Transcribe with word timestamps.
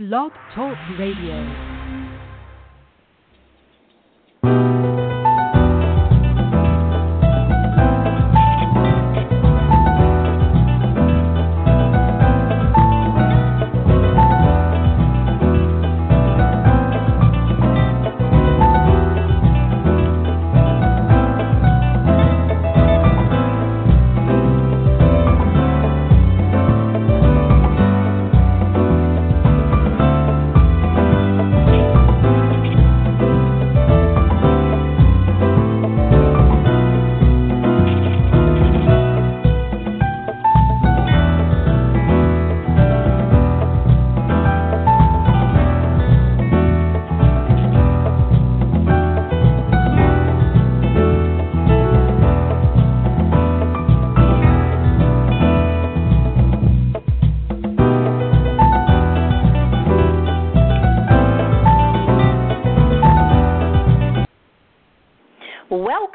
Blog 0.00 0.32
Talk 0.54 0.78
Radio. 0.98 1.79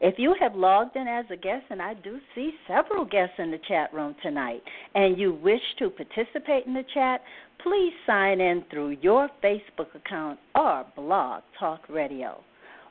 If 0.00 0.14
you 0.16 0.34
have 0.40 0.54
logged 0.54 0.94
in 0.94 1.08
as 1.08 1.24
a 1.30 1.36
guest, 1.36 1.64
and 1.70 1.82
I 1.82 1.94
do 1.94 2.18
see 2.34 2.52
several 2.68 3.04
guests 3.04 3.34
in 3.38 3.50
the 3.50 3.58
chat 3.66 3.92
room 3.92 4.14
tonight, 4.22 4.62
and 4.94 5.18
you 5.18 5.34
wish 5.34 5.60
to 5.80 5.90
participate 5.90 6.66
in 6.66 6.74
the 6.74 6.84
chat, 6.94 7.20
please 7.62 7.92
sign 8.06 8.40
in 8.40 8.62
through 8.70 8.98
your 9.02 9.28
Facebook 9.42 9.92
account 9.96 10.38
or 10.54 10.86
Blog 10.94 11.42
Talk 11.58 11.88
Radio. 11.88 12.40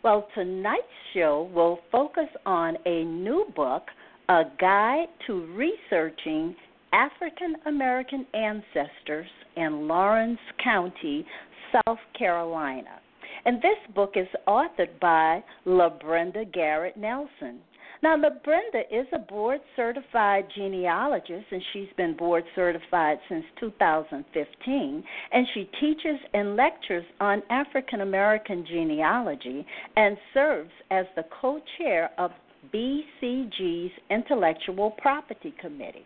Well, 0.04 0.28
tonight's 0.36 0.84
show 1.14 1.50
will 1.54 1.80
focus 1.94 2.28
on 2.46 2.78
a 2.86 3.06
new 3.06 3.46
book, 3.56 3.84
A 4.28 4.44
Guide 4.60 5.08
to 5.28 5.46
Researching 5.56 6.56
African 6.92 7.56
American 7.66 8.26
Ancestors 8.34 9.28
in 9.56 9.88
Laurens 9.88 10.40
County, 10.62 11.26
South 11.72 12.00
Carolina. 12.18 13.00
And 13.46 13.62
this 13.62 13.78
book 13.96 14.14
is 14.16 14.28
authored 14.48 15.00
by 15.00 15.44
LaBrenda 15.66 16.52
Garrett 16.52 16.98
Nelson. 16.98 17.60
Now, 18.04 18.16
LaBrenda 18.16 18.82
is 18.92 19.08
a 19.12 19.20
board 19.20 19.60
certified 19.76 20.46
genealogist, 20.56 21.46
and 21.50 21.62
she's 21.74 21.88
been 21.98 22.16
board 22.16 22.44
certified 22.56 23.18
since 23.28 23.44
2015. 23.60 25.04
And 25.32 25.48
she 25.54 25.70
teaches 25.80 26.20
and 26.34 26.56
lectures 26.56 27.06
on 27.20 27.42
African 27.50 28.02
American 28.02 28.66
genealogy 28.68 29.66
and 29.96 30.16
serves 30.34 30.72
as 30.92 31.06
the 31.16 31.24
co 31.42 31.60
chair 31.78 32.12
of 32.20 32.32
BCG's 32.74 33.92
Intellectual 34.12 34.92
Property 34.92 35.54
Committee. 35.60 36.06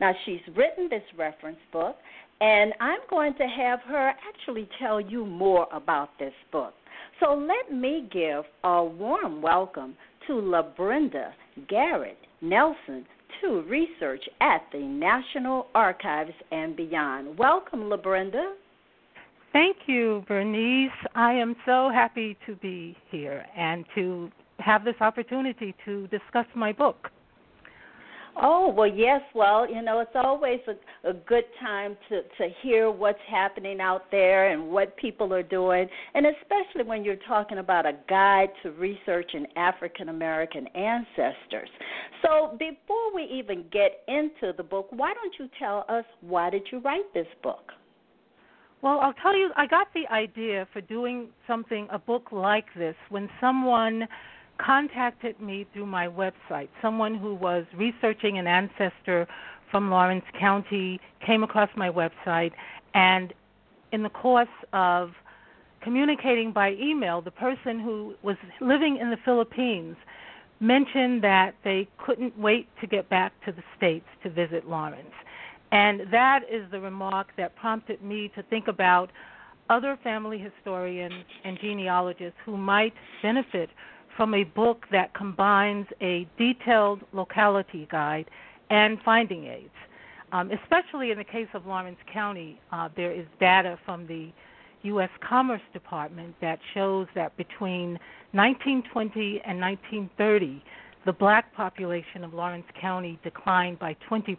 Now, 0.00 0.12
she's 0.24 0.40
written 0.56 0.88
this 0.88 1.02
reference 1.16 1.58
book, 1.72 1.96
and 2.40 2.72
I'm 2.80 3.00
going 3.08 3.34
to 3.34 3.44
have 3.44 3.80
her 3.86 4.12
actually 4.28 4.68
tell 4.78 5.00
you 5.00 5.24
more 5.24 5.66
about 5.72 6.10
this 6.18 6.34
book. 6.52 6.74
So 7.20 7.34
let 7.34 7.76
me 7.76 8.08
give 8.12 8.44
a 8.64 8.84
warm 8.84 9.40
welcome 9.40 9.94
to 10.26 10.32
LaBrenda 10.34 11.30
Garrett 11.68 12.18
Nelson 12.40 13.06
to 13.40 13.62
research 13.62 14.22
at 14.40 14.62
the 14.72 14.78
National 14.78 15.68
Archives 15.74 16.32
and 16.50 16.76
beyond. 16.76 17.38
Welcome, 17.38 17.82
LaBrenda. 17.82 18.54
Thank 19.52 19.76
you, 19.86 20.24
Bernice. 20.26 20.90
I 21.14 21.32
am 21.34 21.54
so 21.64 21.88
happy 21.88 22.36
to 22.46 22.56
be 22.56 22.96
here 23.10 23.44
and 23.56 23.84
to 23.94 24.30
have 24.58 24.84
this 24.84 24.96
opportunity 25.00 25.74
to 25.84 26.08
discuss 26.08 26.46
my 26.56 26.72
book. 26.72 27.10
Oh 28.36 28.68
well, 28.68 28.88
yes. 28.88 29.20
Well, 29.34 29.70
you 29.70 29.80
know, 29.80 30.00
it's 30.00 30.10
always 30.14 30.58
a, 30.66 31.10
a 31.10 31.12
good 31.12 31.44
time 31.60 31.96
to 32.08 32.22
to 32.22 32.48
hear 32.62 32.90
what's 32.90 33.18
happening 33.30 33.80
out 33.80 34.10
there 34.10 34.50
and 34.50 34.70
what 34.70 34.96
people 34.96 35.32
are 35.32 35.42
doing, 35.42 35.88
and 36.14 36.26
especially 36.26 36.84
when 36.84 37.04
you're 37.04 37.16
talking 37.28 37.58
about 37.58 37.86
a 37.86 37.92
guide 38.08 38.48
to 38.62 38.72
researching 38.72 39.46
African 39.56 40.08
American 40.08 40.66
ancestors. 40.68 41.68
So, 42.22 42.56
before 42.58 43.14
we 43.14 43.22
even 43.24 43.66
get 43.70 44.02
into 44.08 44.52
the 44.56 44.64
book, 44.64 44.88
why 44.90 45.14
don't 45.14 45.34
you 45.38 45.48
tell 45.58 45.84
us 45.88 46.04
why 46.20 46.50
did 46.50 46.62
you 46.72 46.80
write 46.80 47.12
this 47.14 47.28
book? 47.42 47.72
Well, 48.82 48.98
I'll 49.00 49.14
tell 49.14 49.34
you, 49.34 49.48
I 49.56 49.66
got 49.66 49.86
the 49.94 50.06
idea 50.12 50.68
for 50.72 50.82
doing 50.82 51.28
something, 51.46 51.88
a 51.90 51.98
book 51.98 52.32
like 52.32 52.66
this, 52.76 52.94
when 53.08 53.30
someone 53.40 54.06
contacted 54.58 55.40
me 55.40 55.66
through 55.72 55.86
my 55.86 56.06
website. 56.06 56.68
Someone 56.80 57.14
who 57.14 57.34
was 57.34 57.64
researching 57.74 58.38
an 58.38 58.46
ancestor 58.46 59.26
from 59.70 59.90
Laurens 59.90 60.22
County 60.38 61.00
came 61.24 61.42
across 61.42 61.70
my 61.76 61.90
website, 61.90 62.52
and 62.94 63.32
in 63.92 64.02
the 64.02 64.10
course 64.10 64.48
of 64.72 65.10
communicating 65.82 66.52
by 66.52 66.72
email, 66.72 67.20
the 67.20 67.30
person 67.30 67.78
who 67.80 68.14
was 68.22 68.36
living 68.60 68.96
in 68.96 69.10
the 69.10 69.18
Philippines 69.24 69.96
mentioned 70.60 71.22
that 71.22 71.54
they 71.64 71.86
couldn't 71.98 72.38
wait 72.38 72.68
to 72.80 72.86
get 72.86 73.08
back 73.10 73.32
to 73.44 73.52
the 73.52 73.62
States 73.76 74.06
to 74.22 74.30
visit 74.30 74.68
Laurens. 74.68 75.12
And 75.72 76.02
that 76.10 76.40
is 76.50 76.70
the 76.70 76.80
remark 76.80 77.28
that 77.36 77.56
prompted 77.56 78.02
me 78.02 78.30
to 78.34 78.42
think 78.44 78.68
about 78.68 79.10
other 79.68 79.98
family 80.02 80.38
historians 80.38 81.24
and 81.44 81.58
genealogists 81.60 82.38
who 82.44 82.56
might 82.56 82.94
benefit 83.22 83.70
from 84.16 84.34
a 84.34 84.44
book 84.44 84.84
that 84.92 85.14
combines 85.14 85.86
a 86.00 86.26
detailed 86.38 87.00
locality 87.12 87.88
guide 87.90 88.26
and 88.70 88.98
finding 89.04 89.46
aids. 89.46 89.70
Um, 90.32 90.50
especially 90.50 91.10
in 91.10 91.18
the 91.18 91.24
case 91.24 91.48
of 91.54 91.66
Laurens 91.66 91.98
County, 92.12 92.60
uh, 92.72 92.88
there 92.96 93.12
is 93.12 93.26
data 93.38 93.78
from 93.84 94.06
the 94.06 94.32
U.S. 94.82 95.10
Commerce 95.26 95.62
Department 95.72 96.34
that 96.40 96.58
shows 96.74 97.06
that 97.14 97.36
between 97.36 97.98
1920 98.32 99.40
and 99.46 99.60
1930, 99.60 100.62
the 101.06 101.12
black 101.12 101.54
population 101.54 102.24
of 102.24 102.34
Laurens 102.34 102.64
County 102.80 103.18
declined 103.22 103.78
by 103.78 103.96
20%. 104.10 104.36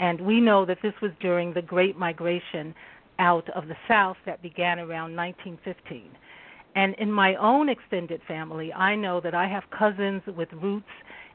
And 0.00 0.20
we 0.20 0.40
know 0.40 0.66
that 0.66 0.78
this 0.82 0.94
was 1.00 1.10
during 1.20 1.54
the 1.54 1.62
Great 1.62 1.96
Migration 1.96 2.74
out 3.18 3.48
of 3.50 3.68
the 3.68 3.76
South 3.88 4.16
that 4.26 4.42
began 4.42 4.78
around 4.78 5.14
1915. 5.16 6.10
And 6.74 6.94
in 6.94 7.12
my 7.12 7.34
own 7.36 7.68
extended 7.68 8.20
family, 8.26 8.72
I 8.72 8.94
know 8.94 9.20
that 9.20 9.34
I 9.34 9.46
have 9.46 9.64
cousins 9.76 10.22
with 10.36 10.48
roots 10.54 10.86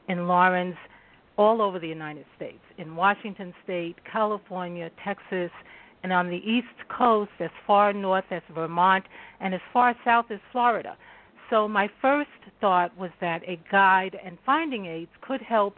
in 0.08 0.26
Laurens 0.26 0.76
all 1.36 1.62
over 1.62 1.78
the 1.78 1.88
United 1.88 2.24
States, 2.36 2.62
in 2.78 2.96
Washington 2.96 3.54
State, 3.62 3.96
California, 4.10 4.90
Texas, 5.04 5.50
and 6.02 6.12
on 6.12 6.28
the 6.28 6.36
East 6.36 6.66
Coast 6.96 7.30
as 7.40 7.50
far 7.66 7.92
north 7.92 8.24
as 8.30 8.42
Vermont 8.52 9.04
and 9.40 9.54
as 9.54 9.60
far 9.72 9.94
south 10.04 10.26
as 10.30 10.40
Florida. 10.50 10.96
So 11.50 11.68
my 11.68 11.88
first 12.02 12.30
thought 12.60 12.96
was 12.98 13.10
that 13.20 13.42
a 13.46 13.60
guide 13.70 14.16
and 14.24 14.38
finding 14.44 14.86
aids 14.86 15.10
could 15.20 15.40
help 15.40 15.76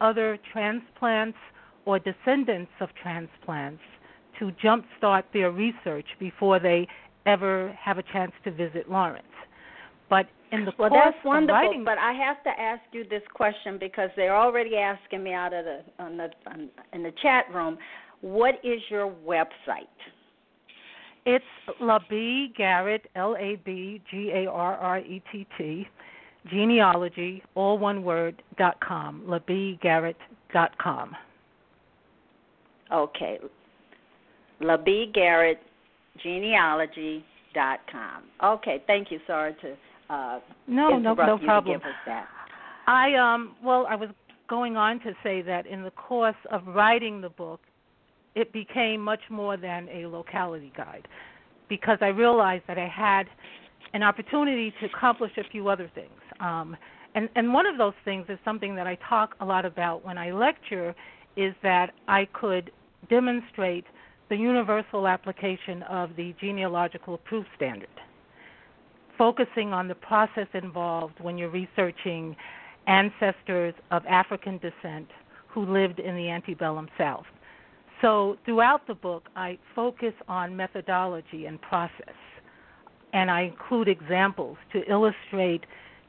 other 0.00 0.38
transplants 0.52 1.38
or 1.84 1.98
descendants 1.98 2.72
of 2.80 2.90
transplants 3.00 3.82
to 4.38 4.52
jumpstart 4.62 5.22
their 5.32 5.50
research 5.50 6.06
before 6.18 6.58
they 6.58 6.86
ever 7.26 7.76
have 7.82 7.98
a 7.98 8.02
chance 8.12 8.32
to 8.44 8.50
visit 8.50 8.90
Laurens. 8.90 9.24
But 10.08 10.26
in 10.52 10.64
the 10.64 10.72
well, 10.78 10.90
course 10.90 11.02
that's 11.04 11.24
wonderful. 11.24 11.54
Writing, 11.54 11.84
but 11.84 11.98
I 11.98 12.12
have 12.12 12.42
to 12.44 12.60
ask 12.60 12.82
you 12.92 13.04
this 13.08 13.22
question 13.34 13.78
because 13.78 14.10
they're 14.16 14.36
already 14.36 14.76
asking 14.76 15.22
me 15.24 15.32
out 15.32 15.52
of 15.52 15.64
the 15.64 15.80
on 15.98 16.16
the 16.16 16.28
on, 16.46 16.68
in 16.92 17.02
the 17.02 17.12
chat 17.22 17.44
room. 17.52 17.76
What 18.20 18.54
is 18.64 18.80
your 18.88 19.12
website? 19.26 19.88
It's 21.24 21.44
Labie 21.82 22.54
Garrett, 22.56 23.10
L 23.16 23.36
A 23.38 23.56
B 23.64 24.00
G 24.10 24.30
A 24.32 24.48
R 24.48 24.76
R 24.76 24.98
E 25.00 25.20
T 25.32 25.46
T, 25.58 25.88
genealogy, 26.48 27.42
all 27.56 27.78
one 27.78 28.04
word, 28.04 28.42
dot 28.56 28.78
com. 28.80 29.24
LabieGarrett 29.26 30.14
dot 30.52 30.78
com. 30.78 31.16
Okay. 32.92 33.38
Labie 34.62 35.12
Garrett, 35.12 35.58
genealogy 36.22 37.24
dot 37.54 37.80
com. 37.90 38.22
Okay, 38.42 38.82
thank 38.86 39.10
you. 39.10 39.18
Sorry 39.26 39.54
to 39.62 39.72
uh, 40.12 40.40
no, 40.66 40.98
no, 40.98 41.14
no 41.14 41.38
you 41.38 41.46
problem. 41.46 41.80
To 41.80 41.84
give 41.84 41.88
us 41.88 41.96
that. 42.06 42.26
I 42.86 43.14
um 43.14 43.56
well, 43.64 43.86
I 43.88 43.96
was 43.96 44.10
going 44.48 44.76
on 44.76 45.00
to 45.00 45.12
say 45.22 45.42
that 45.42 45.66
in 45.66 45.82
the 45.82 45.90
course 45.90 46.36
of 46.52 46.66
writing 46.66 47.20
the 47.20 47.30
book, 47.30 47.60
it 48.34 48.52
became 48.52 49.00
much 49.00 49.22
more 49.30 49.56
than 49.56 49.88
a 49.88 50.06
locality 50.06 50.72
guide 50.76 51.08
because 51.68 51.98
I 52.00 52.08
realized 52.08 52.64
that 52.68 52.78
I 52.78 52.86
had 52.86 53.24
an 53.92 54.02
opportunity 54.02 54.72
to 54.80 54.86
accomplish 54.86 55.32
a 55.36 55.48
few 55.50 55.68
other 55.68 55.90
things. 55.94 56.20
Um, 56.38 56.76
and, 57.14 57.28
and 57.34 57.52
one 57.52 57.66
of 57.66 57.78
those 57.78 57.94
things 58.04 58.26
is 58.28 58.38
something 58.44 58.76
that 58.76 58.86
I 58.86 58.98
talk 59.08 59.34
a 59.40 59.44
lot 59.44 59.64
about 59.64 60.04
when 60.04 60.18
I 60.18 60.30
lecture 60.32 60.94
is 61.36 61.54
that 61.62 61.92
I 62.06 62.28
could 62.32 62.70
demonstrate 63.08 63.84
the 64.28 64.36
universal 64.36 65.06
application 65.06 65.82
of 65.84 66.10
the 66.16 66.34
genealogical 66.40 67.18
proof 67.18 67.46
standard, 67.56 67.88
focusing 69.16 69.72
on 69.72 69.88
the 69.88 69.94
process 69.94 70.48
involved 70.54 71.14
when 71.20 71.38
you're 71.38 71.50
researching 71.50 72.36
ancestors 72.86 73.74
of 73.90 74.04
African 74.06 74.58
descent 74.58 75.08
who 75.48 75.64
lived 75.64 76.00
in 76.00 76.16
the 76.16 76.28
antebellum 76.28 76.88
South. 76.98 77.24
So 78.02 78.36
throughout 78.44 78.86
the 78.86 78.94
book, 78.94 79.28
I 79.36 79.58
focus 79.74 80.12
on 80.28 80.54
methodology 80.54 81.46
and 81.46 81.60
process, 81.62 82.14
and 83.12 83.30
I 83.30 83.42
include 83.42 83.88
examples 83.88 84.58
to 84.72 84.82
illustrate 84.90 85.64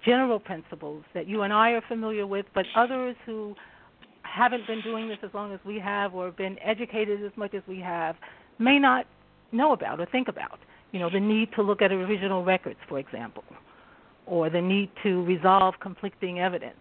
general 0.05 0.39
principles 0.39 1.03
that 1.13 1.27
you 1.27 1.43
and 1.43 1.53
I 1.53 1.71
are 1.71 1.81
familiar 1.87 2.27
with, 2.27 2.45
but 2.53 2.65
others 2.75 3.15
who 3.25 3.55
haven't 4.37 4.67
been 4.67 4.81
doing 4.81 5.09
this 5.09 5.17
as 5.23 5.31
long 5.33 5.51
as 5.53 5.59
we 5.65 5.79
have 5.79 6.13
or 6.13 6.31
been 6.31 6.57
educated 6.63 7.23
as 7.23 7.31
much 7.35 7.53
as 7.53 7.63
we 7.67 7.79
have 7.79 8.15
may 8.59 8.79
not 8.79 9.05
know 9.51 9.73
about 9.73 9.99
or 9.99 10.05
think 10.05 10.27
about. 10.27 10.59
You 10.91 10.99
know, 10.99 11.09
the 11.09 11.19
need 11.19 11.49
to 11.55 11.61
look 11.61 11.81
at 11.81 11.91
original 11.91 12.43
records, 12.43 12.79
for 12.87 12.99
example, 12.99 13.43
or 14.25 14.49
the 14.49 14.61
need 14.61 14.89
to 15.03 15.23
resolve 15.25 15.75
conflicting 15.81 16.39
evidence. 16.39 16.75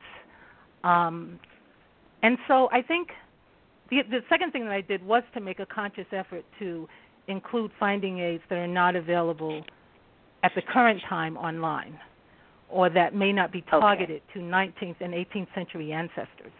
Um, 0.85 1.41
and 2.23 2.38
so 2.47 2.69
I 2.73 2.82
think 2.82 3.08
the, 3.91 4.02
the 4.11 4.20
second 4.29 4.52
thing 4.52 4.64
that 4.64 4.73
I 4.73 4.81
did 4.81 5.05
was 5.05 5.23
to 5.35 5.41
make 5.41 5.59
a 5.59 5.67
conscious 5.67 6.06
effort 6.12 6.44
to 6.59 6.88
include 7.29 7.70
finding 7.79 8.20
aids 8.20 8.43
that 8.49 8.56
are 8.56 8.69
not 8.69 8.97
available 8.97 9.64
at 10.43 10.52
the 10.55 10.62
current 10.62 11.00
time 11.09 11.37
online 11.37 11.99
or 12.69 12.91
that 12.91 13.14
may 13.14 13.32
not 13.32 13.52
be 13.52 13.62
targeted 13.62 14.23
okay. 14.31 14.41
to 14.41 14.47
19th 14.47 14.97
and 15.00 15.14
18th 15.14 15.55
century 15.55 15.93
ancestors. 15.93 16.52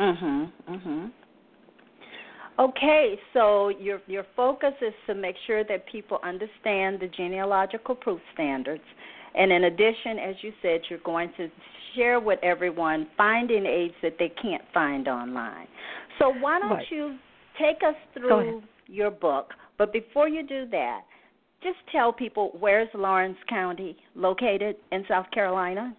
Mhm. 0.00 0.52
Mhm. 0.68 1.12
Okay, 2.58 3.18
so 3.32 3.68
your 3.68 4.00
your 4.06 4.24
focus 4.36 4.74
is 4.80 4.94
to 5.06 5.14
make 5.14 5.36
sure 5.46 5.64
that 5.64 5.86
people 5.86 6.20
understand 6.22 7.00
the 7.00 7.08
genealogical 7.08 7.94
proof 7.94 8.20
standards, 8.32 8.84
and 9.34 9.50
in 9.50 9.64
addition, 9.64 10.18
as 10.18 10.36
you 10.42 10.52
said, 10.62 10.80
you're 10.88 11.00
going 11.00 11.32
to 11.36 11.50
share 11.94 12.20
with 12.20 12.38
everyone 12.42 13.08
finding 13.16 13.66
aids 13.66 13.94
that 14.02 14.16
they 14.18 14.28
can't 14.40 14.62
find 14.72 15.08
online. 15.08 15.66
So 16.18 16.32
why 16.40 16.60
don't 16.60 16.70
right. 16.70 16.86
you 16.90 17.18
take 17.58 17.82
us 17.82 17.96
through 18.12 18.62
your 18.86 19.10
book? 19.10 19.52
But 19.76 19.92
before 19.92 20.28
you 20.28 20.46
do 20.46 20.66
that, 20.70 21.02
just 21.62 21.78
tell 21.90 22.12
people 22.12 22.56
where's 22.60 22.88
Laurens 22.94 23.36
County 23.48 23.96
located 24.14 24.76
in 24.92 25.04
South 25.08 25.26
Carolina? 25.32 25.96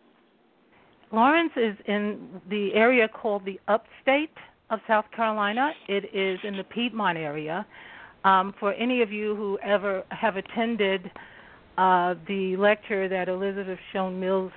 Laurens 1.15 1.51
is 1.56 1.77
in 1.88 2.41
the 2.50 2.73
area 2.73 3.07
called 3.07 3.45
the 3.45 3.57
upstate 3.69 4.35
of 4.69 4.79
South 4.85 5.06
Carolina. 5.15 5.71
It 5.88 6.13
is 6.13 6.39
in 6.44 6.57
the 6.57 6.63
Piedmont 6.65 7.17
area. 7.17 7.65
Um, 8.25 8.53
for 8.59 8.73
any 8.73 9.01
of 9.01 9.12
you 9.13 9.33
who 9.35 9.57
ever 9.63 10.03
have 10.09 10.35
attended 10.35 11.09
uh, 11.77 12.15
the 12.27 12.57
lecture 12.57 13.07
that 13.07 13.29
Elizabeth 13.29 13.79
Shown 13.94 14.19
Mills 14.19 14.51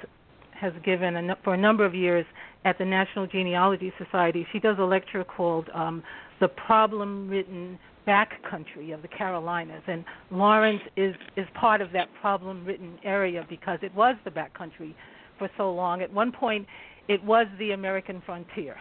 has 0.52 0.72
given 0.84 1.30
for 1.44 1.54
a 1.54 1.56
number 1.56 1.84
of 1.84 1.94
years 1.94 2.26
at 2.64 2.76
the 2.78 2.84
National 2.84 3.28
Genealogy 3.28 3.92
Society. 3.96 4.44
She 4.52 4.58
does 4.58 4.76
a 4.80 4.84
lecture 4.84 5.22
called 5.22 5.68
um, 5.72 6.02
"The 6.40 6.48
Problem 6.48 7.28
Written 7.28 7.78
Backcountry 8.06 8.92
of 8.92 9.02
the 9.02 9.08
Carolinas," 9.08 9.82
and 9.86 10.04
Laurens 10.32 10.80
is 10.96 11.14
is 11.36 11.46
part 11.54 11.80
of 11.80 11.92
that 11.92 12.08
problem 12.20 12.64
written 12.64 12.98
area 13.04 13.46
because 13.48 13.78
it 13.82 13.94
was 13.94 14.16
the 14.24 14.30
backcountry 14.30 14.94
for 15.38 15.50
so 15.56 15.72
long. 15.72 16.02
At 16.02 16.12
one 16.12 16.32
point, 16.32 16.66
it 17.08 17.22
was 17.24 17.46
the 17.58 17.70
American 17.72 18.22
frontier, 18.26 18.76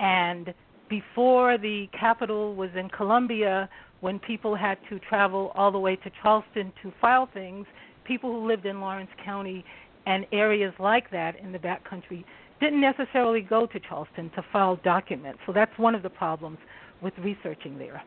and 0.00 0.54
before 0.88 1.58
the 1.58 1.88
capital 1.98 2.54
was 2.54 2.70
in 2.74 2.88
Columbia, 2.88 3.68
when 4.00 4.18
people 4.18 4.54
had 4.54 4.78
to 4.88 4.98
travel 5.00 5.52
all 5.54 5.70
the 5.70 5.78
way 5.78 5.96
to 5.96 6.10
Charleston 6.22 6.72
to 6.82 6.92
file 7.00 7.28
things, 7.34 7.66
people 8.04 8.32
who 8.32 8.46
lived 8.46 8.64
in 8.64 8.80
Laurens 8.80 9.10
County 9.24 9.64
and 10.06 10.24
areas 10.32 10.72
like 10.78 11.10
that 11.10 11.38
in 11.38 11.52
the 11.52 11.58
backcountry 11.58 12.24
didn't 12.60 12.80
necessarily 12.80 13.40
go 13.40 13.66
to 13.66 13.78
Charleston 13.80 14.30
to 14.30 14.42
file 14.52 14.76
documents. 14.82 15.40
So 15.46 15.52
that's 15.52 15.76
one 15.78 15.94
of 15.94 16.02
the 16.02 16.10
problems 16.10 16.58
with 17.02 17.12
researching 17.18 17.78
there. 17.78 18.02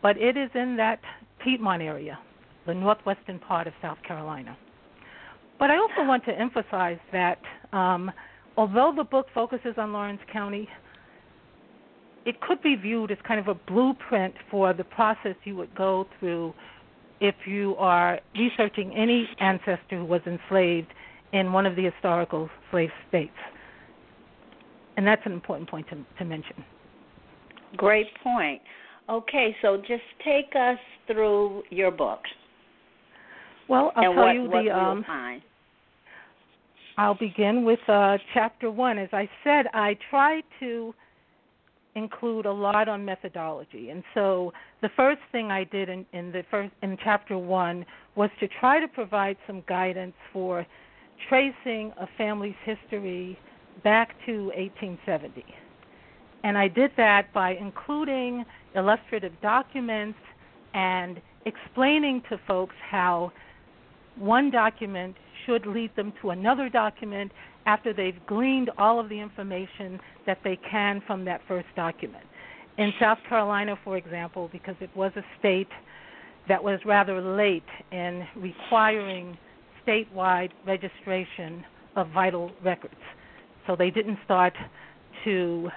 But 0.00 0.16
it 0.16 0.36
is 0.36 0.50
in 0.54 0.76
that 0.78 1.00
Piedmont 1.44 1.82
area, 1.82 2.18
the 2.66 2.74
northwestern 2.74 3.38
part 3.38 3.66
of 3.66 3.74
South 3.82 3.98
Carolina. 4.06 4.56
But 5.62 5.70
I 5.70 5.76
also 5.76 6.02
want 6.08 6.24
to 6.24 6.32
emphasize 6.32 6.98
that 7.12 7.38
um, 7.72 8.10
although 8.56 8.92
the 8.96 9.04
book 9.04 9.26
focuses 9.32 9.74
on 9.76 9.92
Laurens 9.92 10.18
County, 10.32 10.68
it 12.26 12.40
could 12.40 12.60
be 12.64 12.74
viewed 12.74 13.12
as 13.12 13.18
kind 13.24 13.38
of 13.38 13.46
a 13.46 13.54
blueprint 13.54 14.34
for 14.50 14.72
the 14.72 14.82
process 14.82 15.36
you 15.44 15.54
would 15.54 15.72
go 15.76 16.08
through 16.18 16.52
if 17.20 17.36
you 17.46 17.76
are 17.78 18.18
researching 18.36 18.92
any 18.96 19.28
ancestor 19.38 19.98
who 19.98 20.04
was 20.04 20.20
enslaved 20.26 20.88
in 21.32 21.52
one 21.52 21.64
of 21.64 21.76
the 21.76 21.84
historical 21.84 22.50
slave 22.72 22.90
states. 23.08 23.30
And 24.96 25.06
that's 25.06 25.22
an 25.26 25.30
important 25.30 25.70
point 25.70 25.86
to, 25.90 26.04
to 26.18 26.24
mention. 26.24 26.64
Great 27.76 28.08
point. 28.20 28.60
Okay, 29.08 29.54
so 29.62 29.76
just 29.76 30.02
take 30.24 30.56
us 30.56 30.78
through 31.06 31.62
your 31.70 31.92
book. 31.92 32.18
Well, 33.68 33.92
I'll 33.94 34.06
and 34.06 34.14
tell 34.16 34.24
what, 34.24 34.34
you 34.34 34.42
what 34.42 34.64
the. 34.64 34.70
Um, 34.76 35.04
find. 35.04 35.42
I'll 36.98 37.14
begin 37.14 37.64
with 37.64 37.80
uh, 37.88 38.18
chapter 38.34 38.70
one. 38.70 38.98
As 38.98 39.08
I 39.12 39.28
said, 39.44 39.66
I 39.72 39.96
try 40.10 40.42
to 40.60 40.94
include 41.94 42.46
a 42.46 42.52
lot 42.52 42.88
on 42.88 43.04
methodology, 43.04 43.90
and 43.90 44.02
so 44.14 44.52
the 44.80 44.88
first 44.96 45.20
thing 45.30 45.50
I 45.50 45.64
did 45.64 45.88
in, 45.88 46.06
in 46.12 46.32
the 46.32 46.42
first 46.50 46.72
in 46.82 46.96
chapter 47.02 47.36
one 47.38 47.84
was 48.14 48.30
to 48.40 48.48
try 48.60 48.80
to 48.80 48.88
provide 48.88 49.36
some 49.46 49.62
guidance 49.68 50.14
for 50.32 50.66
tracing 51.28 51.92
a 52.00 52.06
family's 52.18 52.54
history 52.64 53.38
back 53.84 54.14
to 54.26 54.46
1870. 54.56 55.44
And 56.44 56.58
I 56.58 56.68
did 56.68 56.90
that 56.96 57.32
by 57.32 57.54
including 57.54 58.44
illustrative 58.74 59.32
documents 59.40 60.18
and 60.74 61.20
explaining 61.46 62.22
to 62.28 62.38
folks 62.46 62.74
how 62.90 63.32
one 64.16 64.50
document 64.50 65.16
should 65.46 65.66
lead 65.66 65.94
them 65.96 66.12
to 66.22 66.30
another 66.30 66.68
document 66.68 67.32
after 67.66 67.92
they've 67.92 68.18
gleaned 68.26 68.70
all 68.78 68.98
of 68.98 69.08
the 69.08 69.18
information 69.18 70.00
that 70.26 70.38
they 70.44 70.58
can 70.70 71.02
from 71.06 71.24
that 71.24 71.40
first 71.46 71.68
document. 71.76 72.24
In 72.78 72.92
South 73.00 73.18
Carolina, 73.28 73.76
for 73.84 73.96
example, 73.96 74.48
because 74.50 74.74
it 74.80 74.90
was 74.96 75.12
a 75.16 75.22
state 75.38 75.68
that 76.48 76.62
was 76.62 76.80
rather 76.84 77.20
late 77.20 77.62
in 77.92 78.26
requiring 78.36 79.36
statewide 79.86 80.50
registration 80.66 81.64
of 81.96 82.08
vital 82.10 82.50
records. 82.64 82.94
So 83.66 83.76
they 83.76 83.90
didn't 83.90 84.18
start 84.24 84.54
to 85.24 85.68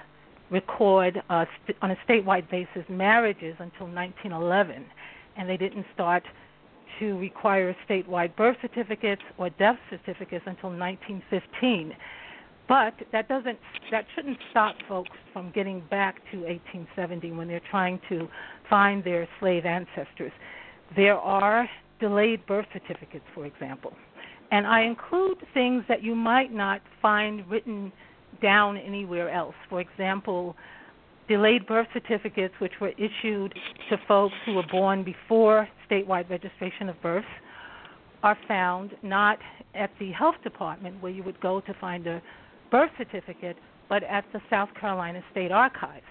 record 0.50 1.20
uh, 1.28 1.44
st- 1.64 1.76
on 1.82 1.90
a 1.90 1.96
statewide 2.08 2.48
basis 2.50 2.84
marriages 2.88 3.54
until 3.58 3.86
1911, 3.86 4.84
and 5.36 5.48
they 5.48 5.56
didn't 5.56 5.84
start 5.94 6.22
to 6.98 7.18
require 7.18 7.74
statewide 7.88 8.34
birth 8.36 8.56
certificates 8.62 9.22
or 9.38 9.50
death 9.50 9.78
certificates 9.90 10.44
until 10.46 10.70
1915. 10.70 11.92
But 12.68 12.94
that 13.12 13.28
doesn't 13.28 13.58
that 13.92 14.06
shouldn't 14.14 14.38
stop 14.50 14.74
folks 14.88 15.16
from 15.32 15.52
getting 15.52 15.82
back 15.88 16.16
to 16.32 16.38
1870 16.38 17.32
when 17.32 17.46
they're 17.46 17.60
trying 17.70 18.00
to 18.08 18.28
find 18.68 19.04
their 19.04 19.28
slave 19.38 19.64
ancestors. 19.64 20.32
There 20.96 21.16
are 21.16 21.68
delayed 22.00 22.44
birth 22.46 22.66
certificates, 22.72 23.24
for 23.34 23.46
example. 23.46 23.92
And 24.50 24.66
I 24.66 24.82
include 24.82 25.38
things 25.54 25.84
that 25.88 26.02
you 26.02 26.14
might 26.14 26.52
not 26.52 26.80
find 27.00 27.48
written 27.50 27.92
down 28.42 28.76
anywhere 28.76 29.30
else. 29.30 29.54
For 29.68 29.80
example, 29.80 30.56
delayed 31.28 31.66
birth 31.66 31.88
certificates, 31.92 32.54
which 32.58 32.72
were 32.80 32.92
issued 32.98 33.54
to 33.90 33.96
folks 34.06 34.34
who 34.44 34.54
were 34.54 34.66
born 34.70 35.02
before 35.02 35.68
statewide 35.90 36.28
registration 36.30 36.88
of 36.88 37.00
birth, 37.02 37.24
are 38.22 38.38
found 38.48 38.92
not 39.02 39.38
at 39.74 39.90
the 40.00 40.10
health 40.12 40.36
department 40.42 41.00
where 41.02 41.12
you 41.12 41.22
would 41.22 41.40
go 41.40 41.60
to 41.60 41.74
find 41.80 42.06
a 42.06 42.22
birth 42.70 42.90
certificate, 42.98 43.56
but 43.88 44.02
at 44.04 44.24
the 44.32 44.40
South 44.50 44.68
Carolina 44.80 45.22
State 45.30 45.52
Archives. 45.52 46.06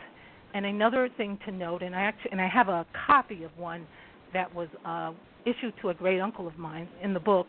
And 0.53 0.65
another 0.65 1.09
thing 1.17 1.37
to 1.45 1.51
note, 1.51 1.81
and 1.81 1.95
I 1.95 2.01
actually 2.01 2.31
and 2.31 2.41
I 2.41 2.47
have 2.47 2.69
a 2.69 2.85
copy 3.05 3.43
of 3.43 3.51
one 3.57 3.85
that 4.33 4.53
was 4.53 4.69
uh, 4.85 5.11
issued 5.45 5.73
to 5.81 5.89
a 5.89 5.93
great 5.93 6.19
uncle 6.21 6.47
of 6.47 6.57
mine 6.57 6.87
in 7.03 7.13
the 7.13 7.19
book, 7.19 7.47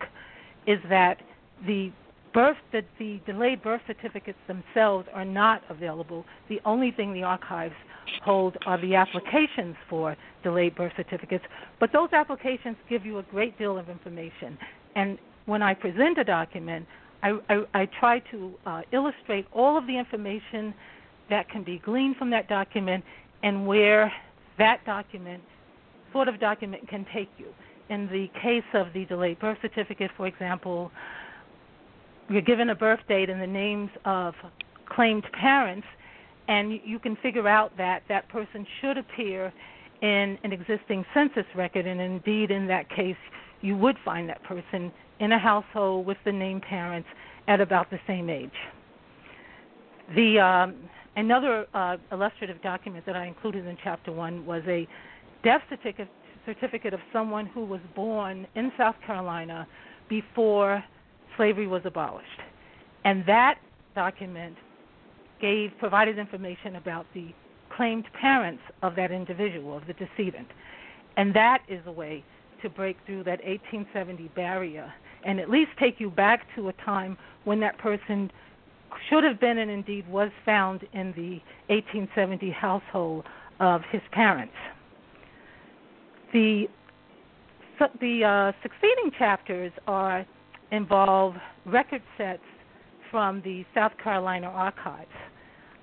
is 0.66 0.78
that 0.88 1.18
the 1.66 1.92
birth 2.37 2.59
that 2.71 2.85
the 2.99 3.19
delayed 3.25 3.62
birth 3.62 3.81
certificates 3.87 4.37
themselves 4.47 5.09
are 5.14 5.25
not 5.25 5.62
available. 5.71 6.23
The 6.50 6.61
only 6.66 6.90
thing 6.90 7.14
the 7.14 7.23
archives 7.23 7.75
hold 8.23 8.59
are 8.66 8.78
the 8.78 8.95
applications 8.95 9.75
for 9.88 10.14
delayed 10.43 10.75
birth 10.76 10.93
certificates, 10.99 11.45
but 11.81 11.95
those 11.95 12.11
applications 12.12 12.76
give 12.90 13.07
you 13.07 13.21
a 13.21 13.23
great 13.23 13.57
deal 13.57 13.78
of 13.78 13.88
information. 13.88 14.59
And 14.97 15.16
when 15.47 15.62
I 15.62 15.73
present 15.73 16.19
a 16.19 16.25
document, 16.25 16.85
I, 17.23 17.38
I, 17.49 17.64
I 17.73 17.88
try 17.99 18.19
to 18.31 18.52
uh, 18.66 18.83
illustrate 18.93 19.47
all 19.55 19.78
of 19.78 19.87
the 19.87 19.99
information 19.99 20.75
that 21.31 21.49
can 21.49 21.64
be 21.64 21.78
gleaned 21.78 22.16
from 22.16 22.28
that 22.31 22.50
document 22.50 23.02
and 23.45 23.66
where 23.66 24.12
that 24.59 24.85
document, 24.85 25.43
sort 26.12 26.28
of 26.28 26.38
document, 26.38 26.87
can 26.87 27.07
take 27.14 27.31
you. 27.38 27.47
In 27.88 28.09
the 28.09 28.28
case 28.43 28.64
of 28.75 28.88
the 28.93 29.07
delayed 29.07 29.38
birth 29.38 29.57
certificate, 29.62 30.11
for 30.19 30.26
example, 30.26 30.90
you're 32.28 32.42
given 32.42 32.71
a 32.71 32.75
birth 32.75 33.00
date 33.09 33.30
and 33.30 33.40
the 33.40 33.47
names 33.47 33.90
of 34.04 34.35
claimed 34.88 35.25
parents, 35.33 35.87
and 36.49 36.80
you 36.85 36.99
can 36.99 37.16
figure 37.16 37.49
out 37.49 37.76
that 37.76 38.02
that 38.09 38.28
person 38.28 38.66
should 38.80 38.99
appear 38.99 39.52
in 40.02 40.38
an 40.45 40.52
existing 40.52 41.04
census 41.14 41.47
record, 41.54 41.87
and 41.87 42.00
indeed, 42.00 42.50
in 42.50 42.66
that 42.66 42.88
case, 42.90 43.16
you 43.62 43.76
would 43.76 43.97
find 44.04 44.28
that 44.28 44.42
person 44.45 44.92
in 45.21 45.33
a 45.33 45.38
household 45.38 46.06
with 46.06 46.18
the 46.25 46.33
named 46.33 46.62
parents 46.62 47.09
at 47.49 47.61
about 47.61 47.90
the 47.90 47.99
same 48.06 48.28
age. 48.28 48.50
The 50.14 50.38
um, 50.38 50.76
another 51.16 51.66
uh, 51.75 51.97
illustrative 52.12 52.62
document 52.62 53.06
that 53.06 53.16
I 53.16 53.26
included 53.26 53.66
in 53.66 53.76
chapter 53.83 54.12
one 54.12 54.45
was 54.45 54.62
a 54.66 54.87
death 55.42 55.62
certificate 55.68 56.09
certificate 56.45 56.95
of 56.95 57.00
someone 57.12 57.47
who 57.47 57.64
was 57.64 57.80
born 57.97 58.47
in 58.54 58.71
South 58.78 58.95
Carolina 59.04 59.66
before 60.09 60.85
slavery 61.37 61.66
was 61.66 61.83
abolished. 61.85 62.40
And 63.05 63.25
that 63.26 63.59
document 63.95 64.57
gave 65.40 65.71
provided 65.78 66.19
information 66.19 66.76
about 66.76 67.07
the 67.14 67.28
claimed 67.75 68.05
parents 68.19 68.62
of 68.83 68.97
that 68.97 69.11
individual, 69.11 69.76
of 69.76 69.87
the 69.87 69.93
decedent. 69.95 70.49
And 71.16 71.35
that 71.35 71.62
is 71.69 71.81
a 71.87 71.93
way 71.93 72.25
to 72.62 72.71
break 72.71 72.97
through 73.07 73.25
that 73.25 73.45
1870 73.45 74.31
barrier 74.35 74.93
and 75.25 75.40
at 75.40 75.50
least 75.50 75.71
take 75.78 75.99
you 75.99 76.11
back 76.11 76.47
to 76.55 76.69
a 76.69 76.73
time 76.85 77.16
when 77.45 77.61
that 77.61 77.76
person 77.78 78.31
should 79.11 79.25
have 79.25 79.40
been 79.40 79.59
and 79.59 79.71
indeed 79.71 80.09
was 80.09 80.31
found 80.45 80.83
in 80.93 81.12
the 81.12 81.40
1870 81.75 82.50
household 82.50 83.25
of 83.61 83.83
his 83.90 84.02
parents. 84.12 84.55
The 86.33 86.66
the 88.00 88.25
uh, 88.25 88.52
succeeding 88.62 89.11
chapters 89.19 89.71
are 89.87 90.25
involve 90.76 91.35
record 91.64 92.02
sets 92.16 92.42
from 93.11 93.40
the 93.42 93.64
South 93.75 93.92
Carolina 94.02 94.47
archives 94.47 95.11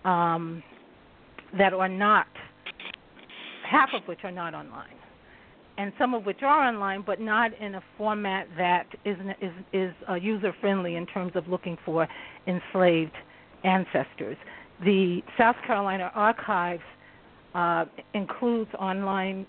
um, 0.06 0.64
that 1.58 1.74
are 1.74 1.90
not, 1.90 2.28
half 3.70 3.90
of 3.94 4.04
which 4.08 4.20
are 4.24 4.32
not 4.32 4.54
online, 4.54 4.96
and 5.78 5.92
some 5.98 6.14
of 6.14 6.26
which 6.26 6.44
are 6.44 6.68
online, 6.68 7.04
but 7.06 7.20
not 7.20 7.52
in 7.60 7.76
a 7.76 7.84
format 7.98 8.48
that 8.58 8.86
is 9.06 9.18
is, 9.42 9.52
is 9.74 9.94
uh, 10.10 10.14
user 10.14 10.54
friendly 10.62 10.96
in 10.96 11.06
terms 11.08 11.32
of 11.36 11.48
looking 11.48 11.78
for 11.84 12.08
enslaved 12.46 13.16
ancestors. 13.64 14.38
The 14.84 15.22
South 15.38 15.56
Carolina 15.66 16.12
archives 16.14 16.84
uh, 17.56 17.86
includes 18.14 18.70
online 18.78 19.48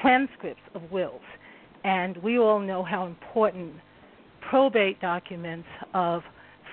transcripts 0.00 0.62
of 0.74 0.90
wills, 0.90 1.20
and 1.84 2.16
we 2.18 2.38
all 2.38 2.58
know 2.58 2.82
how 2.82 3.06
important 3.06 3.74
probate 4.50 5.00
documents 5.00 5.68
of 5.94 6.22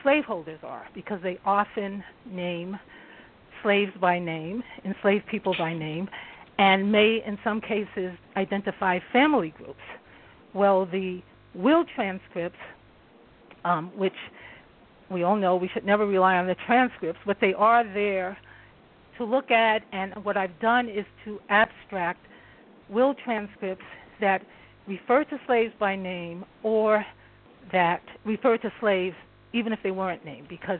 slaveholders 0.01 0.59
are 0.63 0.87
because 0.95 1.19
they 1.21 1.37
often 1.45 2.03
name 2.25 2.77
slaves 3.61 3.91
by 4.01 4.17
name, 4.17 4.63
enslaved 4.83 5.27
people 5.27 5.53
by 5.57 5.73
name, 5.73 6.09
and 6.57 6.91
may, 6.91 7.21
in 7.25 7.37
some 7.43 7.61
cases, 7.61 8.11
identify 8.35 8.97
family 9.13 9.53
groups. 9.55 9.79
Well, 10.55 10.87
the 10.87 11.21
will 11.53 11.85
transcripts, 11.95 12.57
um, 13.63 13.91
which 13.95 14.13
we 15.11 15.21
all 15.21 15.35
know 15.35 15.55
we 15.55 15.69
should 15.71 15.85
never 15.85 16.07
rely 16.07 16.35
on 16.37 16.47
the 16.47 16.55
transcripts, 16.65 17.21
but 17.27 17.37
they 17.39 17.53
are 17.53 17.83
there 17.83 18.37
to 19.19 19.23
look 19.23 19.51
at, 19.51 19.83
and 19.91 20.13
what 20.23 20.35
I've 20.35 20.59
done 20.59 20.89
is 20.89 21.05
to 21.25 21.39
abstract 21.49 22.25
will 22.89 23.13
transcripts 23.13 23.85
that 24.19 24.41
refer 24.87 25.23
to 25.25 25.39
slaves 25.45 25.73
by 25.79 25.95
name 25.95 26.43
or 26.63 27.05
that 27.71 28.01
refer 28.25 28.57
to 28.57 28.71
slaves 28.79 29.15
even 29.53 29.73
if 29.73 29.79
they 29.83 29.91
weren't 29.91 30.23
named 30.25 30.47
because 30.47 30.79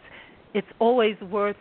it's 0.53 0.67
always 0.79 1.15
worth 1.21 1.55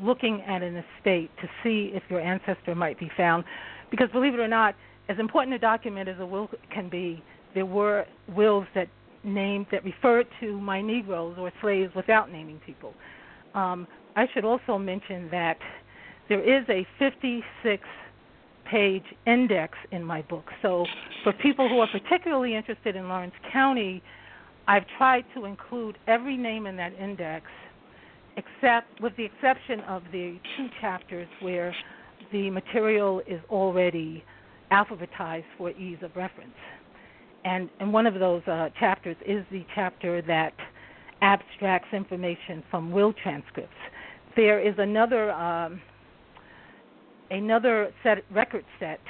looking 0.00 0.42
at 0.42 0.62
an 0.62 0.76
estate 0.98 1.30
to 1.40 1.48
see 1.62 1.90
if 1.94 2.02
your 2.08 2.20
ancestor 2.20 2.74
might 2.74 2.98
be 2.98 3.10
found. 3.16 3.44
Because 3.90 4.08
believe 4.10 4.34
it 4.34 4.40
or 4.40 4.48
not 4.48 4.74
as 5.08 5.18
important 5.18 5.54
a 5.54 5.58
document 5.58 6.08
as 6.08 6.18
a 6.20 6.26
will 6.26 6.48
can 6.72 6.88
be 6.88 7.22
there 7.54 7.66
were 7.66 8.06
wills 8.34 8.66
that 8.74 8.88
named 9.24 9.66
that 9.72 9.84
referred 9.84 10.26
to 10.40 10.58
my 10.60 10.80
negroes 10.80 11.36
or 11.38 11.52
slaves 11.60 11.92
without 11.94 12.30
naming 12.30 12.60
people. 12.64 12.94
Um, 13.54 13.86
i 14.16 14.26
should 14.32 14.44
also 14.44 14.78
mention 14.78 15.28
that 15.30 15.58
there 16.28 16.40
is 16.40 16.64
a 16.68 16.86
56 16.98 17.82
page 18.70 19.04
index 19.26 19.76
in 19.90 20.04
my 20.04 20.22
book. 20.22 20.44
So 20.62 20.86
for 21.24 21.32
people 21.32 21.68
who 21.68 21.80
are 21.80 21.88
particularly 21.88 22.54
interested 22.54 22.94
in 22.94 23.08
laurens 23.08 23.32
county 23.52 24.02
I've 24.70 24.86
tried 24.98 25.24
to 25.34 25.46
include 25.46 25.98
every 26.06 26.36
name 26.36 26.66
in 26.66 26.76
that 26.76 26.92
index, 26.92 27.44
except 28.36 29.00
with 29.00 29.12
the 29.16 29.24
exception 29.24 29.80
of 29.80 30.04
the 30.12 30.38
two 30.56 30.68
chapters 30.80 31.26
where 31.40 31.74
the 32.30 32.50
material 32.50 33.20
is 33.26 33.40
already 33.50 34.22
alphabetized 34.70 35.42
for 35.58 35.70
ease 35.70 35.98
of 36.02 36.14
reference. 36.14 36.54
And, 37.44 37.68
and 37.80 37.92
one 37.92 38.06
of 38.06 38.14
those 38.14 38.42
uh, 38.46 38.68
chapters 38.78 39.16
is 39.26 39.44
the 39.50 39.66
chapter 39.74 40.22
that 40.22 40.52
abstracts 41.20 41.88
information 41.92 42.62
from 42.70 42.92
will 42.92 43.12
transcripts. 43.12 43.74
There 44.36 44.60
is 44.60 44.74
another 44.78 45.32
um, 45.32 45.80
another 47.32 47.92
set 48.04 48.18
record 48.30 48.64
set 48.78 49.00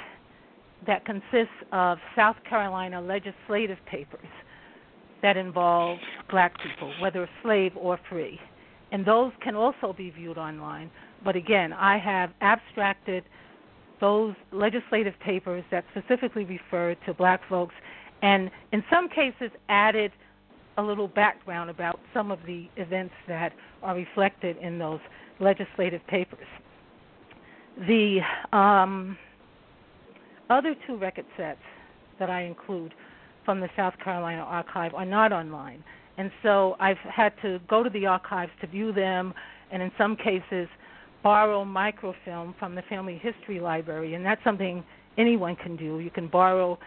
that 0.87 1.05
consists 1.05 1.53
of 1.71 1.99
South 2.15 2.37
Carolina 2.49 2.99
legislative 2.99 3.77
papers 3.85 4.25
that 5.21 5.37
involve 5.37 5.99
black 6.29 6.53
people, 6.61 6.93
whether 6.99 7.29
slave 7.43 7.73
or 7.75 7.99
free. 8.09 8.39
And 8.91 9.05
those 9.05 9.31
can 9.41 9.55
also 9.55 9.93
be 9.93 10.09
viewed 10.09 10.37
online. 10.37 10.89
But 11.23 11.35
again, 11.35 11.71
I 11.73 11.97
have 11.97 12.31
abstracted 12.41 13.23
those 13.99 14.33
legislative 14.51 15.13
papers 15.23 15.63
that 15.71 15.85
specifically 15.91 16.43
refer 16.43 16.95
to 17.05 17.13
black 17.13 17.41
folks 17.47 17.75
and 18.21 18.51
in 18.71 18.83
some 18.89 19.09
cases 19.09 19.51
added 19.69 20.11
a 20.77 20.81
little 20.81 21.07
background 21.07 21.69
about 21.69 21.99
some 22.13 22.31
of 22.31 22.39
the 22.45 22.67
events 22.77 23.13
that 23.27 23.53
are 23.83 23.95
reflected 23.95 24.57
in 24.57 24.79
those 24.79 24.99
legislative 25.39 26.05
papers. 26.07 26.47
The 27.87 28.19
um, 28.53 29.17
other 30.49 30.75
two 30.87 30.97
record 30.97 31.25
sets 31.35 31.59
that 32.19 32.29
I 32.29 32.43
include 32.43 32.93
from 33.45 33.59
the 33.59 33.69
South 33.75 33.93
Carolina 34.03 34.41
archive 34.41 34.93
are 34.93 35.05
not 35.05 35.31
online. 35.31 35.83
And 36.17 36.31
so 36.43 36.75
I've 36.79 36.97
had 36.97 37.33
to 37.41 37.59
go 37.69 37.83
to 37.83 37.89
the 37.89 38.05
archives 38.05 38.51
to 38.61 38.67
view 38.67 38.91
them 38.93 39.33
and 39.71 39.81
in 39.81 39.91
some 39.97 40.15
cases 40.15 40.67
borrow 41.23 41.63
microfilm 41.63 42.55
from 42.59 42.75
the 42.75 42.81
Family 42.83 43.19
History 43.21 43.59
Library 43.59 44.15
and 44.15 44.25
that's 44.25 44.43
something 44.43 44.83
anyone 45.17 45.55
can 45.55 45.75
do. 45.75 45.99
You 45.99 46.11
can 46.11 46.27
borrow 46.27 46.77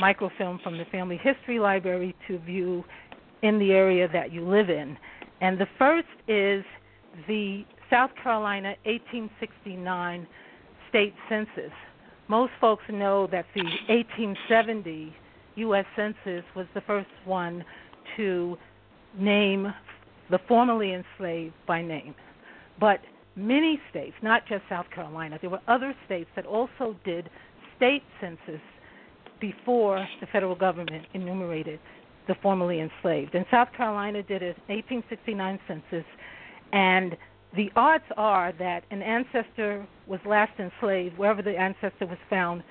microfilm 0.00 0.60
from 0.62 0.78
the 0.78 0.84
Family 0.86 1.18
History 1.22 1.58
Library 1.58 2.14
to 2.28 2.38
view 2.40 2.84
in 3.42 3.58
the 3.58 3.72
area 3.72 4.08
that 4.12 4.32
you 4.32 4.46
live 4.46 4.70
in. 4.70 4.96
And 5.40 5.58
the 5.58 5.66
first 5.78 6.08
is 6.28 6.64
the 7.28 7.64
South 7.90 8.10
Carolina 8.22 8.74
1869 8.84 10.26
state 10.88 11.14
census. 11.28 11.72
Most 12.28 12.52
folks 12.60 12.82
know 12.90 13.28
that 13.30 13.46
the 13.54 13.62
1870 13.62 15.14
U.S. 15.56 15.84
Census 15.96 16.44
was 16.54 16.66
the 16.74 16.80
first 16.82 17.08
one 17.24 17.64
to 18.16 18.56
name 19.18 19.72
the 20.30 20.38
formerly 20.48 20.92
enslaved 20.94 21.54
by 21.66 21.82
name. 21.82 22.14
But 22.78 23.00
many 23.36 23.80
states, 23.90 24.14
not 24.22 24.46
just 24.48 24.62
South 24.68 24.86
Carolina, 24.94 25.38
there 25.40 25.50
were 25.50 25.60
other 25.68 25.94
states 26.04 26.28
that 26.36 26.46
also 26.46 26.96
did 27.04 27.30
state 27.76 28.02
census 28.20 28.60
before 29.40 30.06
the 30.20 30.26
federal 30.26 30.54
government 30.54 31.06
enumerated 31.14 31.78
the 32.26 32.34
formerly 32.42 32.80
enslaved. 32.80 33.34
And 33.34 33.44
South 33.50 33.68
Carolina 33.76 34.22
did 34.22 34.42
an 34.42 34.54
1869 34.66 35.60
census, 35.68 36.04
and 36.72 37.16
the 37.54 37.70
odds 37.76 38.04
are 38.16 38.52
that 38.58 38.84
an 38.90 39.02
ancestor 39.02 39.86
was 40.06 40.20
last 40.26 40.52
enslaved 40.58 41.16
wherever 41.16 41.42
the 41.42 41.56
ancestor 41.56 42.06
was 42.06 42.18
found 42.28 42.62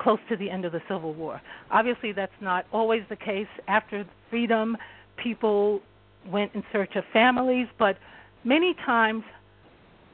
close 0.00 0.18
to 0.28 0.36
the 0.36 0.50
end 0.50 0.64
of 0.64 0.72
the 0.72 0.82
Civil 0.88 1.14
War. 1.14 1.40
Obviously, 1.70 2.12
that's 2.12 2.32
not 2.40 2.66
always 2.72 3.02
the 3.08 3.16
case. 3.16 3.46
After 3.68 4.04
freedom, 4.30 4.76
people 5.16 5.80
went 6.26 6.54
in 6.54 6.62
search 6.72 6.96
of 6.96 7.04
families, 7.12 7.68
but 7.78 7.96
many 8.44 8.74
times 8.86 9.22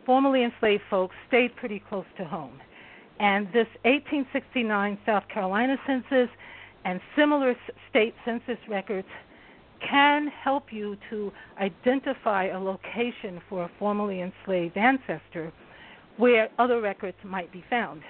formerly 0.04 0.44
enslaved 0.44 0.82
folks 0.90 1.14
stayed 1.28 1.54
pretty 1.56 1.82
close 1.88 2.04
to 2.18 2.24
home. 2.24 2.60
And 3.18 3.46
this 3.46 3.66
1869 3.84 4.98
South 5.06 5.24
Carolina 5.32 5.76
census 5.86 6.28
and 6.84 7.00
similar 7.16 7.54
state 7.90 8.14
census 8.24 8.58
records 8.68 9.08
can 9.88 10.28
help 10.28 10.72
you 10.72 10.96
to 11.10 11.32
identify 11.60 12.46
a 12.46 12.58
location 12.58 13.40
for 13.48 13.64
a 13.64 13.70
formerly 13.78 14.20
enslaved 14.20 14.76
ancestor 14.76 15.52
where 16.16 16.48
other 16.58 16.80
records 16.80 17.16
might 17.24 17.52
be 17.52 17.64
found. 17.68 18.02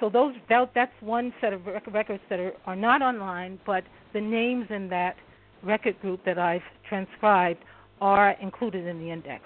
So 0.00 0.08
those 0.08 0.34
that, 0.48 0.70
that's 0.74 0.92
one 1.00 1.32
set 1.40 1.52
of 1.52 1.66
records 1.92 2.22
that 2.28 2.40
are, 2.40 2.52
are 2.66 2.76
not 2.76 3.02
online, 3.02 3.58
but 3.64 3.84
the 4.12 4.20
names 4.20 4.66
in 4.70 4.88
that 4.88 5.16
record 5.62 6.00
group 6.00 6.24
that 6.24 6.38
I've 6.38 6.62
transcribed 6.88 7.60
are 8.00 8.32
included 8.40 8.86
in 8.86 8.98
the 8.98 9.10
index. 9.10 9.42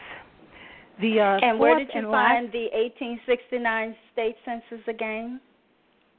The, 1.01 1.21
uh, 1.21 1.47
and 1.47 1.59
where 1.61 1.79
did 1.79 1.89
you 1.95 2.03
find 2.11 2.47
last, 2.47 2.53
the 2.53 2.67
1869 2.73 3.97
state 4.13 4.37
census 4.45 4.85
again? 4.89 5.41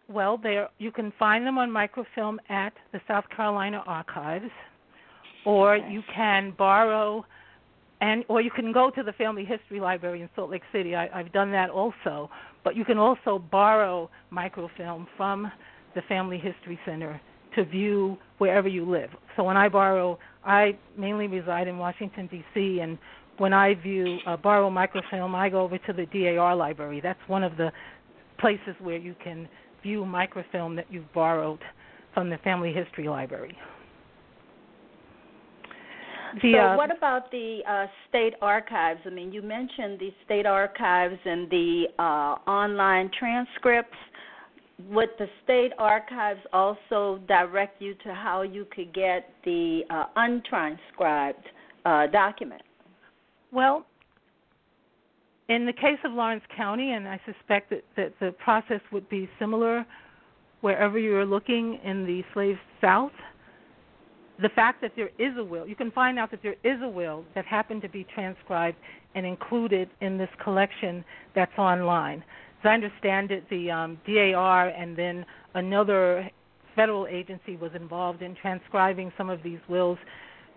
Well, 0.07 0.39
there 0.41 0.69
you 0.77 0.91
can 0.91 1.11
find 1.19 1.45
them 1.45 1.57
on 1.57 1.69
microfilm 1.69 2.39
at 2.49 2.73
the 2.93 3.01
South 3.07 3.25
Carolina 3.35 3.83
Archives, 3.85 4.49
or 5.45 5.75
okay. 5.75 5.91
you 5.91 6.01
can 6.15 6.53
borrow, 6.57 7.25
and 7.99 8.23
or 8.29 8.41
you 8.41 8.51
can 8.51 8.71
go 8.71 8.89
to 8.89 9.03
the 9.03 9.11
Family 9.13 9.43
History 9.43 9.79
Library 9.81 10.21
in 10.21 10.29
Salt 10.35 10.49
Lake 10.49 10.63
City. 10.71 10.95
I, 10.95 11.09
I've 11.13 11.31
done 11.33 11.51
that 11.51 11.69
also, 11.69 12.29
but 12.63 12.75
you 12.75 12.85
can 12.85 12.97
also 12.97 13.39
borrow 13.51 14.09
microfilm 14.31 15.07
from 15.17 15.51
the 15.95 16.01
Family 16.03 16.37
History 16.37 16.79
Center 16.85 17.19
to 17.55 17.65
view 17.65 18.17
wherever 18.37 18.67
you 18.67 18.89
live. 18.89 19.09
So 19.35 19.43
when 19.43 19.57
I 19.57 19.69
borrow, 19.69 20.19
I 20.45 20.77
mainly 20.97 21.27
reside 21.27 21.67
in 21.67 21.77
Washington 21.77 22.27
D.C. 22.27 22.79
and 22.81 22.97
when 23.37 23.53
I 23.53 23.73
view 23.73 24.19
uh, 24.27 24.37
borrow 24.37 24.69
microfilm, 24.69 25.33
I 25.33 25.49
go 25.49 25.61
over 25.61 25.77
to 25.77 25.93
the 25.93 26.05
DAR 26.05 26.55
library. 26.55 26.99
That's 27.01 27.19
one 27.27 27.43
of 27.43 27.57
the 27.57 27.71
places 28.39 28.75
where 28.79 28.97
you 28.97 29.15
can 29.23 29.47
view 29.81 30.05
microfilm 30.05 30.75
that 30.75 30.85
you've 30.89 31.11
borrowed 31.13 31.59
from 32.13 32.29
the 32.29 32.37
Family 32.39 32.73
History 32.73 33.07
Library. 33.07 33.57
The, 36.41 36.53
so, 36.53 36.59
uh, 36.59 36.77
what 36.77 36.95
about 36.95 37.31
the 37.31 37.59
uh, 37.67 37.87
state 38.07 38.33
archives? 38.41 38.99
I 39.05 39.09
mean, 39.09 39.31
you 39.31 39.41
mentioned 39.41 39.99
the 39.99 40.11
state 40.25 40.45
archives 40.45 41.17
and 41.25 41.49
the 41.49 41.85
uh, 41.97 42.01
online 42.49 43.09
transcripts. 43.17 43.97
Would 44.89 45.09
the 45.17 45.27
state 45.43 45.71
archives 45.77 46.39
also 46.53 47.19
direct 47.27 47.81
you 47.81 47.95
to 48.05 48.13
how 48.13 48.43
you 48.43 48.65
could 48.73 48.93
get 48.93 49.29
the 49.43 49.81
uh, 49.89 50.05
untranscribed 50.15 51.33
uh, 51.85 52.07
document? 52.07 52.61
Well, 53.51 53.85
in 55.49 55.65
the 55.65 55.73
case 55.73 55.97
of 56.05 56.13
Laurens 56.13 56.43
County, 56.55 56.91
and 56.91 57.07
I 57.07 57.19
suspect 57.25 57.71
that, 57.71 57.83
that 57.97 58.13
the 58.19 58.31
process 58.31 58.81
would 58.91 59.09
be 59.09 59.27
similar 59.39 59.85
wherever 60.61 60.99
you 60.99 61.15
are 61.15 61.25
looking 61.25 61.79
in 61.83 62.05
the 62.05 62.21
slave 62.33 62.57
South, 62.81 63.11
the 64.41 64.49
fact 64.49 64.81
that 64.81 64.93
there 64.95 65.09
is 65.19 65.37
a 65.37 65.43
will, 65.43 65.67
you 65.67 65.75
can 65.75 65.91
find 65.91 66.17
out 66.17 66.31
that 66.31 66.41
there 66.41 66.55
is 66.63 66.81
a 66.81 66.87
will 66.87 67.25
that 67.35 67.45
happened 67.45 67.81
to 67.81 67.89
be 67.89 68.05
transcribed 68.13 68.77
and 69.15 69.25
included 69.25 69.89
in 70.01 70.17
this 70.17 70.29
collection 70.43 71.03
that's 71.35 71.57
online. 71.57 72.23
As 72.63 72.69
I 72.69 72.73
understand 72.73 73.31
it, 73.31 73.49
the 73.49 73.71
um, 73.71 73.99
DAR 74.05 74.69
and 74.69 74.95
then 74.97 75.25
another 75.55 76.29
federal 76.75 77.07
agency 77.07 77.57
was 77.57 77.71
involved 77.75 78.21
in 78.21 78.35
transcribing 78.35 79.11
some 79.17 79.29
of 79.29 79.43
these 79.43 79.59
wills 79.67 79.97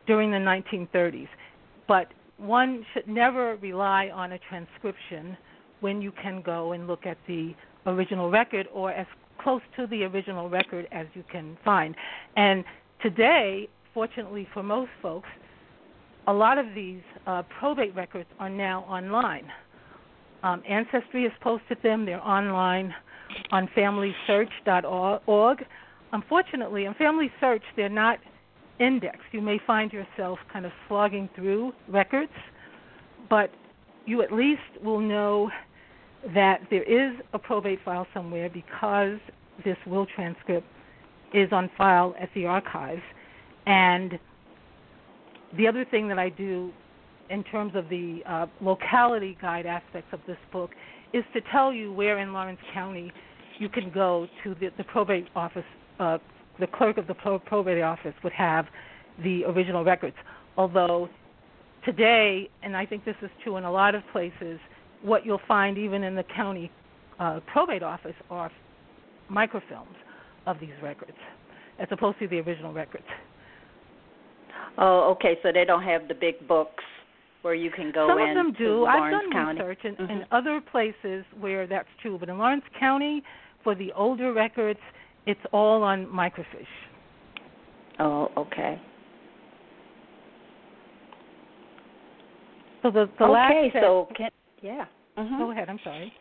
during 0.06 0.30
the 0.30 0.36
1930s. 0.36 1.28
But 1.88 2.08
one 2.36 2.84
should 2.92 3.08
never 3.08 3.56
rely 3.56 4.10
on 4.12 4.32
a 4.32 4.38
transcription 4.48 5.36
when 5.80 6.00
you 6.00 6.12
can 6.22 6.42
go 6.42 6.72
and 6.72 6.86
look 6.86 7.06
at 7.06 7.18
the 7.26 7.54
original 7.86 8.30
record 8.30 8.68
or 8.72 8.92
as 8.92 9.06
close 9.42 9.62
to 9.76 9.86
the 9.88 10.04
original 10.04 10.48
record 10.48 10.86
as 10.92 11.06
you 11.14 11.24
can 11.30 11.56
find. 11.64 11.94
And 12.36 12.64
today, 13.02 13.68
fortunately 13.92 14.48
for 14.54 14.62
most 14.62 14.90
folks, 15.00 15.28
a 16.26 16.32
lot 16.32 16.58
of 16.58 16.66
these 16.74 17.02
uh, 17.26 17.42
probate 17.58 17.94
records 17.94 18.28
are 18.38 18.48
now 18.48 18.82
online. 18.82 19.46
Um, 20.42 20.62
Ancestry 20.68 21.24
has 21.24 21.32
posted 21.40 21.78
them, 21.82 22.06
they're 22.06 22.24
online 22.26 22.94
on 23.50 23.68
FamilySearch.org. 23.76 25.64
Unfortunately, 26.12 26.86
on 26.86 26.94
Family 26.94 27.30
Search, 27.40 27.62
they're 27.76 27.88
not 27.88 28.18
indexed. 28.78 29.22
You 29.32 29.40
may 29.40 29.58
find 29.66 29.92
yourself 29.92 30.38
kind 30.52 30.66
of 30.66 30.72
slogging 30.88 31.28
through 31.34 31.72
records, 31.88 32.32
but 33.30 33.50
you 34.04 34.22
at 34.22 34.32
least 34.32 34.60
will 34.82 35.00
know 35.00 35.50
that 36.34 36.60
there 36.70 36.82
is 36.82 37.16
a 37.32 37.38
probate 37.38 37.80
file 37.84 38.06
somewhere 38.14 38.48
because 38.48 39.18
this 39.64 39.76
will 39.86 40.06
transcript 40.06 40.66
is 41.34 41.52
on 41.52 41.70
file 41.76 42.14
at 42.20 42.28
the 42.34 42.46
archives. 42.46 43.02
And 43.66 44.18
the 45.56 45.66
other 45.66 45.84
thing 45.84 46.08
that 46.08 46.18
I 46.18 46.28
do 46.28 46.72
in 47.30 47.44
terms 47.44 47.72
of 47.74 47.88
the 47.88 48.22
uh, 48.26 48.46
locality 48.60 49.36
guide 49.40 49.66
aspects 49.66 50.08
of 50.12 50.20
this 50.26 50.36
book 50.52 50.70
is 51.12 51.24
to 51.34 51.40
tell 51.52 51.72
you 51.72 51.92
where 51.92 52.18
in 52.18 52.32
Laurens 52.32 52.58
County 52.72 53.12
you 53.58 53.68
can 53.68 53.90
go 53.90 54.26
to 54.42 54.54
the, 54.54 54.70
the 54.76 54.84
probate 54.84 55.28
office 55.36 55.64
uh, 56.00 56.18
the 56.58 56.66
clerk 56.66 56.98
of 56.98 57.06
the 57.06 57.14
probate 57.14 57.82
office 57.82 58.14
would 58.22 58.32
have 58.32 58.66
the 59.22 59.44
original 59.44 59.84
records. 59.84 60.16
Although 60.56 61.08
today, 61.84 62.50
and 62.62 62.76
I 62.76 62.84
think 62.84 63.04
this 63.04 63.16
is 63.22 63.30
true 63.42 63.56
in 63.56 63.64
a 63.64 63.72
lot 63.72 63.94
of 63.94 64.02
places, 64.12 64.58
what 65.02 65.24
you'll 65.24 65.40
find 65.48 65.78
even 65.78 66.02
in 66.02 66.14
the 66.14 66.24
county 66.24 66.70
uh, 67.18 67.40
probate 67.46 67.82
office 67.82 68.14
are 68.30 68.50
microfilms 69.30 69.96
of 70.46 70.58
these 70.60 70.74
records, 70.82 71.16
as 71.78 71.88
opposed 71.90 72.18
to 72.18 72.28
the 72.28 72.38
original 72.40 72.72
records. 72.72 73.04
Oh, 74.78 75.14
okay. 75.16 75.38
So 75.42 75.50
they 75.52 75.64
don't 75.64 75.82
have 75.82 76.08
the 76.08 76.14
big 76.14 76.46
books 76.48 76.84
where 77.42 77.54
you 77.54 77.70
can 77.70 77.92
go 77.92 78.08
Some 78.08 78.18
in. 78.18 78.34
Some 78.36 78.46
of 78.46 78.54
them 78.54 78.54
do. 78.58 78.84
I've 78.86 79.10
done 79.10 79.32
County. 79.32 79.60
research 79.60 79.84
in, 79.84 79.94
mm-hmm. 79.96 80.10
in 80.10 80.24
other 80.30 80.60
places 80.60 81.24
where 81.38 81.66
that's 81.66 81.88
true, 82.00 82.18
but 82.18 82.28
in 82.28 82.38
Laurens 82.38 82.62
County, 82.78 83.22
for 83.62 83.74
the 83.74 83.92
older 83.92 84.32
records, 84.32 84.80
it's 85.26 85.40
all 85.52 85.82
on 85.82 86.06
microfiche. 86.06 86.66
Oh, 87.98 88.30
okay. 88.36 88.80
So 92.82 92.90
the 92.90 93.08
the 93.18 93.24
okay, 93.24 93.32
last 93.32 93.74
so 93.80 94.08
can, 94.16 94.30
yeah. 94.60 94.86
Mm-hmm. 95.16 95.38
Go 95.38 95.50
ahead. 95.52 95.68
I'm 95.68 95.78
sorry. 95.84 96.12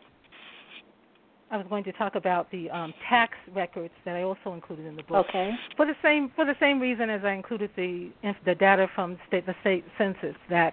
I 1.52 1.58
was 1.58 1.66
going 1.68 1.84
to 1.84 1.92
talk 1.92 2.14
about 2.14 2.50
the 2.50 2.70
um, 2.70 2.94
tax 3.10 3.34
records 3.54 3.92
that 4.06 4.16
I 4.16 4.22
also 4.22 4.54
included 4.54 4.86
in 4.86 4.96
the 4.96 5.02
book. 5.02 5.26
Okay. 5.28 5.50
For 5.76 5.84
the 5.84 5.94
same 6.02 6.32
for 6.34 6.46
the 6.46 6.54
same 6.58 6.80
reason 6.80 7.10
as 7.10 7.20
I 7.24 7.32
included 7.32 7.70
the 7.76 8.10
the 8.46 8.54
data 8.54 8.88
from 8.94 9.18
state 9.28 9.44
the 9.44 9.54
state 9.60 9.84
census 9.98 10.34
that 10.48 10.72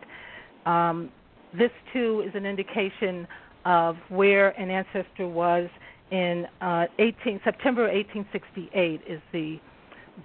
um, 0.66 1.12
this 1.58 1.72
too 1.92 2.24
is 2.26 2.32
an 2.34 2.46
indication 2.46 3.28
of 3.66 3.98
where 4.08 4.50
an 4.60 4.70
ancestor 4.70 5.28
was 5.28 5.70
in 6.12 6.48
uh, 6.62 6.86
18 6.98 7.42
September 7.44 7.84
1868 7.84 9.02
is 9.06 9.22
the 9.34 9.60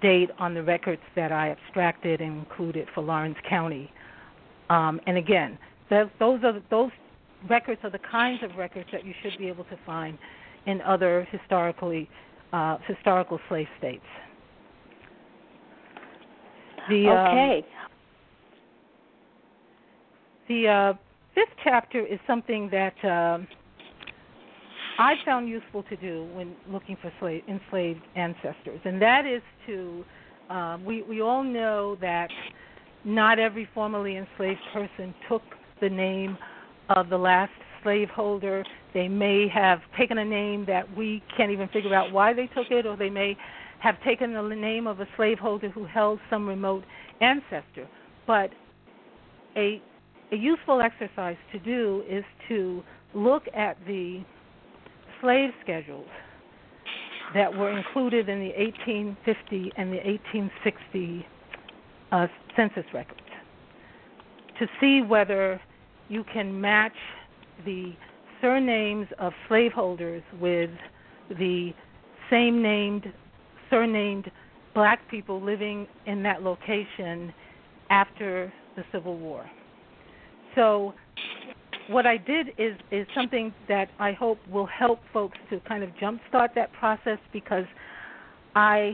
date 0.01 0.29
on 0.39 0.53
the 0.53 0.63
records 0.63 1.01
that 1.17 1.33
I 1.33 1.49
abstracted 1.49 2.21
and 2.21 2.39
included 2.39 2.87
for 2.95 3.03
Laurens 3.03 3.35
County. 3.47 3.91
Um, 4.69 5.01
and 5.05 5.17
again, 5.17 5.57
those 5.89 6.09
are 6.21 6.61
those 6.69 6.91
records 7.49 7.81
are 7.83 7.91
the 7.91 7.99
kinds 7.99 8.41
of 8.41 8.55
records 8.55 8.87
that 8.93 9.05
you 9.05 9.13
should 9.21 9.37
be 9.37 9.49
able 9.49 9.65
to 9.65 9.77
find 9.85 10.17
in 10.65 10.81
other 10.81 11.27
historically 11.31 12.09
uh, 12.53 12.77
historical 12.87 13.39
slave 13.49 13.67
states. 13.77 14.03
The, 16.89 17.09
okay. 17.09 17.57
Um, 17.59 17.89
the 20.47 20.67
uh, 20.67 20.93
fifth 21.33 21.55
chapter 21.63 22.05
is 22.05 22.19
something 22.27 22.69
that 22.71 22.93
uh, 23.03 23.39
I 24.99 25.15
found 25.25 25.49
useful 25.49 25.83
to 25.83 25.95
do 25.95 26.29
when 26.33 26.55
looking 26.69 26.97
for 27.01 27.11
slave, 27.19 27.43
enslaved 27.47 28.01
ancestors, 28.15 28.79
and 28.85 29.01
that 29.01 29.25
is 29.25 29.41
to 29.65 30.05
um, 30.49 30.85
we 30.85 31.01
we 31.01 31.21
all 31.21 31.43
know 31.43 31.97
that 32.01 32.29
not 33.03 33.39
every 33.39 33.67
formerly 33.73 34.17
enslaved 34.17 34.59
person 34.71 35.13
took 35.27 35.41
the 35.81 35.89
name 35.89 36.37
of 36.89 37.09
the 37.09 37.17
last 37.17 37.51
slaveholder. 37.85 38.65
They 38.93 39.07
may 39.07 39.47
have 39.47 39.79
taken 39.97 40.17
a 40.17 40.25
name 40.25 40.65
that 40.65 40.97
we 40.97 41.23
can't 41.37 41.51
even 41.51 41.69
figure 41.69 41.95
out 41.95 42.11
why 42.11 42.33
they 42.33 42.47
took 42.47 42.69
it, 42.71 42.85
or 42.85 42.97
they 42.97 43.09
may 43.09 43.37
have 43.79 43.95
taken 44.03 44.33
the 44.33 44.41
name 44.41 44.87
of 44.87 44.99
a 44.99 45.07
slaveholder 45.15 45.69
who 45.69 45.85
held 45.85 46.19
some 46.29 46.45
remote 46.45 46.83
ancestor. 47.21 47.87
But 48.27 48.49
a 49.55 49.81
a 50.31 50.35
useful 50.35 50.81
exercise 50.81 51.37
to 51.51 51.59
do 51.59 52.03
is 52.09 52.23
to 52.47 52.83
look 53.13 53.43
at 53.55 53.77
the 53.85 54.23
slave 55.21 55.51
schedules 55.63 56.07
that 57.35 57.55
were 57.55 57.77
included 57.77 58.27
in 58.27 58.39
the 58.39 58.51
1850 58.57 59.71
and 59.77 59.91
the 59.91 59.97
1860 59.97 61.25
uh, 62.11 62.27
census 62.55 62.85
records 62.91 63.21
to 64.59 64.67
see 64.79 65.01
whether 65.01 65.59
you 66.09 66.23
can 66.33 66.59
match 66.59 66.95
the 67.63 67.93
surnames 68.41 69.07
of 69.19 69.33
slaveholders 69.47 70.23
with 70.39 70.69
the 71.29 71.71
same 72.29 72.61
named 72.61 73.05
surnamed 73.69 74.29
black 74.73 74.99
people 75.09 75.41
living 75.41 75.87
in 76.05 76.21
that 76.23 76.43
location 76.43 77.33
after 77.89 78.51
the 78.75 78.83
Civil 78.91 79.17
War. 79.17 79.49
So 80.53 80.93
what 81.87 82.05
I 82.05 82.17
did 82.17 82.49
is 82.57 82.73
is 82.91 83.07
something 83.15 83.53
that 83.67 83.89
I 83.99 84.11
hope 84.11 84.39
will 84.49 84.65
help 84.65 84.99
folks 85.13 85.37
to 85.49 85.59
kind 85.61 85.83
of 85.83 85.89
jumpstart 86.01 86.49
that 86.55 86.73
process 86.73 87.19
because 87.31 87.65
I 88.55 88.93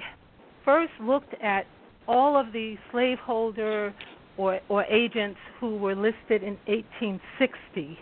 first 0.65 0.93
looked 1.01 1.33
at 1.41 1.65
all 2.07 2.39
of 2.39 2.53
the 2.53 2.75
slaveholder 2.91 3.93
or 4.37 4.59
or 4.69 4.83
agents 4.85 5.39
who 5.59 5.77
were 5.77 5.95
listed 5.95 6.43
in 6.43 6.57
1860 6.67 7.97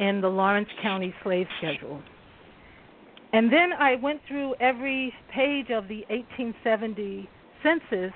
in 0.00 0.20
the 0.20 0.28
Laurens 0.28 0.66
County 0.82 1.14
slave 1.22 1.46
schedule. 1.58 2.02
And 3.32 3.52
then 3.52 3.72
I 3.78 3.94
went 3.94 4.20
through 4.26 4.54
every 4.58 5.14
page 5.32 5.70
of 5.70 5.86
the 5.86 6.04
1870 6.08 7.28
census 7.62 8.12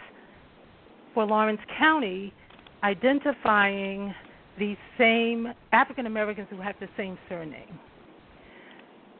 for 1.13 1.25
Lawrence 1.25 1.61
County 1.79 2.33
identifying 2.83 4.13
the 4.59 4.77
same 4.99 5.49
African 5.73 6.07
Americans 6.07 6.49
who 6.51 6.61
had 6.61 6.75
the 6.81 6.89
same 6.97 7.19
surname. 7.29 7.79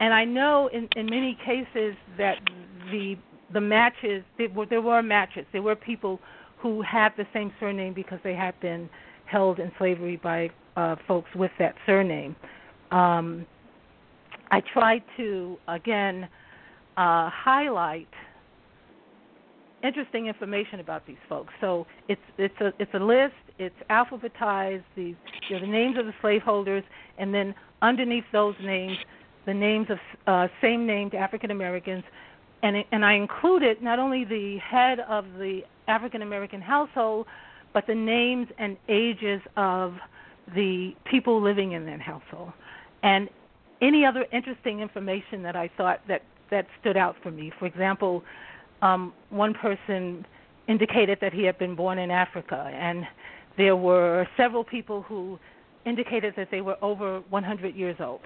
And 0.01 0.13
I 0.13 0.25
know 0.25 0.69
in, 0.73 0.89
in 0.97 1.07
many 1.07 1.39
cases 1.45 1.95
that 2.19 2.39
the 2.91 3.17
the 3.53 3.61
matches 3.61 4.25
were, 4.55 4.67
there 4.67 4.81
were 4.81 5.03
matches. 5.03 5.47
There 5.53 5.63
were 5.63 5.77
people 5.77 6.19
who 6.59 6.83
had 6.83 7.13
the 7.17 7.27
same 7.33 7.53
surname 7.61 7.95
because 7.95 8.19
they 8.25 8.35
had 8.35 8.59
been 8.61 8.89
held 9.27 9.61
in 9.61 9.71
slavery 9.79 10.17
by 10.17 10.51
uh, 10.77 10.97
folks 11.07 11.29
with 11.35 11.53
that 11.59 11.75
surname. 11.87 12.37
Um, 12.91 13.47
I 14.51 14.61
tried 14.73 15.03
to 15.17 15.59
again 15.69 16.29
uh, 16.97 17.31
highlight 17.31 18.09
interesting 19.85 20.27
information 20.27 20.81
about 20.81 21.07
these 21.07 21.19
folks. 21.29 21.53
So 21.61 21.87
it's 22.09 22.21
it's 22.39 22.59
a 22.61 22.73
it's 22.79 22.93
a 22.95 22.99
list. 22.99 23.35
It's 23.59 23.75
alphabetized. 23.91 24.83
These 24.97 25.15
you 25.49 25.57
know, 25.57 25.61
the 25.61 25.71
names 25.71 25.97
of 25.99 26.07
the 26.07 26.15
slaveholders, 26.21 26.83
and 27.19 27.33
then 27.33 27.55
underneath 27.83 28.25
those 28.33 28.55
names, 28.63 28.97
the 29.47 29.55
names 29.55 29.89
of 29.91 29.99
uh, 30.27 30.49
same 30.61 30.87
named 30.87 31.15
African 31.15 31.51
Americans, 31.51 32.03
and 32.63 32.77
it, 32.77 32.87
and 32.93 33.05
I 33.05 33.15
included 33.15 33.83
not 33.83 33.99
only 33.99 34.25
the 34.25 34.59
head 34.59 35.01
of 35.01 35.25
the 35.39 35.61
African 35.87 36.23
American 36.23 36.61
household, 36.61 37.27
but 37.75 37.87
the 37.87 37.95
names 37.95 38.49
and 38.59 38.77
ages 38.89 39.41
of 39.57 39.95
the 40.55 40.93
people 41.05 41.43
living 41.43 41.73
in 41.73 41.87
that 41.87 42.01
household, 42.01 42.53
and 43.03 43.29
any 43.81 44.05
other 44.05 44.27
interesting 44.33 44.81
information 44.81 45.43
that 45.43 45.57
I 45.57 45.71
thought 45.77 46.01
that 46.09 46.23
that 46.51 46.67
stood 46.81 46.97
out 46.97 47.17
for 47.23 47.31
me. 47.31 47.53
For 47.59 47.67
example, 47.67 48.23
um, 48.83 49.13
one 49.31 49.55
person 49.55 50.27
indicated 50.69 51.19
that 51.21 51.33
he 51.33 51.45
had 51.45 51.59
been 51.59 51.75
born 51.75 51.99
in 51.99 52.11
Africa, 52.11 52.71
and 52.73 53.05
there 53.57 53.77
were 53.77 54.27
several 54.37 54.65
people 54.65 55.03
who 55.03 55.39
indicated 55.87 56.35
that 56.37 56.49
they 56.51 56.61
were 56.61 56.77
over 56.83 57.21
100 57.31 57.75
years 57.75 57.97
old. 58.01 58.21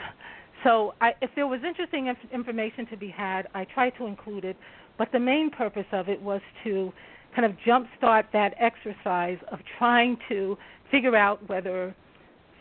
So, 0.64 0.94
I, 1.00 1.12
if 1.22 1.30
there 1.36 1.46
was 1.46 1.60
interesting 1.66 2.08
inf- 2.08 2.32
information 2.32 2.86
to 2.86 2.96
be 2.96 3.08
had, 3.08 3.46
I 3.54 3.64
tried 3.64 3.90
to 3.98 4.06
include 4.06 4.44
it. 4.44 4.56
But 4.96 5.12
the 5.12 5.20
main 5.20 5.50
purpose 5.50 5.86
of 5.92 6.08
it 6.08 6.20
was 6.20 6.40
to 6.64 6.92
kind 7.34 7.46
of 7.46 7.56
jumpstart 7.66 8.24
that 8.32 8.54
exercise 8.58 9.38
of 9.52 9.60
trying 9.78 10.16
to 10.28 10.58
figure 10.90 11.14
out 11.14 11.48
whether 11.48 11.94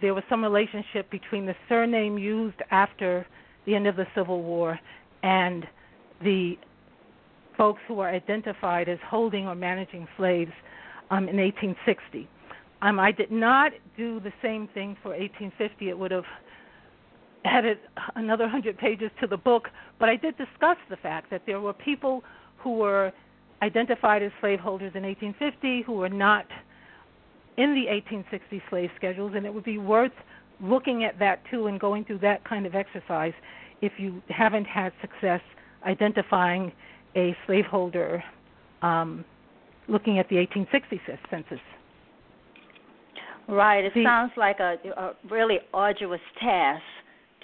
there 0.02 0.14
was 0.14 0.24
some 0.30 0.44
relationship 0.44 1.10
between 1.10 1.46
the 1.46 1.56
surname 1.68 2.18
used 2.18 2.62
after 2.72 3.26
the 3.66 3.76
end 3.76 3.88
of 3.88 3.96
the 3.96 4.06
Civil 4.16 4.44
War 4.44 4.80
and 5.24 5.66
the 6.24 6.58
folks 7.58 7.82
who 7.88 8.00
are 8.00 8.10
identified 8.10 8.88
as 8.88 9.00
holding 9.10 9.48
or 9.48 9.56
managing 9.56 10.08
slaves 10.16 10.52
um, 11.10 11.28
in 11.28 11.38
1860. 11.38 12.28
Um, 12.82 13.00
I 13.00 13.12
did 13.12 13.32
not 13.32 13.72
do 13.98 14.20
the 14.20 14.32
same 14.42 14.68
thing 14.74 14.96
for 15.02 15.10
1850. 15.10 15.90
It 15.90 15.98
would 15.98 16.12
have 16.12 16.26
added 17.44 17.80
another 18.16 18.44
100 18.44 18.78
pages 18.78 19.10
to 19.22 19.28
the 19.28 19.38
book, 19.38 19.70
but 20.00 20.10
I 20.10 20.16
did 20.16 20.38
discuss 20.38 20.78
the 20.90 20.98
fact 20.98 21.32
that 21.32 21.44
there 21.46 21.60
were 21.60 21.74
people 21.74 22.24
who 22.58 22.76
were 22.76 23.12
identified 23.62 24.22
as 24.22 24.32
slaveholders 24.40 24.92
in 24.94 25.04
1850 25.04 25.82
who 25.84 25.94
were 25.94 26.10
not 26.10 26.46
in 27.58 27.74
the 27.74 27.88
1860 27.88 28.62
slave 28.70 28.90
schedules, 28.96 29.34
and 29.36 29.46
it 29.46 29.54
would 29.54 29.64
be 29.64 29.78
worth 29.78 30.12
looking 30.62 31.04
at 31.04 31.20
that 31.20 31.42
too 31.52 31.68
and 31.68 31.80
going 31.80 32.04
through 32.06 32.20
that 32.20 32.44
kind 32.44 32.66
of 32.66 32.76
exercise 32.76 33.34
if 33.82 33.94
you 33.98 34.22
haven't 34.30 34.66
had 34.66 34.92
success 35.02 35.42
identifying 35.86 36.72
a 37.16 37.36
slaveholder 37.46 38.24
um, 38.82 39.24
looking 39.88 40.20
at 40.20 40.28
the 40.30 40.38
1860 40.38 41.02
census. 41.30 41.60
Right. 43.48 43.86
It 43.86 43.94
sounds 44.04 44.34
like 44.36 44.60
a, 44.60 44.76
a 44.98 45.14
really 45.30 45.60
arduous 45.74 46.20
task 46.42 46.84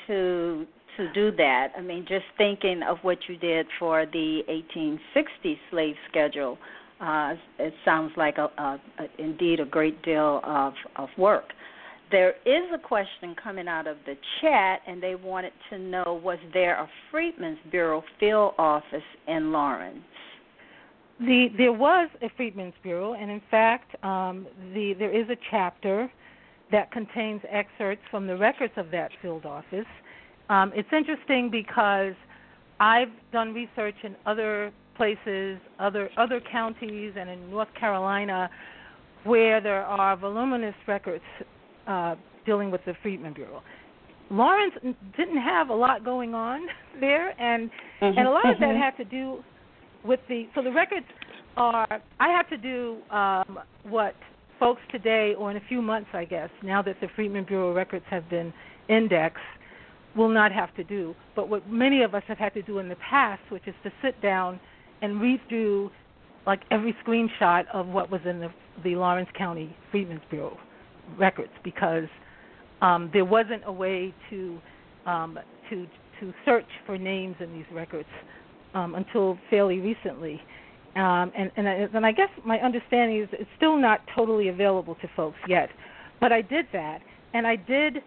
to 0.07 0.65
to 0.97 1.11
do 1.13 1.31
that. 1.31 1.69
I 1.75 1.81
mean, 1.81 2.05
just 2.07 2.25
thinking 2.37 2.83
of 2.83 2.97
what 3.01 3.17
you 3.27 3.35
did 3.37 3.65
for 3.79 4.05
the 4.05 4.43
1860 4.47 5.59
slave 5.71 5.95
schedule, 6.09 6.57
uh, 7.03 7.33
it 7.59 7.73
sounds 7.83 8.11
like 8.15 8.37
a, 8.37 8.49
a, 8.57 8.79
a, 8.99 9.21
indeed 9.21 9.59
a 9.59 9.65
great 9.65 10.01
deal 10.03 10.39
of 10.43 10.73
of 10.95 11.09
work. 11.17 11.45
There 12.11 12.31
is 12.45 12.69
a 12.73 12.77
question 12.77 13.35
coming 13.43 13.67
out 13.67 13.87
of 13.87 13.97
the 14.05 14.15
chat, 14.39 14.81
and 14.87 15.01
they 15.01 15.15
wanted 15.15 15.53
to 15.69 15.79
know 15.79 16.21
was 16.23 16.37
there 16.53 16.75
a 16.75 16.87
Freedmen's 17.11 17.57
Bureau 17.71 18.03
field 18.19 18.53
office 18.57 19.01
in 19.27 19.51
Laurens? 19.51 20.03
The, 21.19 21.47
there 21.57 21.73
was 21.73 22.09
a 22.21 22.29
Freedmen's 22.37 22.73
Bureau, 22.83 23.13
and 23.13 23.31
in 23.31 23.41
fact, 23.49 23.95
um, 24.03 24.47
the, 24.73 24.93
there 24.97 25.15
is 25.15 25.29
a 25.29 25.37
chapter 25.49 26.11
that 26.71 26.91
contains 26.91 27.41
excerpts 27.49 28.03
from 28.11 28.27
the 28.27 28.37
records 28.37 28.73
of 28.77 28.91
that 28.91 29.11
field 29.21 29.45
office. 29.45 29.85
Um, 30.49 30.71
it's 30.75 30.89
interesting 30.91 31.49
because 31.51 32.13
I've 32.79 33.11
done 33.31 33.53
research 33.53 33.95
in 34.03 34.15
other 34.25 34.71
places, 34.95 35.59
other 35.79 36.09
other 36.17 36.41
counties, 36.51 37.13
and 37.17 37.29
in 37.29 37.49
North 37.49 37.69
Carolina, 37.79 38.49
where 39.23 39.61
there 39.61 39.83
are 39.83 40.15
voluminous 40.17 40.75
records 40.87 41.23
uh, 41.87 42.15
dealing 42.45 42.71
with 42.71 42.81
the 42.85 42.93
Freedmen 43.01 43.33
Bureau. 43.33 43.61
Laurens 44.29 44.73
didn't 45.17 45.37
have 45.37 45.69
a 45.69 45.73
lot 45.73 46.03
going 46.03 46.33
on 46.33 46.67
there, 46.99 47.29
and 47.41 47.69
mm-hmm. 48.01 48.17
and 48.17 48.27
a 48.27 48.31
lot 48.31 48.49
of 48.49 48.59
that 48.59 48.69
mm-hmm. 48.69 48.81
had 48.81 48.97
to 48.97 49.05
do 49.05 49.43
with 50.03 50.19
the 50.27 50.47
so 50.55 50.61
the 50.61 50.71
records 50.71 51.05
are. 51.57 52.01
I 52.19 52.29
have 52.29 52.49
to 52.49 52.57
do 52.57 52.97
um, 53.11 53.59
what 53.83 54.15
folks 54.59 54.81
today, 54.91 55.33
or 55.37 55.51
in 55.51 55.57
a 55.57 55.63
few 55.67 55.81
months, 55.81 56.09
I 56.13 56.25
guess, 56.25 56.49
now 56.63 56.81
that 56.83 56.95
the 57.01 57.07
Freedmen 57.15 57.45
Bureau 57.45 57.73
records 57.73 58.05
have 58.09 58.29
been 58.29 58.53
indexed, 58.87 59.43
will 60.15 60.29
not 60.29 60.51
have 60.51 60.73
to 60.75 60.83
do. 60.83 61.15
But 61.35 61.49
what 61.49 61.69
many 61.69 62.01
of 62.03 62.13
us 62.15 62.23
have 62.27 62.37
had 62.37 62.53
to 62.53 62.61
do 62.61 62.79
in 62.79 62.87
the 62.87 62.95
past, 62.95 63.41
which 63.49 63.67
is 63.67 63.75
to 63.83 63.91
sit 64.01 64.21
down 64.21 64.59
and 65.01 65.21
read 65.21 65.39
through 65.49 65.91
like 66.45 66.61
every 66.71 66.95
screenshot 67.05 67.63
of 67.73 67.87
what 67.87 68.11
was 68.11 68.21
in 68.25 68.39
the 68.39 68.49
the 68.83 68.95
Laurens 68.95 69.27
County 69.37 69.75
Freedmen's 69.91 70.21
Bureau 70.29 70.57
records 71.17 71.51
because 71.63 72.07
um, 72.81 73.09
there 73.13 73.25
wasn't 73.25 73.61
a 73.65 73.71
way 73.71 74.13
to 74.29 74.59
um, 75.05 75.37
to 75.69 75.85
to 76.19 76.33
search 76.45 76.65
for 76.85 76.97
names 76.97 77.35
in 77.39 77.53
these 77.53 77.65
records 77.71 78.09
um, 78.73 78.95
until 78.95 79.37
fairly 79.49 79.79
recently. 79.79 80.41
Um, 80.95 81.31
and, 81.35 81.51
and, 81.57 81.67
I, 81.67 81.73
and 81.93 82.05
I 82.05 82.11
guess 82.11 82.29
my 82.45 82.59
understanding 82.59 83.23
is 83.23 83.29
it's 83.33 83.49
still 83.57 83.77
not 83.77 84.01
totally 84.15 84.49
available 84.49 84.95
to 84.95 85.09
folks 85.15 85.39
yet. 85.47 85.69
But 86.21 86.31
I 86.31 86.41
did 86.41 86.67
that, 86.71 86.99
and 87.33 87.47
I 87.47 87.55
did 87.55 87.97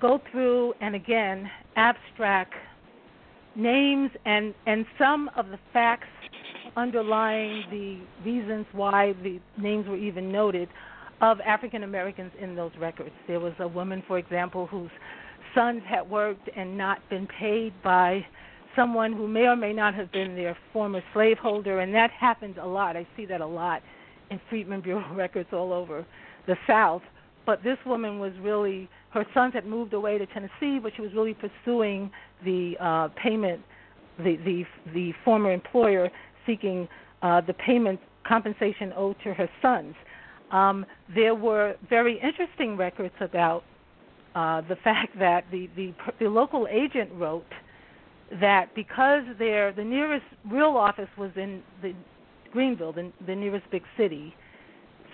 go 0.00 0.20
through 0.30 0.74
and 0.80 0.94
again 0.94 1.50
abstract 1.76 2.54
names 3.56 4.10
and, 4.24 4.54
and 4.66 4.86
some 4.98 5.30
of 5.36 5.48
the 5.48 5.58
facts 5.72 6.06
underlying 6.76 7.64
the 7.70 7.98
reasons 8.24 8.66
why 8.72 9.12
the 9.22 9.40
names 9.60 9.86
were 9.88 9.96
even 9.96 10.30
noted 10.30 10.68
of 11.20 11.40
African 11.40 11.82
Americans 11.82 12.32
in 12.40 12.54
those 12.54 12.72
records. 12.78 13.10
There 13.26 13.40
was 13.40 13.52
a 13.58 13.68
woman, 13.68 14.02
for 14.06 14.18
example, 14.18 14.66
whose 14.66 14.90
sons 15.54 15.82
had 15.86 16.08
worked 16.08 16.48
and 16.56 16.78
not 16.78 16.98
been 17.10 17.26
paid 17.38 17.72
by 17.82 18.24
someone 18.76 19.12
who 19.12 19.26
may 19.26 19.46
or 19.46 19.56
may 19.56 19.72
not 19.72 19.94
have 19.94 20.10
been 20.12 20.34
their 20.36 20.56
former 20.72 21.02
slaveholder, 21.12 21.80
and 21.80 21.92
that 21.94 22.10
happens 22.10 22.56
a 22.60 22.66
lot. 22.66 22.96
I 22.96 23.06
see 23.16 23.26
that 23.26 23.40
a 23.40 23.46
lot 23.46 23.82
in 24.30 24.40
Freedmen 24.48 24.80
Bureau 24.80 25.04
records 25.14 25.48
all 25.52 25.72
over 25.72 26.06
the 26.46 26.56
South. 26.66 27.02
But 27.46 27.62
this 27.62 27.78
woman 27.84 28.18
was 28.18 28.32
really 28.40 28.88
her 29.12 29.26
sons 29.34 29.54
had 29.54 29.66
moved 29.66 29.92
away 29.92 30.18
to 30.18 30.26
Tennessee, 30.26 30.78
but 30.80 30.92
she 30.94 31.02
was 31.02 31.12
really 31.14 31.34
pursuing 31.34 32.10
the 32.44 32.76
uh, 32.80 33.08
payment, 33.22 33.60
the 34.18 34.36
the 34.44 34.64
the 34.94 35.12
former 35.24 35.52
employer 35.52 36.10
seeking 36.46 36.88
uh, 37.22 37.40
the 37.40 37.54
payment 37.54 38.00
compensation 38.26 38.92
owed 38.96 39.16
to 39.24 39.34
her 39.34 39.48
sons. 39.60 39.94
Um, 40.52 40.86
there 41.14 41.34
were 41.34 41.76
very 41.88 42.20
interesting 42.20 42.76
records 42.76 43.14
about 43.20 43.64
uh, 44.34 44.62
the 44.62 44.76
fact 44.84 45.18
that 45.18 45.44
the, 45.50 45.68
the 45.76 45.92
the 46.20 46.26
local 46.26 46.66
agent 46.70 47.10
wrote 47.14 47.44
that 48.40 48.72
because 48.76 49.22
their 49.38 49.72
the 49.72 49.84
nearest 49.84 50.26
real 50.48 50.76
office 50.76 51.08
was 51.18 51.30
in 51.36 51.62
the 51.82 51.94
Greenville, 52.52 52.92
the, 52.92 53.12
the 53.26 53.34
nearest 53.34 53.68
big 53.70 53.82
city, 53.96 54.34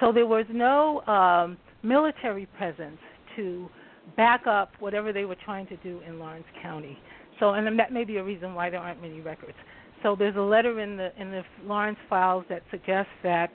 so 0.00 0.12
there 0.12 0.26
was 0.26 0.46
no 0.50 1.00
um, 1.06 1.56
military 1.82 2.46
presence 2.58 2.98
to 3.36 3.68
back 4.16 4.46
up 4.46 4.72
whatever 4.78 5.12
they 5.12 5.24
were 5.24 5.36
trying 5.44 5.66
to 5.68 5.76
do 5.78 6.00
in 6.06 6.18
Laurens 6.18 6.44
County. 6.62 6.98
So, 7.40 7.54
and 7.54 7.78
that 7.78 7.92
may 7.92 8.04
be 8.04 8.16
a 8.16 8.24
reason 8.24 8.54
why 8.54 8.70
there 8.70 8.80
aren't 8.80 9.02
many 9.02 9.20
records. 9.20 9.56
So, 10.02 10.14
there's 10.16 10.36
a 10.36 10.40
letter 10.40 10.80
in 10.80 10.96
the 10.96 11.10
in 11.20 11.30
the 11.30 11.42
Laurens 11.64 11.98
files 12.08 12.44
that 12.48 12.62
suggests 12.70 13.12
that 13.22 13.52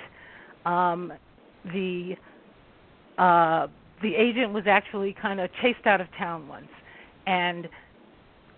um, 0.66 1.14
the 1.66 2.16
uh, 3.18 3.68
the 4.02 4.16
agent 4.16 4.54
was 4.54 4.64
actually 4.68 5.16
kind 5.20 5.40
of 5.40 5.50
chased 5.62 5.86
out 5.86 6.02
of 6.02 6.08
town 6.18 6.48
once, 6.48 6.70
and 7.26 7.68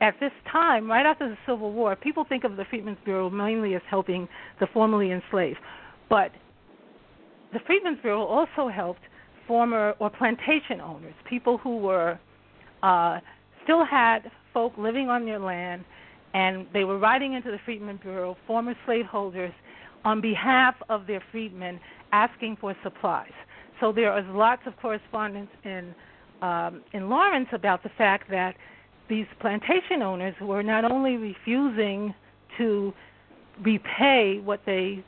at 0.02 0.16
this 0.20 0.32
time, 0.52 0.90
right 0.90 1.06
after 1.06 1.30
the 1.30 1.38
Civil 1.48 1.72
War, 1.72 1.96
people 1.96 2.26
think 2.28 2.44
of 2.44 2.58
the 2.58 2.66
Freedmen's 2.70 2.98
Bureau 3.06 3.30
mainly 3.30 3.76
as 3.76 3.82
helping 3.90 4.28
the 4.60 4.68
formerly 4.74 5.12
enslaved, 5.12 5.60
but 6.10 6.32
the 7.54 7.60
Freedmen's 7.66 8.00
Bureau 8.02 8.26
also 8.26 8.68
helped 8.68 9.02
former 9.48 9.94
or 10.00 10.10
plantation 10.10 10.82
owners, 10.82 11.14
people 11.30 11.58
who 11.58 11.78
were 11.78 12.20
uh, 12.82 13.20
still 13.64 13.86
had 13.86 14.32
folk 14.54 14.74
living 14.78 15.10
on 15.10 15.26
their 15.26 15.40
land, 15.40 15.84
and 16.34 16.68
they 16.74 16.84
were 16.84 16.98
writing 16.98 17.34
into 17.34 17.52
the 17.52 17.60
Freedmen's 17.66 18.02
Bureau, 18.02 18.36
former 18.48 18.76
slaveholders, 18.86 19.54
on 20.06 20.20
behalf 20.22 20.76
of 20.90 21.08
their 21.08 21.24
freedmen, 21.32 21.80
asking 22.12 22.58
for 22.60 22.76
supplies. 22.84 23.32
So 23.80 23.92
there 23.92 24.18
is 24.18 24.26
lots 24.30 24.62
of 24.66 24.76
correspondence 24.78 25.50
in 25.64 25.94
um, 26.42 26.82
in 26.92 27.10
Laurens 27.10 27.48
about 27.54 27.84
the 27.84 27.90
fact 27.98 28.30
that 28.30 28.56
these 29.08 29.26
plantation 29.40 30.02
owners 30.02 30.36
were 30.42 30.62
not 30.62 30.84
only 30.84 31.16
refusing 31.16 32.14
to 32.58 32.94
repay 33.62 34.42
what 34.44 34.60
they 34.66 35.04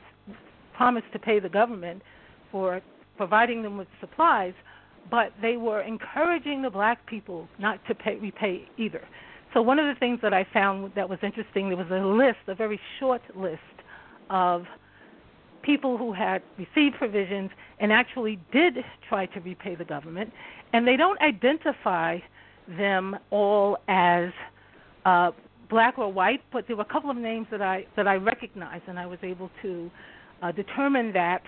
promised 0.74 1.06
to 1.12 1.18
pay 1.18 1.38
the 1.38 1.48
government 1.48 2.00
for 2.50 2.80
providing 3.16 3.62
them 3.62 3.76
with 3.76 3.88
supplies, 4.00 4.54
but 5.10 5.32
they 5.40 5.56
were 5.56 5.80
encouraging 5.80 6.62
the 6.62 6.70
black 6.70 7.06
people 7.06 7.48
not 7.58 7.78
to 7.88 7.94
pay, 7.94 8.16
repay 8.16 8.68
either. 8.76 9.02
So 9.54 9.62
one 9.62 9.78
of 9.78 9.86
the 9.86 9.98
things 9.98 10.18
that 10.22 10.34
I 10.34 10.46
found 10.52 10.92
that 10.96 11.08
was 11.08 11.18
interesting, 11.22 11.68
there 11.68 11.78
was 11.78 11.90
a 11.90 12.04
list, 12.04 12.38
a 12.46 12.54
very 12.54 12.80
short 12.98 13.22
list 13.36 13.60
of 14.28 14.64
people 15.62 15.98
who 15.98 16.12
had 16.12 16.42
received 16.58 16.96
provisions 16.96 17.50
and 17.80 17.92
actually 17.92 18.38
did 18.52 18.76
try 19.08 19.26
to 19.26 19.40
repay 19.40 19.74
the 19.74 19.84
government, 19.84 20.32
and 20.72 20.86
they 20.86 20.96
don't 20.96 21.20
identify 21.20 22.18
them 22.68 23.16
all 23.30 23.78
as 23.88 24.30
uh, 25.04 25.30
black 25.68 25.98
or 25.98 26.12
white, 26.12 26.42
but 26.52 26.66
there 26.66 26.76
were 26.76 26.82
a 26.82 26.92
couple 26.92 27.10
of 27.10 27.16
names 27.16 27.46
that 27.50 27.62
I 27.62 27.86
that 27.96 28.06
I 28.06 28.16
recognized, 28.16 28.84
and 28.88 28.98
I 28.98 29.06
was 29.06 29.18
able 29.22 29.50
to 29.62 29.90
uh, 30.42 30.52
determine 30.52 31.12
that 31.12 31.42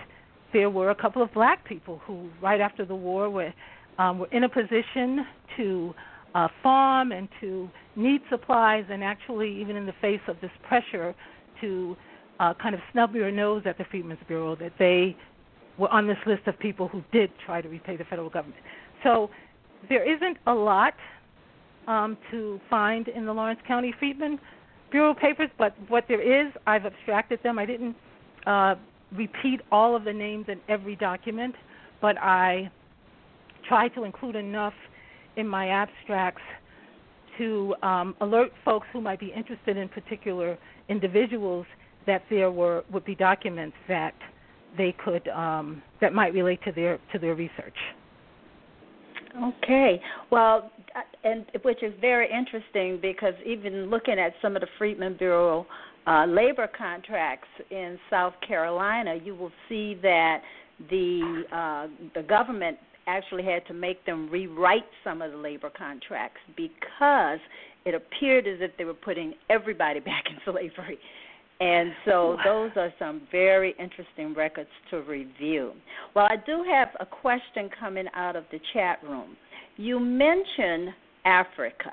there 0.53 0.69
were 0.69 0.89
a 0.89 0.95
couple 0.95 1.21
of 1.21 1.33
black 1.33 1.65
people 1.65 2.01
who, 2.05 2.29
right 2.41 2.61
after 2.61 2.85
the 2.85 2.95
war, 2.95 3.29
were 3.29 3.53
um, 3.97 4.19
were 4.19 4.27
in 4.27 4.45
a 4.45 4.49
position 4.49 5.25
to 5.57 5.93
uh, 6.33 6.47
farm 6.63 7.11
and 7.11 7.27
to 7.41 7.69
need 7.95 8.21
supplies, 8.29 8.85
and 8.89 9.03
actually, 9.03 9.59
even 9.59 9.75
in 9.75 9.85
the 9.85 9.93
face 10.01 10.21
of 10.27 10.37
this 10.41 10.51
pressure, 10.67 11.13
to 11.59 11.97
uh, 12.39 12.53
kind 12.61 12.73
of 12.73 12.81
snub 12.91 13.13
your 13.13 13.31
nose 13.31 13.63
at 13.65 13.77
the 13.77 13.83
Freedmen's 13.91 14.19
Bureau 14.27 14.55
that 14.55 14.71
they 14.79 15.15
were 15.77 15.89
on 15.89 16.07
this 16.07 16.17
list 16.25 16.47
of 16.47 16.57
people 16.59 16.87
who 16.87 17.03
did 17.11 17.29
try 17.45 17.61
to 17.61 17.67
repay 17.67 17.97
the 17.97 18.05
federal 18.05 18.29
government. 18.29 18.61
So 19.03 19.29
there 19.87 20.03
isn't 20.03 20.37
a 20.47 20.53
lot 20.53 20.93
um, 21.87 22.17
to 22.31 22.59
find 22.69 23.07
in 23.07 23.25
the 23.25 23.33
Laurens 23.33 23.59
County 23.67 23.93
Freedmen 23.99 24.39
Bureau 24.91 25.13
papers, 25.13 25.49
but 25.57 25.73
what 25.87 26.05
there 26.07 26.21
is, 26.21 26.51
I've 26.65 26.85
abstracted 26.85 27.39
them. 27.43 27.59
I 27.59 27.65
didn't 27.65 27.95
uh, 28.45 28.75
repeat 29.15 29.61
all 29.71 29.95
of 29.95 30.03
the 30.03 30.13
names 30.13 30.45
in 30.47 30.59
every 30.67 30.95
document, 30.95 31.55
but 32.01 32.17
I 32.17 32.71
try 33.67 33.87
to 33.89 34.03
include 34.03 34.35
enough 34.35 34.73
in 35.35 35.47
my 35.47 35.69
abstracts 35.69 36.41
to 37.37 37.73
um, 37.81 38.15
alert 38.21 38.51
folks 38.65 38.87
who 38.91 39.01
might 39.01 39.19
be 39.19 39.31
interested 39.35 39.77
in 39.77 39.87
particular 39.89 40.57
individuals 40.89 41.65
that 42.05 42.23
there 42.29 42.51
were 42.51 42.83
would 42.91 43.05
be 43.05 43.15
documents 43.15 43.75
that 43.87 44.13
they 44.77 44.93
could 45.03 45.27
um, 45.29 45.81
that 46.01 46.13
might 46.13 46.33
relate 46.33 46.59
to 46.65 46.71
their 46.71 46.99
to 47.11 47.19
their 47.19 47.35
research. 47.35 47.77
Okay. 49.37 50.01
Well, 50.31 50.71
uh, 50.95 51.01
and 51.23 51.45
which 51.63 51.83
is 51.83 51.93
very 52.01 52.27
interesting 52.31 52.99
because 53.01 53.33
even 53.45 53.89
looking 53.89 54.17
at 54.17 54.33
some 54.41 54.55
of 54.55 54.61
the 54.61 54.67
Freedmen 54.77 55.17
Bureau 55.17 55.67
uh, 56.07 56.25
labor 56.25 56.69
contracts 56.77 57.47
in 57.71 57.97
South 58.09 58.33
Carolina, 58.45 59.15
you 59.23 59.35
will 59.35 59.51
see 59.67 59.97
that 60.01 60.41
the 60.89 61.43
uh, 61.51 61.87
the 62.15 62.23
government 62.23 62.77
actually 63.07 63.43
had 63.43 63.65
to 63.67 63.73
make 63.73 64.05
them 64.05 64.29
rewrite 64.29 64.85
some 65.03 65.21
of 65.21 65.31
the 65.31 65.37
labor 65.37 65.71
contracts 65.75 66.39
because 66.55 67.39
it 67.85 67.95
appeared 67.95 68.47
as 68.47 68.57
if 68.61 68.71
they 68.77 68.85
were 68.85 68.93
putting 68.93 69.33
everybody 69.49 69.99
back 70.11 70.25
in 70.29 70.37
slavery. 70.45 70.99
And 71.61 71.91
so 72.05 72.37
those 72.45 72.71
are 72.77 72.93
some 72.97 73.23
very 73.31 73.75
interesting 73.77 74.33
records 74.33 74.69
to 74.91 75.01
review. 75.01 75.73
Well, 76.15 76.25
I 76.29 76.37
do 76.45 76.63
have 76.71 76.89
a 77.01 77.05
question 77.05 77.69
coming 77.77 78.05
out 78.15 78.37
of 78.37 78.45
the 78.49 78.59
chat 78.73 78.99
room. 79.03 79.35
You 79.75 79.99
mentioned 79.99 80.93
Africa. 81.25 81.91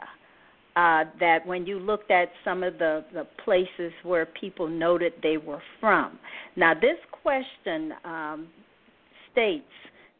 Uh, 0.76 1.04
that 1.18 1.38
when 1.46 1.64
you 1.64 1.78
looked 1.78 2.10
at 2.10 2.28
some 2.44 2.62
of 2.62 2.76
the, 2.76 3.02
the 3.14 3.26
places 3.42 3.90
where 4.02 4.26
people 4.38 4.68
noted 4.68 5.14
they 5.22 5.38
were 5.38 5.62
from. 5.80 6.18
Now, 6.54 6.74
this 6.74 6.98
question 7.22 7.94
um, 8.04 8.48
states 9.32 9.64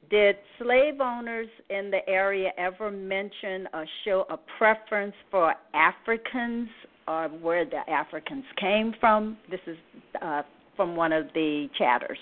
Did 0.09 0.37
slave 0.59 0.99
owners 0.99 1.49
in 1.69 1.90
the 1.90 1.99
area 2.09 2.53
ever 2.57 2.90
mention 2.90 3.69
or 3.75 3.85
show 4.07 4.25
a 4.31 4.38
preference 4.57 5.14
for 5.31 5.55
Africans 5.75 6.71
or 7.07 7.29
where 7.29 7.64
the 7.64 7.88
Africans 7.90 8.45
came 8.59 8.95
from. 8.99 9.37
This 9.51 9.61
is 9.66 9.77
uh, 10.23 10.42
from 10.77 10.97
one 10.97 11.12
of 11.12 11.27
the 11.35 11.69
chatters. 11.79 12.19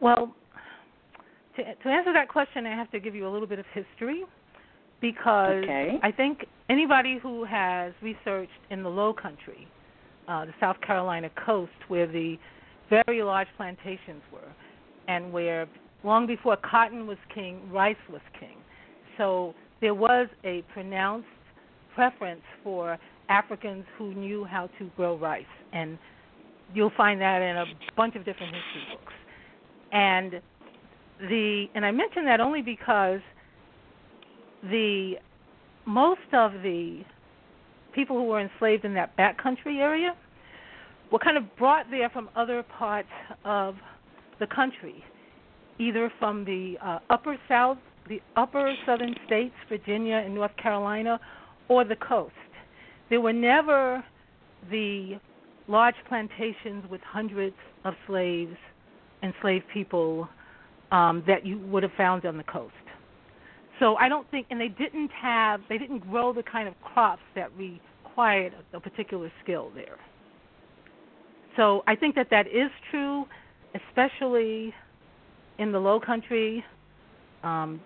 Well, 0.00 0.34
to, 1.56 1.62
to 1.62 1.88
answer 1.88 2.12
that 2.12 2.28
question, 2.28 2.66
I 2.66 2.76
have 2.76 2.90
to 2.92 3.00
give 3.00 3.14
you 3.14 3.26
a 3.26 3.30
little 3.30 3.46
bit 3.46 3.58
of 3.58 3.66
history 3.72 4.24
because 5.00 5.62
okay. 5.64 5.98
I 6.02 6.10
think 6.10 6.46
anybody 6.72 7.18
who 7.22 7.44
has 7.44 7.92
researched 8.00 8.50
in 8.70 8.82
the 8.82 8.88
Low 8.88 9.12
Country, 9.12 9.68
uh, 10.26 10.46
the 10.46 10.54
South 10.58 10.80
Carolina 10.80 11.30
coast, 11.44 11.72
where 11.88 12.06
the 12.06 12.38
very 12.88 13.22
large 13.22 13.48
plantations 13.58 14.22
were, 14.32 14.50
and 15.06 15.32
where 15.32 15.68
long 16.02 16.26
before 16.26 16.56
cotton 16.56 17.06
was 17.06 17.18
king, 17.34 17.60
rice 17.70 17.96
was 18.10 18.22
king. 18.40 18.56
So 19.18 19.54
there 19.82 19.94
was 19.94 20.28
a 20.44 20.62
pronounced 20.72 21.28
preference 21.94 22.40
for 22.64 22.98
Africans 23.28 23.84
who 23.98 24.14
knew 24.14 24.44
how 24.44 24.70
to 24.78 24.90
grow 24.96 25.16
rice, 25.16 25.44
and 25.74 25.98
you'll 26.74 26.92
find 26.96 27.20
that 27.20 27.42
in 27.42 27.56
a 27.56 27.66
bunch 27.96 28.16
of 28.16 28.24
different 28.24 28.54
history 28.54 28.96
books. 28.96 29.12
And 29.92 30.40
the 31.20 31.66
and 31.74 31.84
I 31.84 31.90
mention 31.90 32.24
that 32.24 32.40
only 32.40 32.62
because 32.62 33.20
the 34.62 35.16
most 35.86 36.20
of 36.32 36.52
the 36.62 37.02
people 37.94 38.16
who 38.16 38.24
were 38.24 38.40
enslaved 38.40 38.84
in 38.84 38.94
that 38.94 39.16
backcountry 39.16 39.78
area 39.78 40.14
were 41.10 41.18
kind 41.18 41.36
of 41.36 41.44
brought 41.56 41.86
there 41.90 42.08
from 42.08 42.28
other 42.34 42.62
parts 42.62 43.08
of 43.44 43.76
the 44.40 44.46
country, 44.46 45.04
either 45.78 46.10
from 46.18 46.44
the 46.44 46.76
uh, 46.82 46.98
upper 47.10 47.36
south, 47.48 47.78
the 48.08 48.20
upper 48.36 48.74
southern 48.86 49.14
states, 49.26 49.54
Virginia 49.68 50.16
and 50.16 50.34
North 50.34 50.56
Carolina, 50.56 51.20
or 51.68 51.84
the 51.84 51.96
coast. 51.96 52.32
There 53.10 53.20
were 53.20 53.32
never 53.32 54.02
the 54.70 55.18
large 55.68 55.94
plantations 56.08 56.84
with 56.90 57.00
hundreds 57.02 57.56
of 57.84 57.94
slaves, 58.06 58.56
enslaved 59.22 59.64
people 59.72 60.28
um, 60.90 61.22
that 61.26 61.46
you 61.46 61.58
would 61.58 61.82
have 61.82 61.92
found 61.96 62.24
on 62.24 62.36
the 62.36 62.44
coast. 62.44 62.72
So 63.78 63.96
I 63.96 64.08
don't 64.08 64.30
think, 64.30 64.46
and 64.50 64.60
they 64.60 64.68
didn't 64.68 65.10
have, 65.10 65.60
they 65.68 65.78
didn't 65.78 66.00
grow 66.10 66.32
the 66.32 66.42
kind 66.42 66.68
of 66.68 66.74
crops 66.82 67.22
that 67.34 67.50
required 67.56 68.54
a 68.72 68.80
particular 68.80 69.32
skill 69.42 69.70
there. 69.74 69.98
So 71.56 71.82
I 71.86 71.96
think 71.96 72.14
that 72.14 72.28
that 72.30 72.46
is 72.46 72.70
true, 72.90 73.26
especially 73.74 74.74
in 75.58 75.72
the 75.72 75.78
Low 75.78 76.00
Country, 76.00 76.64
um, 77.42 77.80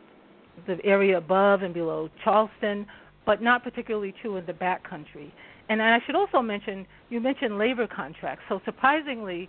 the 0.67 0.79
area 0.85 1.19
above 1.19 1.63
and 1.63 1.75
below 1.75 2.09
Charleston, 2.23 2.87
but 3.25 3.43
not 3.43 3.63
particularly 3.63 4.15
true 4.23 4.37
in 4.37 4.47
the 4.47 4.53
back 4.53 4.89
country. 4.89 5.35
And 5.69 5.83
I 5.83 5.99
should 6.07 6.15
also 6.15 6.41
mention, 6.41 6.87
you 7.11 7.21
mentioned 7.21 7.59
labor 7.59 7.87
contracts. 7.89 8.45
So 8.49 8.61
surprisingly, 8.65 9.49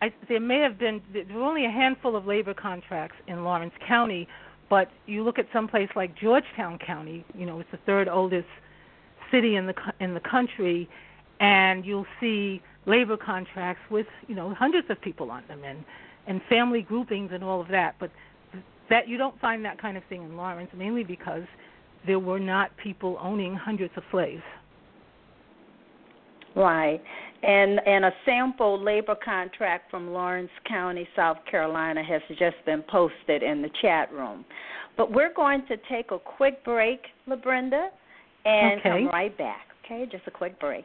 I, 0.00 0.12
there 0.28 0.40
may 0.40 0.60
have 0.60 0.78
been 0.78 1.02
there 1.12 1.24
were 1.34 1.42
only 1.42 1.64
a 1.64 1.70
handful 1.70 2.16
of 2.16 2.26
labor 2.26 2.54
contracts 2.54 3.16
in 3.26 3.44
Laurens 3.44 3.72
County, 3.86 4.28
but 4.72 4.88
you 5.04 5.22
look 5.22 5.38
at 5.38 5.44
some 5.52 5.68
place 5.68 5.90
like 5.94 6.16
Georgetown 6.18 6.78
County, 6.78 7.26
you 7.36 7.44
know, 7.44 7.60
it's 7.60 7.70
the 7.72 7.78
third 7.84 8.08
oldest 8.08 8.48
city 9.30 9.56
in 9.56 9.66
the 9.66 9.74
in 10.00 10.14
the 10.14 10.20
country, 10.20 10.88
and 11.40 11.84
you'll 11.84 12.06
see 12.18 12.62
labor 12.86 13.18
contracts 13.18 13.82
with 13.90 14.06
you 14.28 14.34
know 14.34 14.54
hundreds 14.54 14.88
of 14.88 14.98
people 15.02 15.30
on 15.30 15.42
them 15.46 15.62
and 15.62 15.84
and 16.26 16.40
family 16.48 16.80
groupings 16.80 17.32
and 17.34 17.44
all 17.44 17.60
of 17.60 17.68
that. 17.68 17.96
But 18.00 18.10
that 18.88 19.08
you 19.08 19.18
don't 19.18 19.38
find 19.42 19.62
that 19.66 19.78
kind 19.78 19.98
of 19.98 20.04
thing 20.08 20.22
in 20.22 20.38
Laurens, 20.38 20.70
mainly 20.74 21.04
because 21.04 21.42
there 22.06 22.18
were 22.18 22.40
not 22.40 22.74
people 22.82 23.18
owning 23.20 23.54
hundreds 23.54 23.92
of 23.98 24.04
slaves. 24.10 24.42
Right. 26.56 27.02
And 27.42 27.80
and 27.86 28.04
a 28.04 28.12
sample 28.24 28.82
labor 28.82 29.16
contract 29.16 29.90
from 29.90 30.12
Laurens 30.12 30.50
County, 30.68 31.08
South 31.16 31.38
Carolina 31.50 32.02
has 32.04 32.22
just 32.38 32.56
been 32.64 32.82
posted 32.88 33.42
in 33.42 33.62
the 33.62 33.70
chat 33.80 34.12
room. 34.12 34.44
But 34.96 35.12
we're 35.12 35.32
going 35.32 35.66
to 35.66 35.76
take 35.90 36.10
a 36.12 36.18
quick 36.18 36.64
break, 36.64 37.00
LaBrenda, 37.28 37.88
and 38.44 38.80
okay. 38.80 38.88
come 38.88 39.06
right 39.08 39.36
back. 39.36 39.66
Okay, 39.84 40.06
just 40.10 40.26
a 40.26 40.30
quick 40.30 40.60
break. 40.60 40.84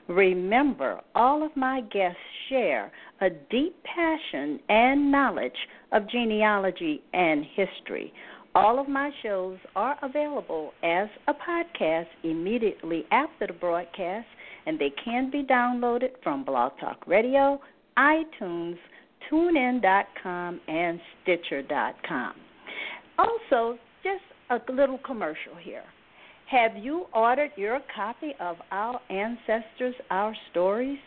Remember, 0.07 1.01
all 1.15 1.45
of 1.45 1.55
my 1.55 1.81
guests 1.81 2.17
share 2.49 2.91
a 3.21 3.29
deep 3.29 3.75
passion 3.83 4.59
and 4.69 5.11
knowledge 5.11 5.55
of 5.91 6.09
genealogy 6.09 7.01
and 7.13 7.45
history. 7.55 8.11
All 8.53 8.79
of 8.79 8.89
my 8.89 9.11
shows 9.23 9.57
are 9.75 9.97
available 10.03 10.73
as 10.83 11.07
a 11.27 11.33
podcast 11.33 12.07
immediately 12.23 13.05
after 13.11 13.47
the 13.47 13.53
broadcast, 13.53 14.27
and 14.65 14.77
they 14.77 14.91
can 15.03 15.31
be 15.31 15.43
downloaded 15.43 16.09
from 16.21 16.43
Blog 16.43 16.73
Talk 16.79 17.07
Radio, 17.07 17.61
iTunes, 17.97 18.77
TuneIn.com, 19.31 20.59
and 20.67 20.99
Stitcher.com. 21.23 22.33
Also, 23.17 23.77
just 24.03 24.23
a 24.49 24.71
little 24.71 24.99
commercial 25.05 25.55
here. 25.61 25.83
Have 26.51 26.75
you 26.75 27.05
ordered 27.13 27.51
your 27.55 27.79
copy 27.95 28.33
of 28.41 28.57
Our 28.71 28.99
Ancestors, 29.09 29.95
Our 30.09 30.35
Stories? 30.51 30.99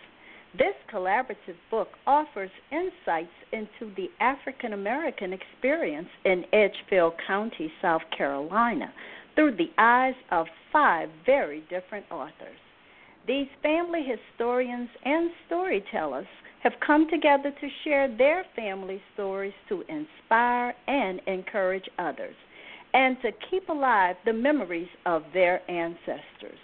This 0.57 0.73
collaborative 0.91 1.59
book 1.71 1.89
offers 2.07 2.49
insights 2.73 3.29
into 3.53 3.95
the 3.95 4.09
African 4.21 4.73
American 4.73 5.35
experience 5.35 6.09
in 6.25 6.47
Edgefield 6.55 7.13
County, 7.27 7.71
South 7.83 8.01
Carolina, 8.17 8.91
through 9.35 9.57
the 9.59 9.69
eyes 9.77 10.15
of 10.31 10.47
five 10.73 11.11
very 11.27 11.63
different 11.69 12.07
authors. 12.11 12.57
These 13.27 13.49
family 13.63 14.03
historians 14.03 14.89
and 15.05 15.31
storytellers 15.47 16.27
have 16.63 16.73
come 16.87 17.07
together 17.11 17.51
to 17.51 17.69
share 17.85 18.09
their 18.17 18.47
family 18.57 19.03
stories 19.13 19.53
to 19.69 19.85
inspire 19.91 20.75
and 20.87 21.21
encourage 21.27 21.85
others, 21.99 22.35
and 22.95 23.21
to 23.21 23.31
keep 23.51 23.69
alive 23.69 24.17
the 24.25 24.33
memories 24.33 24.89
of 25.05 25.23
their 25.35 25.61
ancestors. 25.71 26.59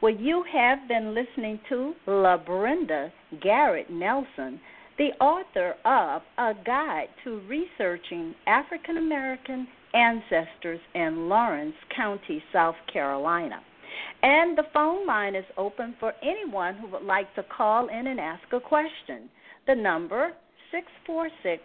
Well, 0.00 0.14
you 0.14 0.42
have 0.50 0.88
been 0.88 1.14
listening 1.14 1.60
to 1.68 1.92
LaBrenda 2.06 3.12
Garrett 3.42 3.90
Nelson, 3.90 4.58
the 4.96 5.10
author 5.20 5.74
of 5.84 6.22
A 6.38 6.54
Guide 6.64 7.10
to 7.24 7.42
Researching 7.46 8.34
African 8.46 8.96
American 8.96 9.68
Ancestors 9.92 10.80
in 10.94 11.28
Laurens 11.28 11.74
County, 11.94 12.42
South 12.52 12.76
Carolina. 12.90 13.60
And 14.22 14.56
the 14.56 14.64
phone 14.72 15.06
line 15.06 15.34
is 15.34 15.44
open 15.56 15.94
for 15.98 16.12
anyone 16.22 16.76
who 16.76 16.88
would 16.88 17.04
like 17.04 17.34
to 17.34 17.42
call 17.44 17.88
in 17.88 18.06
and 18.06 18.20
ask 18.20 18.42
a 18.52 18.60
question. 18.60 19.28
The 19.66 19.74
number 19.74 20.32
646 20.72 21.62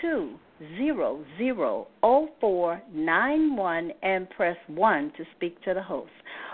two 0.00 0.36
zero 0.76 1.24
zero 1.38 1.86
oh 2.02 2.28
four 2.40 2.80
nine 2.92 3.56
one 3.56 3.90
and 4.02 4.28
press 4.30 4.56
one 4.68 5.12
to 5.16 5.24
speak 5.36 5.60
to 5.62 5.74
the 5.74 5.82
host. 5.82 6.10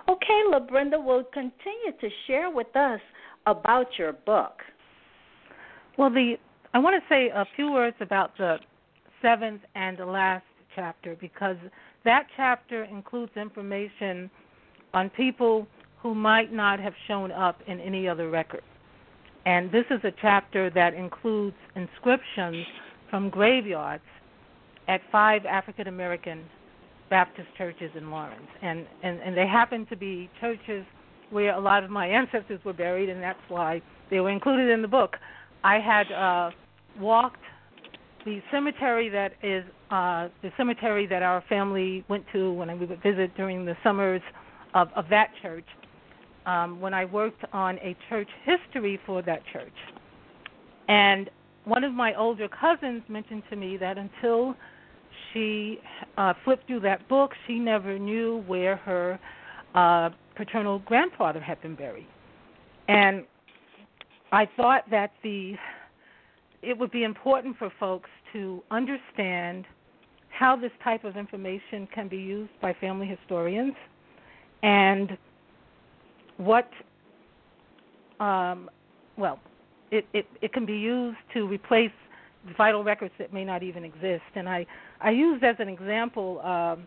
Okay, 0.08 0.42
LaBrenda 0.50 1.02
will 1.02 1.24
continue 1.32 1.92
to 2.00 2.08
share 2.26 2.50
with 2.50 2.74
us 2.76 3.00
about 3.46 3.86
your 3.98 4.12
book. 4.12 4.60
Well, 5.98 6.10
the 6.10 6.34
I 6.74 6.78
want 6.78 7.00
to 7.02 7.08
say 7.14 7.28
a 7.28 7.44
few 7.54 7.70
words 7.70 7.96
about 8.00 8.36
the 8.38 8.56
seventh 9.20 9.62
and 9.74 9.96
the 9.98 10.06
last 10.06 10.44
chapter 10.74 11.16
because 11.20 11.56
that 12.04 12.26
chapter 12.36 12.84
includes 12.84 13.32
information 13.36 14.30
on 14.94 15.10
people 15.10 15.66
who 16.02 16.14
might 16.14 16.52
not 16.52 16.80
have 16.80 16.94
shown 17.06 17.30
up 17.32 17.60
in 17.66 17.80
any 17.80 18.08
other 18.08 18.30
record. 18.30 18.62
And 19.46 19.70
this 19.72 19.84
is 19.90 20.00
a 20.04 20.12
chapter 20.20 20.70
that 20.70 20.94
includes 20.94 21.56
inscriptions 21.74 22.66
from 23.10 23.30
graveyards 23.30 24.02
at 24.88 25.00
five 25.10 25.44
African 25.46 25.88
American 25.88 26.44
Baptist 27.10 27.48
churches 27.58 27.90
in 27.94 28.10
Laurens, 28.10 28.48
and, 28.62 28.86
and 29.02 29.20
and 29.20 29.36
they 29.36 29.46
happen 29.46 29.84
to 29.86 29.96
be 29.96 30.30
churches 30.40 30.84
where 31.30 31.54
a 31.54 31.60
lot 31.60 31.84
of 31.84 31.90
my 31.90 32.06
ancestors 32.06 32.60
were 32.64 32.72
buried, 32.72 33.08
and 33.08 33.22
that's 33.22 33.38
why 33.48 33.82
they 34.10 34.20
were 34.20 34.30
included 34.30 34.70
in 34.70 34.80
the 34.80 34.88
book. 34.88 35.16
I 35.64 35.78
had 35.78 36.10
uh, 36.10 36.50
walked 36.98 37.40
the 38.24 38.40
cemetery 38.50 39.08
that 39.08 39.32
is 39.42 39.64
uh, 39.90 40.28
the 40.42 40.50
cemetery 40.56 41.06
that 41.06 41.22
our 41.22 41.42
family 41.48 42.04
went 42.08 42.24
to 42.32 42.52
when 42.52 42.68
we 42.78 42.86
would 42.86 43.02
visit 43.02 43.34
during 43.36 43.64
the 43.64 43.76
summers 43.82 44.22
of, 44.74 44.88
of 44.94 45.08
that 45.10 45.30
church, 45.42 45.64
um, 46.46 46.80
when 46.80 46.94
I 46.94 47.04
worked 47.04 47.44
on 47.52 47.78
a 47.78 47.96
church 48.08 48.28
history 48.44 48.98
for 49.06 49.22
that 49.22 49.42
church. 49.52 49.72
And 50.88 51.30
one 51.64 51.84
of 51.84 51.92
my 51.92 52.14
older 52.14 52.48
cousins 52.48 53.02
mentioned 53.08 53.44
to 53.50 53.56
me 53.56 53.76
that 53.76 53.96
until 53.98 54.54
she 55.32 55.78
uh, 56.16 56.34
flipped 56.44 56.66
through 56.66 56.80
that 56.80 57.08
book, 57.08 57.32
she 57.46 57.58
never 57.58 57.98
knew 57.98 58.42
where 58.46 58.76
her 58.76 59.18
uh, 59.74 60.10
paternal 60.34 60.80
grandfather 60.80 61.40
had 61.40 61.60
been 61.62 61.74
buried. 61.74 62.08
And 62.88 63.24
I 64.32 64.48
thought 64.56 64.90
that 64.90 65.12
the 65.22 65.54
it 66.62 66.78
would 66.78 66.92
be 66.92 67.02
important 67.02 67.56
for 67.58 67.72
folks 67.80 68.08
to 68.32 68.62
understand 68.70 69.66
how 70.30 70.56
this 70.56 70.70
type 70.82 71.04
of 71.04 71.16
information 71.16 71.88
can 71.92 72.08
be 72.08 72.16
used 72.16 72.52
by 72.60 72.72
family 72.74 73.06
historians 73.06 73.74
and 74.62 75.16
what 76.36 76.68
um, 78.20 78.70
well 79.16 79.38
it, 79.90 80.06
it, 80.12 80.26
it 80.40 80.52
can 80.52 80.64
be 80.64 80.76
used 80.76 81.18
to 81.34 81.46
replace 81.46 81.90
vital 82.56 82.82
records 82.82 83.12
that 83.18 83.32
may 83.32 83.44
not 83.44 83.62
even 83.62 83.84
exist. 83.84 84.24
And 84.34 84.48
i 84.48 84.66
i 85.00 85.10
used 85.10 85.44
as 85.44 85.56
an 85.58 85.68
example 85.68 86.40
um, 86.40 86.86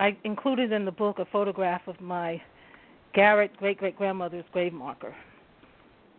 i 0.00 0.16
included 0.24 0.72
in 0.72 0.84
the 0.84 0.92
book 0.92 1.18
a 1.18 1.24
photograph 1.26 1.82
of 1.86 2.00
my 2.00 2.40
garrett 3.14 3.56
great 3.56 3.78
great 3.78 3.96
grandmother's 3.96 4.44
grave 4.52 4.72
marker. 4.72 5.14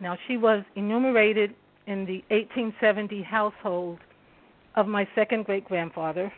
Now 0.00 0.16
she 0.26 0.36
was 0.36 0.64
enumerated 0.76 1.54
in 1.86 2.04
the 2.06 2.22
1870 2.28 3.22
household 3.22 3.98
of 4.76 4.86
my 4.86 5.06
second 5.14 5.44
great 5.44 5.64
grandfather 5.64 6.32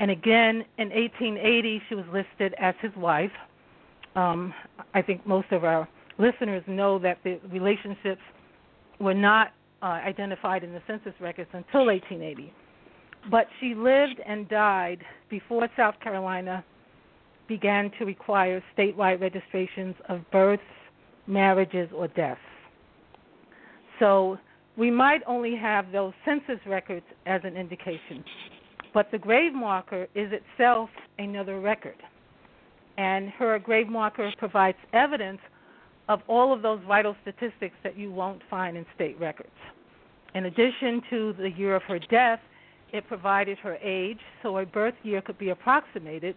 and 0.00 0.10
again 0.10 0.64
in 0.78 0.88
1880 0.88 1.82
she 1.88 1.94
was 1.94 2.04
listed 2.12 2.54
as 2.58 2.74
his 2.80 2.94
wife 2.96 3.30
um, 4.14 4.54
I 4.94 5.02
think 5.02 5.26
most 5.26 5.50
of 5.50 5.64
our 5.64 5.88
listeners 6.18 6.62
know 6.66 6.98
that 7.00 7.18
the 7.24 7.40
relationships 7.50 8.20
were 9.00 9.14
not 9.14 9.52
uh, 9.82 9.86
identified 9.86 10.64
in 10.64 10.72
the 10.72 10.80
census 10.86 11.12
records 11.20 11.50
until 11.52 11.86
1880. 11.86 12.52
But 13.30 13.46
she 13.60 13.74
lived 13.74 14.20
and 14.26 14.48
died 14.48 15.00
before 15.30 15.68
South 15.76 15.94
Carolina 16.02 16.64
began 17.48 17.90
to 17.98 18.04
require 18.04 18.62
statewide 18.76 19.20
registrations 19.20 19.94
of 20.08 20.20
births, 20.30 20.62
marriages, 21.26 21.90
or 21.94 22.08
deaths. 22.08 22.40
So 23.98 24.38
we 24.76 24.90
might 24.90 25.22
only 25.26 25.56
have 25.56 25.92
those 25.92 26.12
census 26.24 26.64
records 26.66 27.04
as 27.26 27.40
an 27.44 27.56
indication, 27.56 28.24
but 28.92 29.10
the 29.10 29.18
grave 29.18 29.52
marker 29.52 30.06
is 30.14 30.32
itself 30.32 30.90
another 31.18 31.60
record 31.60 31.96
and 32.96 33.30
her 33.30 33.58
grave 33.58 33.88
marker 33.88 34.32
provides 34.38 34.78
evidence 34.92 35.40
of 36.08 36.20
all 36.28 36.52
of 36.52 36.62
those 36.62 36.80
vital 36.86 37.16
statistics 37.22 37.74
that 37.82 37.96
you 37.96 38.12
won't 38.12 38.42
find 38.50 38.76
in 38.76 38.84
state 38.94 39.18
records. 39.18 39.48
In 40.34 40.46
addition 40.46 41.02
to 41.10 41.32
the 41.34 41.50
year 41.50 41.74
of 41.76 41.82
her 41.84 41.98
death, 41.98 42.40
it 42.92 43.06
provided 43.08 43.58
her 43.58 43.76
age, 43.82 44.18
so 44.42 44.54
her 44.56 44.66
birth 44.66 44.94
year 45.02 45.20
could 45.22 45.38
be 45.38 45.50
approximated. 45.50 46.36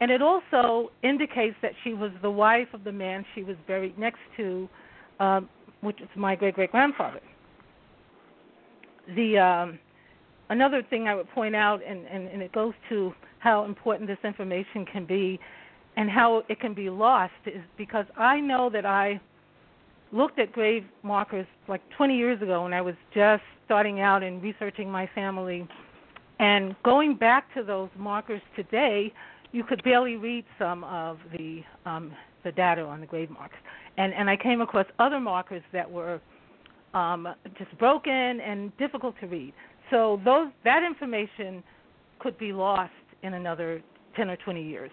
And 0.00 0.10
it 0.10 0.20
also 0.20 0.90
indicates 1.02 1.56
that 1.62 1.72
she 1.84 1.94
was 1.94 2.10
the 2.22 2.30
wife 2.30 2.68
of 2.72 2.84
the 2.84 2.92
man 2.92 3.24
she 3.34 3.42
was 3.42 3.56
buried 3.66 3.98
next 3.98 4.18
to, 4.36 4.68
um, 5.20 5.48
which 5.80 6.00
is 6.00 6.08
my 6.16 6.34
great 6.34 6.54
great 6.54 6.70
grandfather. 6.70 7.20
The 9.14 9.38
um, 9.38 9.78
another 10.50 10.82
thing 10.88 11.08
I 11.08 11.14
would 11.14 11.30
point 11.30 11.54
out, 11.54 11.80
and, 11.86 12.06
and, 12.06 12.28
and 12.28 12.42
it 12.42 12.52
goes 12.52 12.74
to 12.88 13.12
how 13.38 13.64
important 13.64 14.08
this 14.08 14.18
information 14.24 14.84
can 14.84 15.06
be, 15.06 15.38
and 15.96 16.10
how 16.10 16.42
it 16.48 16.60
can 16.60 16.74
be 16.74 16.90
lost 16.90 17.32
is 17.46 17.62
because 17.76 18.06
I 18.16 18.38
know 18.40 18.70
that 18.70 18.84
I 18.84 19.20
looked 20.12 20.38
at 20.38 20.52
grave 20.52 20.84
markers 21.02 21.46
like 21.68 21.80
20 21.96 22.16
years 22.16 22.40
ago 22.42 22.62
when 22.62 22.72
I 22.72 22.80
was 22.80 22.94
just 23.14 23.42
starting 23.64 24.00
out 24.00 24.22
and 24.22 24.42
researching 24.42 24.90
my 24.90 25.08
family. 25.14 25.66
And 26.38 26.76
going 26.84 27.16
back 27.16 27.52
to 27.54 27.62
those 27.62 27.88
markers 27.96 28.42
today, 28.54 29.12
you 29.52 29.64
could 29.64 29.82
barely 29.82 30.16
read 30.16 30.44
some 30.58 30.84
of 30.84 31.18
the 31.36 31.62
um, 31.86 32.12
the 32.44 32.52
data 32.52 32.82
on 32.82 33.00
the 33.00 33.06
grave 33.06 33.30
marks. 33.30 33.56
And 33.96 34.12
and 34.12 34.28
I 34.28 34.36
came 34.36 34.60
across 34.60 34.86
other 34.98 35.18
markers 35.18 35.62
that 35.72 35.90
were 35.90 36.20
um, 36.92 37.26
just 37.58 37.76
broken 37.78 38.12
and 38.12 38.76
difficult 38.76 39.14
to 39.20 39.26
read. 39.26 39.54
So 39.90 40.20
those 40.24 40.48
that 40.64 40.82
information 40.82 41.64
could 42.18 42.36
be 42.38 42.52
lost 42.52 42.92
in 43.22 43.34
another 43.34 43.82
10 44.14 44.30
or 44.30 44.36
20 44.36 44.62
years 44.62 44.90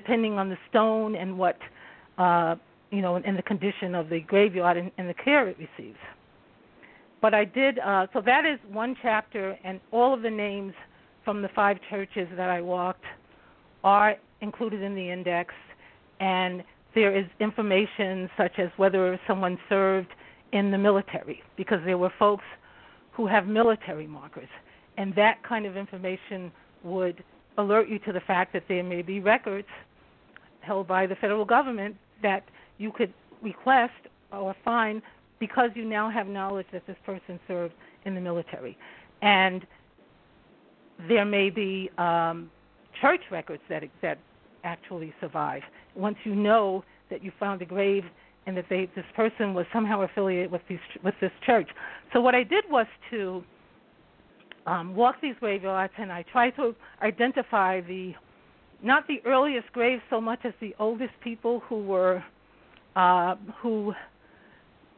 depending 0.00 0.34
on 0.40 0.46
the 0.50 0.58
stone 0.68 1.14
and 1.14 1.38
what 1.38 1.58
uh, 2.18 2.54
you 2.90 3.02
know, 3.04 3.16
and 3.16 3.36
the 3.36 3.42
condition 3.42 3.94
of 3.94 4.08
the 4.08 4.20
graveyard 4.20 4.76
and, 4.76 4.90
and 4.98 5.08
the 5.08 5.14
care 5.14 5.48
it 5.48 5.56
receives. 5.58 5.98
But 7.22 7.32
I 7.34 7.44
did 7.44 7.78
uh, 7.78 8.06
so 8.12 8.20
that 8.32 8.44
is 8.44 8.58
one 8.70 8.94
chapter, 9.02 9.44
and 9.64 9.80
all 9.90 10.12
of 10.12 10.20
the 10.22 10.30
names 10.30 10.74
from 11.24 11.42
the 11.42 11.48
five 11.60 11.78
churches 11.90 12.28
that 12.36 12.50
I 12.50 12.60
walked 12.60 13.04
are 13.82 14.16
included 14.40 14.82
in 14.82 14.94
the 14.94 15.10
index, 15.10 15.54
and 16.20 16.62
there 16.94 17.16
is 17.16 17.26
information 17.40 18.28
such 18.36 18.52
as 18.58 18.68
whether 18.76 19.18
someone 19.26 19.58
served 19.68 20.12
in 20.52 20.70
the 20.70 20.78
military, 20.78 21.42
because 21.56 21.80
there 21.84 21.98
were 21.98 22.12
folks 22.18 22.44
who 23.12 23.26
have 23.26 23.46
military 23.46 24.06
markers, 24.06 24.48
and 24.98 25.14
that 25.14 25.36
kind 25.42 25.64
of 25.66 25.76
information 25.76 26.52
would 26.84 27.24
alert 27.58 27.88
you 27.88 27.98
to 28.00 28.12
the 28.12 28.20
fact 28.20 28.52
that 28.52 28.64
there 28.68 28.82
may 28.82 29.02
be 29.02 29.20
records 29.20 29.68
held 30.60 30.86
by 30.86 31.06
the 31.06 31.14
federal 31.16 31.44
government 31.44 31.96
that 32.22 32.44
you 32.78 32.90
could 32.90 33.12
request 33.42 33.92
or 34.32 34.54
find 34.64 35.02
because 35.38 35.70
you 35.74 35.84
now 35.84 36.10
have 36.10 36.26
knowledge 36.26 36.66
that 36.72 36.86
this 36.86 36.96
person 37.04 37.38
served 37.46 37.74
in 38.04 38.14
the 38.14 38.20
military. 38.20 38.76
And 39.22 39.66
there 41.08 41.24
may 41.24 41.50
be 41.50 41.90
um, 41.98 42.50
church 43.00 43.20
records 43.30 43.62
that 43.68 43.82
that 44.02 44.18
actually 44.64 45.14
survive. 45.20 45.62
Once 45.94 46.16
you 46.24 46.34
know 46.34 46.84
that 47.10 47.22
you 47.22 47.30
found 47.38 47.62
a 47.62 47.64
grave 47.64 48.04
and 48.46 48.56
that 48.56 48.66
they, 48.68 48.88
this 48.96 49.04
person 49.14 49.54
was 49.54 49.66
somehow 49.72 50.02
affiliated 50.02 50.50
with 50.50 50.62
these 50.68 50.78
with 51.04 51.14
this 51.20 51.32
church. 51.44 51.68
So 52.12 52.20
what 52.20 52.34
I 52.34 52.42
did 52.42 52.64
was 52.70 52.86
to 53.10 53.44
um, 54.66 54.94
walk 54.94 55.16
these 55.22 55.34
graveyards 55.40 55.92
and 55.98 56.12
I 56.12 56.24
tried 56.30 56.50
to 56.56 56.74
identify 57.02 57.80
the 57.80 58.12
not 58.82 59.06
the 59.08 59.22
earliest 59.24 59.72
graves 59.72 60.02
so 60.10 60.20
much 60.20 60.40
as 60.44 60.52
the 60.60 60.74
oldest 60.78 61.14
people 61.22 61.62
who 61.68 61.82
were 61.82 62.22
uh, 62.94 63.36
who 63.62 63.94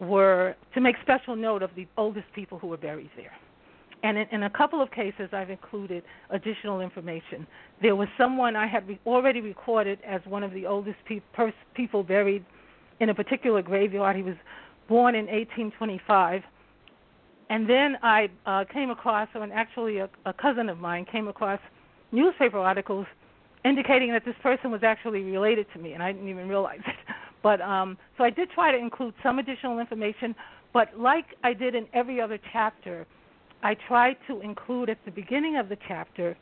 were 0.01 0.55
to 0.75 0.81
make 0.81 0.97
special 1.03 1.37
note 1.37 1.63
of 1.63 1.71
the 1.77 1.87
oldest 1.97 2.27
people 2.35 2.59
who 2.59 2.69
were 2.69 2.77
buried 2.77 3.11
there. 3.17 3.33
And 4.05 4.17
in, 4.17 4.27
in 4.31 4.43
a 4.45 4.51
couple 4.51 4.81
of 4.81 4.91
cases, 4.93 5.29
I've 5.33 5.51
included 5.51 6.05
additional 6.31 6.81
information. 6.81 7.47
There 7.83 7.97
was 7.97 8.09
someone 8.17 8.55
I 8.55 8.67
had 8.67 8.87
re- 8.87 9.01
already 9.05 9.41
recorded 9.41 9.99
as 10.07 10.21
one 10.25 10.45
of 10.45 10.53
the 10.53 10.67
oldest 10.67 10.99
pe- 11.05 11.21
pers- 11.33 11.53
people 11.75 12.05
buried 12.05 12.45
in 13.01 13.09
a 13.09 13.15
particular 13.15 13.61
graveyard. 13.61 14.15
He 14.15 14.23
was 14.23 14.37
born 14.89 15.17
in 15.17 15.27
1825 15.27 16.43
and 17.51 17.69
then 17.69 17.97
I 18.03 18.29
uh, 18.47 18.65
came 18.73 18.91
across, 18.91 19.29
and 19.35 19.53
actually 19.53 19.99
a, 19.99 20.09
a 20.27 20.33
cousin 20.33 20.69
of 20.69 20.79
mine 20.79 21.07
came 21.11 21.29
across 21.29 21.61
newspaper 22.13 22.59
articles 22.59 23.07
indicating 23.65 24.13
that 24.13 24.25
this 24.25 24.35
person 24.43 24.71
was 24.71 24.83
actually 24.83 25.23
related 25.23 25.67
to 25.73 25.79
me, 25.79 25.93
and 25.93 26.03
I 26.03 26.13
didn't 26.13 26.29
even 26.29 26.49
realize 26.49 26.81
it. 26.87 26.95
But 27.41 27.61
um, 27.61 27.97
so 28.19 28.25
I 28.25 28.31
did 28.31 28.51
try 28.51 28.73
to 28.73 28.77
include 28.77 29.15
some 29.23 29.39
additional 29.39 29.79
information, 29.79 30.35
but 30.73 30.89
like 30.99 31.25
I 31.45 31.53
did 31.53 31.77
in 31.77 31.87
every 31.95 32.21
other 32.21 32.37
chapter, 32.53 33.07
I 33.63 33.77
tried 33.87 34.17
to 34.27 34.41
include 34.41 34.91
at 34.91 34.99
the 35.05 35.13
beginning 35.13 35.57
of 35.57 35.69
the 35.69 35.79
chapter 35.87 36.37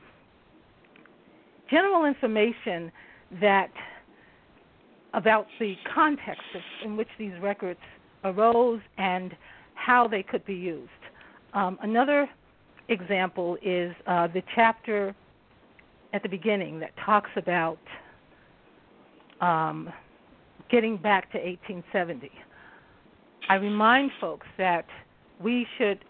general 1.70 2.06
information 2.06 2.90
that 3.40 3.70
about 5.14 5.46
the 5.58 5.74
context 5.94 6.42
in 6.84 6.96
which 6.96 7.08
these 7.18 7.32
records 7.42 7.80
arose 8.24 8.80
and 8.98 9.34
how 9.76 10.08
they 10.08 10.22
could 10.22 10.44
be 10.44 10.54
used. 10.54 10.90
Um, 11.54 11.78
another 11.82 12.28
example 12.88 13.56
is 13.62 13.94
uh, 14.06 14.26
the 14.28 14.42
chapter 14.54 15.14
at 16.12 16.22
the 16.22 16.28
beginning 16.28 16.80
that 16.80 16.90
talks 17.04 17.30
about 17.36 17.78
um, 19.40 19.92
getting 20.70 20.96
back 20.96 21.30
to 21.32 21.38
1870. 21.38 22.30
I 23.48 23.54
remind 23.54 24.10
folks 24.20 24.46
that 24.58 24.86
we 25.40 25.66
should 25.78 26.04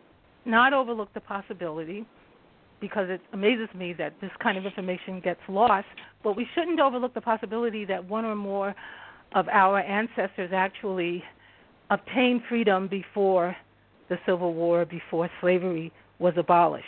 not 0.45 0.73
overlook 0.73 1.12
the 1.12 1.21
possibility 1.21 2.07
because 2.81 3.09
it 3.09 3.21
amazes 3.33 3.69
me 3.75 3.93
that 3.95 4.14
this 4.21 4.31
kind 4.43 4.57
of 4.59 4.64
information 4.64 5.21
gets 5.21 5.41
lost, 5.49 5.87
but 6.23 6.37
we 6.37 6.47
shouldn't 6.55 6.79
overlook 6.79 7.14
the 7.14 7.21
possibility 7.21 7.85
that 7.85 8.05
one 8.05 8.25
or 8.25 8.35
more 8.35 8.75
of 9.35 9.49
our 9.49 9.81
ancestors 9.81 10.51
actually 10.55 11.23
obtained 11.91 12.43
freedom 12.49 12.89
before 12.89 13.57
the 14.09 14.18
Civil 14.26 14.55
War 14.55 14.84
before 14.84 15.30
slavery 15.41 15.93
was 16.18 16.34
abolished. 16.37 16.87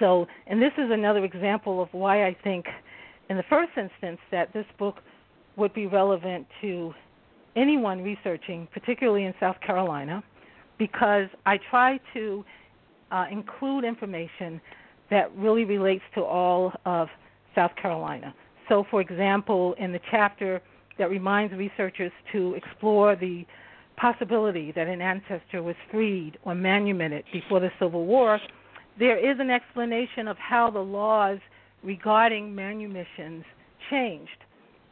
So, 0.00 0.26
and 0.46 0.60
this 0.60 0.72
is 0.76 0.90
another 0.90 1.24
example 1.24 1.82
of 1.82 1.88
why 1.92 2.26
I 2.26 2.36
think, 2.44 2.66
in 3.30 3.36
the 3.36 3.42
first 3.48 3.70
instance, 3.76 4.18
that 4.30 4.52
this 4.52 4.66
book 4.78 4.96
would 5.56 5.74
be 5.74 5.86
relevant 5.86 6.46
to 6.60 6.92
anyone 7.56 8.02
researching, 8.02 8.68
particularly 8.72 9.24
in 9.24 9.34
South 9.40 9.56
Carolina, 9.64 10.22
because 10.78 11.28
I 11.46 11.58
try 11.70 11.98
to 12.14 12.44
uh, 13.10 13.24
include 13.30 13.84
information 13.84 14.60
that 15.10 15.34
really 15.36 15.64
relates 15.64 16.04
to 16.14 16.22
all 16.22 16.72
of 16.84 17.08
South 17.54 17.72
Carolina. 17.80 18.34
So, 18.68 18.84
for 18.90 19.00
example, 19.00 19.74
in 19.78 19.92
the 19.92 20.00
chapter 20.10 20.60
that 20.98 21.10
reminds 21.10 21.54
researchers 21.54 22.12
to 22.32 22.54
explore 22.54 23.16
the 23.16 23.44
possibility 23.96 24.72
that 24.72 24.86
an 24.86 25.00
ancestor 25.00 25.62
was 25.62 25.76
freed 25.90 26.38
or 26.44 26.54
manumitted 26.54 27.24
before 27.32 27.60
the 27.60 27.70
Civil 27.78 28.04
War, 28.04 28.38
there 28.98 29.18
is 29.18 29.38
an 29.40 29.50
explanation 29.50 30.28
of 30.28 30.36
how 30.38 30.70
the 30.70 30.78
laws 30.78 31.38
regarding 31.82 32.54
manumissions 32.54 33.44
changed 33.90 34.44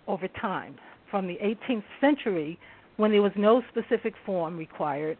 over 0.06 0.28
time 0.28 0.76
from 1.10 1.26
the 1.26 1.38
18th 1.42 1.84
century 2.00 2.58
when 2.96 3.10
there 3.10 3.22
was 3.22 3.32
no 3.36 3.62
specific 3.70 4.14
form 4.24 4.56
required 4.56 5.18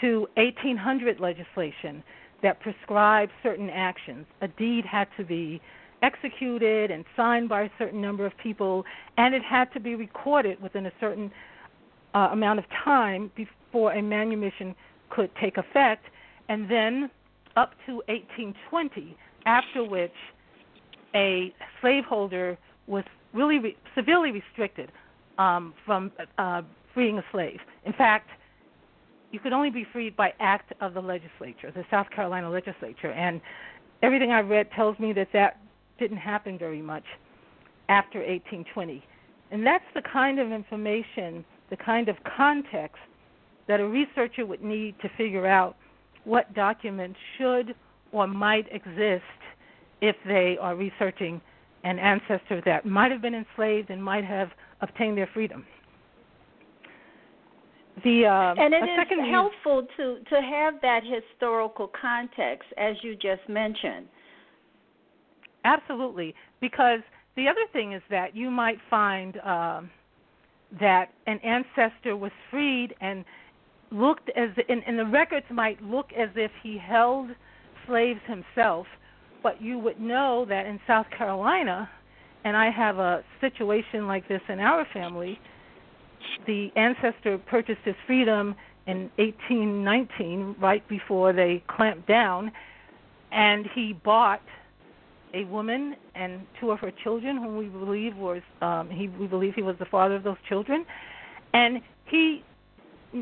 to 0.00 0.26
1800 0.36 1.20
legislation 1.20 2.02
that 2.42 2.60
prescribed 2.60 3.32
certain 3.42 3.70
actions. 3.70 4.26
A 4.42 4.48
deed 4.48 4.84
had 4.84 5.08
to 5.16 5.24
be 5.24 5.60
executed 6.04 6.90
and 6.90 7.04
signed 7.16 7.48
by 7.48 7.62
a 7.62 7.70
certain 7.78 8.00
number 8.00 8.26
of 8.26 8.32
people, 8.42 8.84
and 9.16 9.34
it 9.34 9.42
had 9.42 9.72
to 9.72 9.80
be 9.80 9.94
recorded 9.94 10.60
within 10.62 10.86
a 10.86 10.92
certain 11.00 11.30
uh, 12.14 12.28
amount 12.32 12.58
of 12.58 12.64
time 12.84 13.30
before 13.34 13.92
a 13.94 14.02
manumission 14.02 14.74
could 15.08 15.30
take 15.40 15.56
effect, 15.56 16.04
and 16.48 16.70
then 16.70 17.10
up 17.56 17.72
to 17.86 17.96
1820, 18.08 19.16
after 19.46 19.82
which 19.82 20.12
a 21.14 21.52
slaveholder 21.80 22.58
was 22.86 23.04
really 23.32 23.58
re- 23.58 23.76
severely 23.94 24.30
restricted 24.30 24.92
um, 25.38 25.72
from 25.86 26.12
uh, 26.38 26.62
freeing 26.92 27.18
a 27.18 27.24
slave. 27.32 27.58
In 27.86 27.92
fact, 27.94 28.28
you 29.30 29.40
could 29.40 29.52
only 29.52 29.70
be 29.70 29.86
freed 29.92 30.16
by 30.16 30.32
act 30.38 30.72
of 30.80 30.94
the 30.94 31.00
legislature, 31.00 31.72
the 31.74 31.84
South 31.90 32.08
Carolina 32.10 32.50
legislature, 32.50 33.10
and 33.10 33.40
everything 34.02 34.30
I 34.30 34.40
read 34.40 34.70
tells 34.76 34.98
me 34.98 35.12
that 35.14 35.28
that 35.32 35.58
didn't 35.98 36.18
happen 36.18 36.58
very 36.58 36.82
much 36.82 37.04
after 37.88 38.18
1820. 38.18 39.02
And 39.50 39.66
that's 39.66 39.84
the 39.94 40.02
kind 40.02 40.38
of 40.38 40.50
information, 40.52 41.44
the 41.70 41.76
kind 41.76 42.08
of 42.08 42.16
context 42.36 42.98
that 43.68 43.80
a 43.80 43.86
researcher 43.86 44.46
would 44.46 44.62
need 44.62 44.94
to 45.00 45.08
figure 45.16 45.46
out 45.46 45.76
what 46.24 46.52
documents 46.54 47.18
should 47.38 47.74
or 48.12 48.26
might 48.26 48.66
exist 48.72 49.22
if 50.00 50.16
they 50.26 50.56
are 50.60 50.76
researching 50.76 51.40
an 51.84 51.98
ancestor 51.98 52.62
that 52.64 52.86
might 52.86 53.10
have 53.10 53.20
been 53.22 53.34
enslaved 53.34 53.90
and 53.90 54.02
might 54.02 54.24
have 54.24 54.48
obtained 54.80 55.16
their 55.16 55.28
freedom. 55.32 55.64
The 58.02 58.26
uh, 58.26 58.54
and 58.58 58.74
it 58.74 58.82
is 58.82 59.30
helpful 59.30 59.86
to 59.96 60.18
to 60.28 60.42
have 60.42 60.74
that 60.82 61.02
historical 61.04 61.88
context, 62.00 62.68
as 62.76 62.96
you 63.02 63.14
just 63.14 63.48
mentioned. 63.48 64.08
Absolutely, 65.64 66.34
because 66.60 67.00
the 67.36 67.48
other 67.48 67.66
thing 67.72 67.92
is 67.92 68.02
that 68.10 68.36
you 68.36 68.50
might 68.50 68.78
find 68.90 69.38
um, 69.38 69.90
that 70.80 71.12
an 71.26 71.38
ancestor 71.40 72.16
was 72.16 72.32
freed 72.50 72.94
and 73.00 73.24
looked 73.90 74.30
as 74.36 74.50
and, 74.68 74.82
and 74.86 74.98
the 74.98 75.06
records 75.06 75.46
might 75.50 75.82
look 75.82 76.12
as 76.12 76.28
if 76.36 76.50
he 76.62 76.76
held 76.76 77.30
slaves 77.86 78.20
himself, 78.26 78.86
but 79.42 79.60
you 79.60 79.78
would 79.78 80.00
know 80.00 80.44
that 80.48 80.66
in 80.66 80.80
South 80.86 81.06
Carolina, 81.16 81.88
and 82.44 82.56
I 82.56 82.70
have 82.70 82.98
a 82.98 83.24
situation 83.40 84.06
like 84.06 84.26
this 84.28 84.40
in 84.48 84.60
our 84.60 84.86
family. 84.92 85.38
The 86.46 86.70
ancestor 86.76 87.38
purchased 87.38 87.80
his 87.84 87.94
freedom 88.06 88.54
in 88.86 89.10
1819, 89.16 90.56
right 90.58 90.86
before 90.88 91.32
they 91.32 91.62
clamped 91.68 92.06
down, 92.06 92.52
and 93.32 93.66
he 93.74 93.92
bought 93.92 94.42
a 95.34 95.44
woman 95.44 95.96
and 96.14 96.40
two 96.60 96.70
of 96.70 96.78
her 96.78 96.92
children, 97.02 97.36
whom 97.36 97.56
we 97.56 97.66
believe 97.66 98.16
was 98.16 98.42
um, 98.62 98.88
he 98.90 99.08
we 99.08 99.26
believe 99.26 99.54
he 99.54 99.62
was 99.62 99.76
the 99.78 99.86
father 99.86 100.14
of 100.14 100.22
those 100.22 100.36
children, 100.48 100.84
and 101.52 101.80
he 102.06 102.44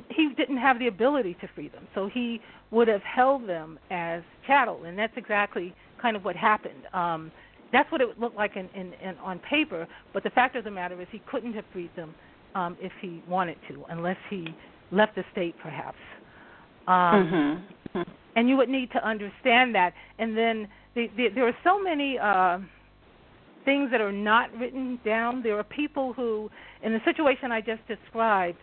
he 0.09 0.31
didn't 0.37 0.59
have 0.59 0.79
the 0.79 0.87
ability 0.87 1.35
to 1.41 1.49
free 1.55 1.69
them, 1.69 1.87
so 1.95 2.09
he 2.13 2.41
would 2.71 2.89
have 2.89 3.03
held 3.03 3.49
them 3.49 3.79
as 3.91 4.23
chattel, 4.47 4.85
and 4.85 4.99
that's 4.99 5.13
exactly 5.17 5.75
kind 6.01 6.17
of 6.17 6.25
what 6.25 6.37
happened. 6.37 6.87
Um, 6.95 7.31
that's 7.73 7.91
what 7.91 8.01
it 8.01 8.09
would 8.09 8.19
look 8.19 8.35
like 8.35 8.57
in, 8.57 8.69
in, 8.75 8.93
in 9.03 9.17
on 9.19 9.39
paper, 9.41 9.87
but 10.13 10.23
the 10.23 10.31
fact 10.31 10.57
of 10.57 10.65
the 10.65 10.71
matter 10.71 11.01
is 11.01 11.09
he 11.11 11.23
couldn't 11.31 11.55
have 11.55 11.65
freed 11.73 11.91
them 11.97 12.15
um, 12.55 12.77
if 12.81 12.93
he 13.01 13.23
wanted 13.29 13.57
to, 13.69 13.85
unless 13.89 14.17
he 14.29 14.55
left 14.91 15.15
the 15.15 15.25
state, 15.33 15.55
perhaps. 15.63 15.97
Um, 16.87 17.65
mm-hmm. 17.95 18.03
And 18.35 18.49
you 18.49 18.57
would 18.57 18.69
need 18.69 18.91
to 18.93 19.07
understand 19.07 19.75
that, 19.75 19.93
and 20.19 20.37
then 20.37 20.69
the, 20.95 21.09
the, 21.17 21.29
there 21.35 21.47
are 21.47 21.57
so 21.65 21.81
many. 21.81 22.19
Uh, 22.19 22.59
things 23.65 23.91
that 23.91 24.01
are 24.01 24.13
not 24.13 24.53
written 24.59 24.99
down. 25.05 25.43
There 25.43 25.59
are 25.59 25.65
people 25.65 26.13
who, 26.13 26.51
in 26.83 26.93
the 26.93 27.01
situation 27.05 27.53
I 27.53 27.61
just 27.61 27.87
described, 27.87 28.59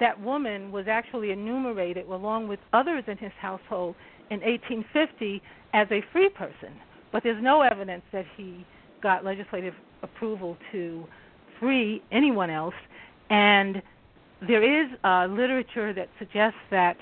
that 0.00 0.20
woman 0.20 0.70
was 0.70 0.86
actually 0.88 1.30
enumerated 1.30 2.06
along 2.06 2.48
with 2.48 2.60
others 2.72 3.04
in 3.06 3.16
his 3.16 3.32
household 3.40 3.94
in 4.30 4.40
1850 4.40 5.42
as 5.74 5.88
a 5.90 6.02
free 6.12 6.28
person, 6.30 6.72
but 7.12 7.22
there's 7.22 7.42
no 7.42 7.62
evidence 7.62 8.02
that 8.12 8.24
he 8.36 8.64
got 9.02 9.24
legislative 9.24 9.74
approval 10.02 10.56
to 10.72 11.04
free 11.58 12.02
anyone 12.12 12.50
else. 12.50 12.74
And 13.30 13.82
there 14.46 14.62
is 14.62 14.90
uh, 15.04 15.26
literature 15.26 15.92
that 15.92 16.08
suggests 16.18 16.58
that 16.70 16.96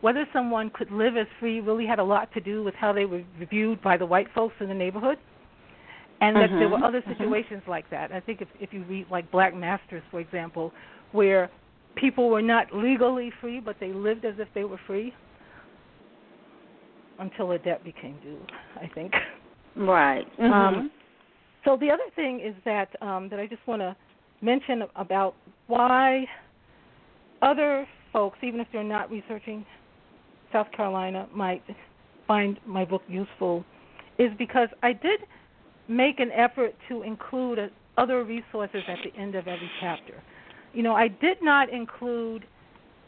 whether 0.00 0.26
someone 0.32 0.70
could 0.70 0.90
live 0.90 1.16
as 1.16 1.26
free 1.38 1.60
really 1.60 1.86
had 1.86 1.98
a 1.98 2.04
lot 2.04 2.32
to 2.34 2.40
do 2.40 2.62
with 2.62 2.74
how 2.74 2.92
they 2.92 3.04
were 3.04 3.22
viewed 3.50 3.82
by 3.82 3.96
the 3.96 4.06
white 4.06 4.28
folks 4.34 4.54
in 4.60 4.68
the 4.68 4.74
neighborhood, 4.74 5.18
and 6.20 6.36
that 6.36 6.50
mm-hmm. 6.50 6.58
there 6.58 6.68
were 6.68 6.76
mm-hmm. 6.76 6.84
other 6.84 7.00
mm-hmm. 7.00 7.22
situations 7.22 7.60
mm-hmm. 7.62 7.70
like 7.70 7.90
that. 7.90 8.12
I 8.12 8.20
think 8.20 8.40
if 8.40 8.48
if 8.60 8.72
you 8.72 8.84
read 8.84 9.06
like 9.10 9.30
Black 9.30 9.54
Masters, 9.54 10.02
for 10.10 10.20
example, 10.20 10.72
where 11.12 11.50
people 11.96 12.30
were 12.30 12.42
not 12.42 12.74
legally 12.74 13.32
free, 13.40 13.60
but 13.60 13.76
they 13.80 13.92
lived 13.92 14.24
as 14.24 14.34
if 14.38 14.48
they 14.54 14.64
were 14.64 14.80
free 14.86 15.12
until 17.18 17.50
a 17.52 17.58
debt 17.58 17.84
became 17.84 18.16
due. 18.22 18.38
I 18.76 18.90
think. 18.94 19.12
Right. 19.76 20.26
Um, 20.38 20.44
mm-hmm. 20.44 20.52
Um, 20.52 20.90
so 21.64 21.76
the 21.76 21.90
other 21.90 22.04
thing 22.16 22.40
is 22.40 22.54
that 22.64 22.88
um, 23.02 23.28
that 23.28 23.38
I 23.38 23.46
just 23.46 23.66
want 23.66 23.82
to 23.82 23.94
mention 24.40 24.84
about 24.96 25.34
why 25.66 26.24
other 27.42 27.86
folks, 28.12 28.38
even 28.42 28.60
if 28.60 28.66
they're 28.72 28.82
not 28.82 29.10
researching 29.10 29.64
South 30.52 30.70
Carolina, 30.76 31.28
might 31.34 31.62
find 32.26 32.58
my 32.66 32.84
book 32.84 33.02
useful, 33.08 33.64
is 34.18 34.30
because 34.38 34.68
I 34.82 34.92
did 34.92 35.20
make 35.88 36.20
an 36.20 36.30
effort 36.32 36.74
to 36.88 37.02
include 37.02 37.58
other 37.96 38.24
resources 38.24 38.82
at 38.88 38.98
the 39.04 39.18
end 39.20 39.34
of 39.34 39.48
every 39.48 39.70
chapter 39.80 40.22
you 40.72 40.82
know, 40.82 40.94
I 40.94 41.08
did 41.08 41.38
not 41.42 41.70
include 41.70 42.44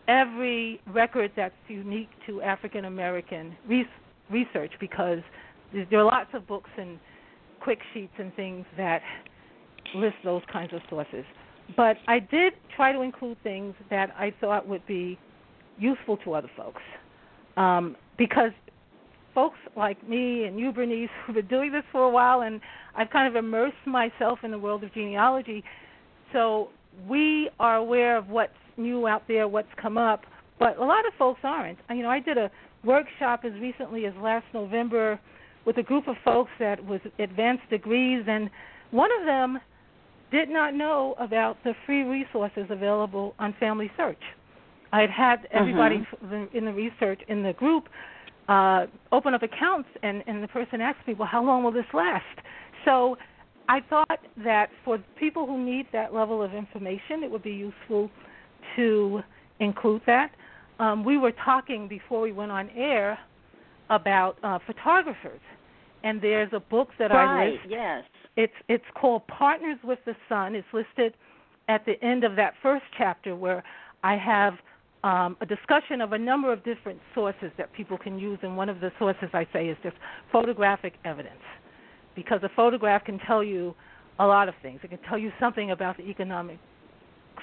every 0.08 0.80
record 0.92 1.32
that's 1.36 1.54
unique 1.68 2.08
to 2.26 2.42
African 2.42 2.86
American 2.86 3.56
research 4.30 4.72
because 4.80 5.20
there 5.72 6.00
are 6.00 6.04
lots 6.04 6.30
of 6.34 6.46
books 6.46 6.70
and 6.76 6.98
quick 7.60 7.78
sheets 7.94 8.12
and 8.18 8.34
things 8.34 8.66
that 8.76 9.00
list 9.94 10.16
those 10.24 10.42
kinds 10.52 10.72
of 10.72 10.80
sources. 10.90 11.24
But 11.76 11.96
I 12.08 12.18
did 12.18 12.54
try 12.74 12.92
to 12.92 13.02
include 13.02 13.38
things 13.42 13.74
that 13.90 14.10
I 14.18 14.32
thought 14.40 14.66
would 14.66 14.84
be 14.86 15.18
useful 15.78 16.16
to 16.18 16.34
other 16.34 16.50
folks. 16.56 16.82
Um, 17.56 17.96
because 18.18 18.52
folks 19.34 19.58
like 19.76 20.06
me 20.08 20.44
and 20.44 20.58
you, 20.58 20.72
Bernice, 20.72 21.08
who've 21.26 21.34
been 21.34 21.46
doing 21.46 21.72
this 21.72 21.84
for 21.92 22.04
a 22.04 22.10
while, 22.10 22.42
and 22.42 22.60
I've 22.96 23.10
kind 23.10 23.28
of 23.28 23.36
immersed 23.36 23.86
myself 23.86 24.40
in 24.42 24.50
the 24.50 24.58
world 24.58 24.84
of 24.84 24.92
genealogy. 24.94 25.64
So 26.32 26.68
we 27.08 27.50
are 27.58 27.76
aware 27.76 28.16
of 28.16 28.28
what's 28.28 28.52
new 28.76 29.06
out 29.06 29.22
there, 29.28 29.48
what's 29.48 29.68
come 29.80 29.98
up, 29.98 30.22
but 30.58 30.78
a 30.78 30.84
lot 30.84 31.06
of 31.06 31.12
folks 31.18 31.40
aren't. 31.42 31.78
You 31.90 32.02
know, 32.02 32.10
I 32.10 32.20
did 32.20 32.38
a 32.38 32.50
workshop 32.84 33.40
as 33.44 33.52
recently 33.60 34.06
as 34.06 34.14
last 34.20 34.46
November 34.54 35.18
with 35.64 35.76
a 35.78 35.82
group 35.82 36.08
of 36.08 36.16
folks 36.24 36.50
that 36.58 36.84
was 36.84 37.00
advanced 37.18 37.68
degrees, 37.70 38.24
and 38.26 38.50
one 38.90 39.10
of 39.18 39.26
them 39.26 39.58
did 40.30 40.48
not 40.48 40.74
know 40.74 41.14
about 41.18 41.56
the 41.64 41.74
free 41.86 42.02
resources 42.02 42.64
available 42.70 43.34
on 43.38 43.54
Family 43.60 43.90
Search. 43.96 44.22
I 44.92 45.00
had 45.00 45.10
had 45.10 45.48
everybody 45.52 46.06
mm-hmm. 46.24 46.56
in 46.56 46.64
the 46.66 46.72
research 46.72 47.20
in 47.28 47.42
the 47.42 47.52
group 47.54 47.88
uh, 48.48 48.86
open 49.10 49.34
up 49.34 49.42
accounts, 49.42 49.88
and, 50.02 50.22
and 50.26 50.42
the 50.42 50.48
person 50.48 50.80
asked 50.80 51.06
me, 51.06 51.14
"Well, 51.14 51.28
how 51.28 51.44
long 51.44 51.64
will 51.64 51.72
this 51.72 51.86
last?" 51.94 52.24
So 52.84 53.16
I 53.68 53.80
thought 53.88 54.20
that 54.44 54.68
for 54.84 54.98
people 55.18 55.46
who 55.46 55.64
need 55.64 55.86
that 55.92 56.12
level 56.12 56.42
of 56.42 56.52
information, 56.52 57.22
it 57.22 57.30
would 57.30 57.42
be 57.42 57.52
useful 57.52 58.10
to 58.76 59.22
include 59.60 60.02
that. 60.06 60.32
Um, 60.78 61.04
we 61.04 61.16
were 61.18 61.32
talking 61.44 61.88
before 61.88 62.20
we 62.20 62.32
went 62.32 62.50
on 62.50 62.68
air 62.70 63.18
about 63.90 64.36
uh, 64.42 64.58
photographers, 64.66 65.40
and 66.02 66.20
there's 66.20 66.50
a 66.52 66.60
book 66.60 66.88
that 66.98 67.10
right, 67.10 67.46
I 67.46 67.50
list. 67.50 67.60
Yes. 67.68 68.04
It's 68.36 68.52
it's 68.68 68.84
called 69.00 69.26
Partners 69.28 69.78
with 69.84 70.00
the 70.04 70.14
Sun. 70.28 70.54
It's 70.54 70.66
listed 70.72 71.14
at 71.68 71.86
the 71.86 72.02
end 72.04 72.24
of 72.24 72.34
that 72.36 72.54
first 72.62 72.84
chapter 72.98 73.36
where 73.36 73.62
I 74.02 74.16
have 74.16 74.54
um, 75.04 75.36
a 75.40 75.46
discussion 75.46 76.00
of 76.00 76.12
a 76.12 76.18
number 76.18 76.52
of 76.52 76.62
different 76.64 77.00
sources 77.14 77.50
that 77.58 77.72
people 77.72 77.98
can 77.98 78.18
use, 78.18 78.38
and 78.42 78.56
one 78.56 78.68
of 78.68 78.80
the 78.80 78.92
sources 78.98 79.28
I 79.32 79.46
say 79.52 79.68
is 79.68 79.76
just 79.82 79.96
photographic 80.30 80.94
evidence, 81.04 81.42
because 82.14 82.40
a 82.42 82.50
photograph 82.54 83.04
can 83.04 83.18
tell 83.18 83.42
you 83.42 83.74
a 84.18 84.26
lot 84.26 84.48
of 84.48 84.54
things. 84.62 84.80
It 84.84 84.90
can 84.90 84.98
tell 85.08 85.18
you 85.18 85.32
something 85.40 85.72
about 85.72 85.96
the 85.96 86.04
economic 86.04 86.58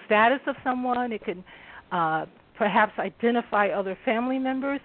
status 0.06 0.40
of 0.48 0.56
someone. 0.64 1.12
It 1.12 1.24
can 1.24 1.44
uh, 1.92 2.26
perhaps 2.58 2.94
identify 2.98 3.70
other 3.70 3.98
family 4.06 4.40
members. 4.40 4.80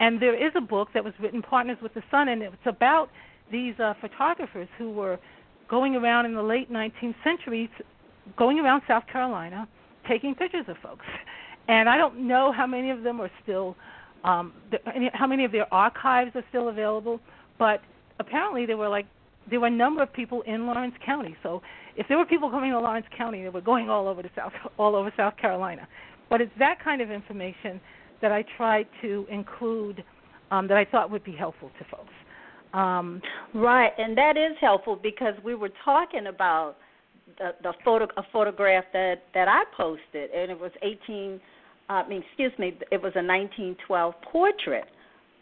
And 0.00 0.20
there 0.20 0.34
is 0.34 0.52
a 0.56 0.60
book 0.60 0.88
that 0.94 1.04
was 1.04 1.14
written, 1.20 1.42
Partners 1.42 1.78
with 1.82 1.94
the 1.94 2.02
Sun, 2.10 2.28
and 2.28 2.42
it's 2.42 2.56
about 2.66 3.08
these 3.50 3.74
uh, 3.78 3.94
photographers 4.00 4.68
who 4.78 4.90
were 4.90 5.18
going 5.68 5.96
around 5.96 6.26
in 6.26 6.34
the 6.34 6.42
late 6.42 6.70
19th 6.72 7.14
century, 7.24 7.70
going 8.36 8.58
around 8.58 8.82
South 8.88 9.04
Carolina, 9.10 9.68
taking 10.08 10.34
pictures 10.34 10.64
of 10.68 10.76
folks 10.82 11.04
and 11.68 11.88
I 11.88 11.96
don't 11.96 12.26
know 12.26 12.52
how 12.52 12.66
many 12.66 12.90
of 12.90 13.02
them 13.02 13.20
are 13.20 13.30
still, 13.42 13.76
um, 14.24 14.52
the, 14.70 14.78
how 15.12 15.26
many 15.26 15.44
of 15.44 15.52
their 15.52 15.72
archives 15.72 16.32
are 16.34 16.44
still 16.48 16.68
available. 16.68 17.20
But 17.58 17.80
apparently, 18.18 18.66
there 18.66 18.76
were 18.76 18.88
like 18.88 19.06
there 19.48 19.60
were 19.60 19.68
a 19.68 19.70
number 19.70 20.02
of 20.02 20.12
people 20.12 20.42
in 20.42 20.66
Laurens 20.66 20.94
County. 21.04 21.36
So 21.42 21.62
if 21.96 22.06
there 22.08 22.18
were 22.18 22.26
people 22.26 22.50
coming 22.50 22.72
to 22.72 22.80
Laurens 22.80 23.06
County, 23.16 23.42
they 23.42 23.48
were 23.48 23.60
going 23.60 23.88
all 23.88 24.08
over 24.08 24.22
South, 24.34 24.52
all 24.78 24.96
over 24.96 25.12
South 25.16 25.36
Carolina. 25.36 25.86
But 26.28 26.40
it's 26.40 26.52
that 26.58 26.82
kind 26.82 27.00
of 27.00 27.10
information 27.10 27.80
that 28.20 28.32
I 28.32 28.44
tried 28.56 28.86
to 29.02 29.26
include 29.30 30.02
um, 30.50 30.68
that 30.68 30.76
I 30.76 30.84
thought 30.84 31.10
would 31.10 31.24
be 31.24 31.34
helpful 31.34 31.70
to 31.78 31.84
folks. 31.90 32.12
Um, 32.72 33.22
right, 33.54 33.92
and 33.96 34.16
that 34.18 34.36
is 34.36 34.56
helpful 34.60 34.98
because 35.00 35.34
we 35.44 35.54
were 35.54 35.70
talking 35.84 36.26
about 36.26 36.76
the, 37.38 37.50
the 37.62 37.72
photo 37.84 38.06
a 38.16 38.22
photograph 38.32 38.84
that 38.92 39.22
that 39.34 39.48
I 39.48 39.64
posted, 39.76 40.30
and 40.30 40.50
it 40.50 40.58
was 40.58 40.72
18 40.82 41.34
uh, 41.34 41.38
I 41.88 42.08
mean, 42.08 42.22
excuse 42.28 42.52
me, 42.58 42.78
it 42.90 43.02
was 43.02 43.12
a 43.14 43.22
1912 43.22 44.14
portrait 44.32 44.84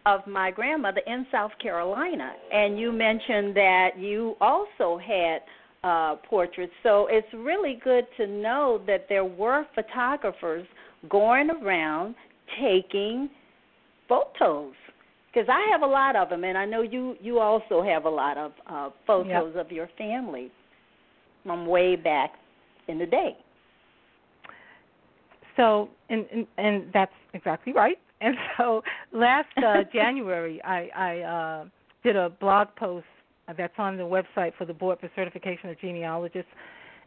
of 0.07 0.27
my 0.27 0.51
grandmother 0.51 1.01
in 1.07 1.27
South 1.33 1.53
Carolina, 1.61 2.33
and 2.53 2.79
you 2.79 2.93
mentioned 2.93 3.57
that 3.57 3.91
you 3.99 4.37
also 4.41 4.99
had 4.99 5.41
uh, 5.83 6.17
portraits. 6.29 6.73
So 6.83 7.07
it's 7.11 7.27
really 7.33 7.81
good 7.83 8.07
to 8.19 8.27
know 8.27 8.83
that 8.87 9.07
there 9.09 9.25
were 9.25 9.67
photographers 9.75 10.67
going 11.09 11.51
around 11.51 12.15
taking 12.61 13.31
photos. 14.09 14.75
Because 15.33 15.49
I 15.49 15.69
have 15.73 15.83
a 15.83 15.87
lot 15.87 16.15
of 16.15 16.29
them, 16.29 16.45
and 16.45 16.57
I 16.57 16.65
know 16.65 16.83
you 16.83 17.17
you 17.21 17.41
also 17.41 17.83
have 17.83 18.05
a 18.05 18.11
lot 18.11 18.39
of 18.39 18.53
uh, 18.67 18.91
photos 19.07 19.53
yep. 19.57 19.67
of 19.67 19.73
your 19.73 19.89
family 19.99 20.53
from 21.43 21.67
way 21.67 21.97
back 21.97 22.35
in 22.87 22.99
the 22.99 23.07
day. 23.07 23.37
So, 25.57 25.89
and, 26.09 26.27
and 26.33 26.47
and 26.59 26.85
that's 26.93 27.13
exactly 27.33 27.73
right. 27.73 27.99
And 28.21 28.37
so, 28.57 28.83
last 29.13 29.49
uh, 29.59 29.83
January, 29.93 30.63
I, 30.65 30.89
I 30.97 31.21
uh, 31.21 31.65
did 32.03 32.17
a 32.17 32.31
blog 32.31 32.69
post 32.77 33.05
that's 33.59 33.75
on 33.77 33.99
the 33.99 34.05
website 34.05 34.53
for 34.57 34.65
the 34.65 34.73
Board 34.73 34.99
for 35.01 35.11
Certification 35.15 35.69
of 35.69 35.79
Genealogists, 35.79 36.51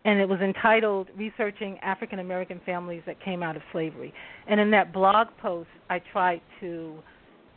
and 0.05 0.19
it 0.19 0.29
was 0.29 0.39
entitled 0.41 1.07
"Researching 1.17 1.79
African 1.79 2.19
American 2.19 2.61
Families 2.67 3.01
That 3.07 3.19
Came 3.23 3.41
Out 3.41 3.55
of 3.55 3.63
Slavery." 3.71 4.13
And 4.47 4.59
in 4.59 4.69
that 4.71 4.93
blog 4.93 5.29
post, 5.41 5.69
I 5.89 5.99
tried 5.99 6.41
to 6.59 6.99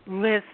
list 0.07 0.47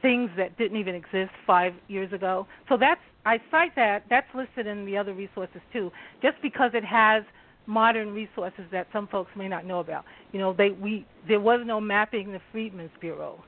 things 0.00 0.30
that 0.38 0.56
didn't 0.56 0.78
even 0.78 0.94
exist 0.94 1.32
five 1.46 1.74
years 1.88 2.12
ago. 2.12 2.46
So 2.68 2.78
that's 2.78 3.00
I 3.26 3.38
cite 3.50 3.76
that. 3.76 4.04
That's 4.08 4.26
listed 4.34 4.66
in 4.66 4.86
the 4.86 4.96
other 4.96 5.12
resources 5.12 5.60
too, 5.72 5.92
just 6.22 6.40
because 6.40 6.70
it 6.74 6.84
has 6.84 7.22
modern 7.66 8.12
resources 8.12 8.64
that 8.72 8.86
some 8.92 9.06
folks 9.08 9.30
may 9.36 9.48
not 9.48 9.64
know 9.64 9.80
about. 9.80 10.04
You 10.32 10.40
know, 10.40 10.52
they 10.52 10.70
we 10.70 11.06
there 11.28 11.40
was 11.40 11.60
no 11.64 11.80
mapping 11.80 12.32
the 12.32 12.40
Freedmen's 12.52 12.90
Bureau 13.00 13.42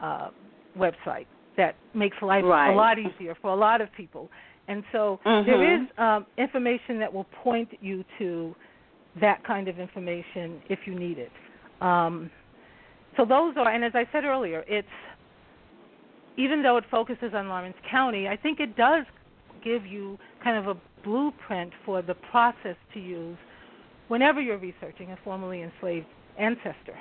uh, 0.00 0.28
website 0.78 1.26
that 1.56 1.74
makes 1.94 2.16
life 2.20 2.44
right. 2.44 2.72
a 2.72 2.76
lot 2.76 2.98
easier 2.98 3.36
for 3.40 3.50
a 3.50 3.56
lot 3.56 3.80
of 3.80 3.92
people. 3.96 4.28
And 4.68 4.82
so 4.92 5.20
mm-hmm. 5.24 5.48
there 5.48 5.74
is 5.74 5.88
um, 5.96 6.26
information 6.36 6.98
that 6.98 7.12
will 7.12 7.26
point 7.42 7.68
you 7.80 8.04
to 8.18 8.54
that 9.20 9.44
kind 9.44 9.68
of 9.68 9.78
information 9.78 10.60
if 10.68 10.80
you 10.86 10.98
need 10.98 11.18
it. 11.18 11.30
Um, 11.80 12.30
so 13.16 13.24
those 13.24 13.54
are, 13.56 13.70
and 13.70 13.84
as 13.84 13.92
I 13.94 14.04
said 14.12 14.24
earlier, 14.24 14.64
it's 14.68 14.88
even 16.36 16.62
though 16.62 16.76
it 16.76 16.84
focuses 16.90 17.32
on 17.32 17.48
Laurens 17.48 17.74
County, 17.90 18.28
I 18.28 18.36
think 18.36 18.60
it 18.60 18.76
does 18.76 19.06
give 19.64 19.86
you 19.86 20.18
kind 20.44 20.58
of 20.58 20.76
a 20.76 20.80
blueprint 21.06 21.72
for 21.86 22.02
the 22.02 22.14
process 22.30 22.76
to 22.92 23.00
use 23.00 23.38
whenever 24.08 24.40
you're 24.40 24.58
researching 24.58 25.12
a 25.12 25.18
formerly 25.24 25.62
enslaved 25.62 26.06
ancestor. 26.38 26.98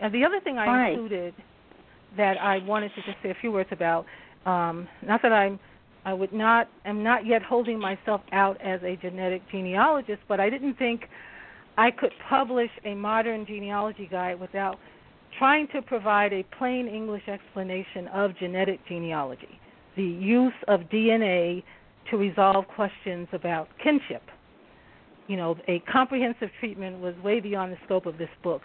And 0.00 0.12
the 0.12 0.24
other 0.24 0.40
thing 0.40 0.58
I 0.58 0.66
right. 0.66 0.92
included 0.92 1.34
that 2.16 2.40
I 2.40 2.58
wanted 2.58 2.90
to 2.96 3.02
just 3.02 3.18
say 3.22 3.30
a 3.30 3.36
few 3.40 3.52
words 3.52 3.68
about, 3.70 4.06
um, 4.46 4.88
not 5.06 5.22
that 5.22 5.32
I'm 5.32 5.60
I 6.04 6.14
would 6.14 6.32
not 6.32 6.68
am 6.86 7.02
not 7.02 7.26
yet 7.26 7.42
holding 7.42 7.78
myself 7.78 8.22
out 8.32 8.58
as 8.62 8.80
a 8.82 8.96
genetic 8.96 9.42
genealogist, 9.50 10.22
but 10.26 10.40
I 10.40 10.48
didn't 10.48 10.74
think 10.78 11.02
I 11.76 11.90
could 11.90 12.12
publish 12.30 12.70
a 12.84 12.94
modern 12.94 13.44
genealogy 13.44 14.08
guide 14.10 14.40
without 14.40 14.78
trying 15.38 15.68
to 15.74 15.82
provide 15.82 16.32
a 16.32 16.44
plain 16.56 16.88
English 16.88 17.28
explanation 17.28 18.08
of 18.08 18.36
genetic 18.38 18.80
genealogy, 18.88 19.60
the 19.96 20.02
use 20.02 20.54
of 20.66 20.80
DNA 20.92 21.62
to 22.10 22.16
resolve 22.16 22.66
questions 22.68 23.28
about 23.32 23.68
kinship. 23.82 24.22
You 25.26 25.36
know, 25.36 25.56
a 25.68 25.80
comprehensive 25.80 26.48
treatment 26.58 27.00
was 27.00 27.14
way 27.22 27.40
beyond 27.40 27.72
the 27.72 27.76
scope 27.84 28.06
of 28.06 28.16
this 28.18 28.30
book, 28.42 28.62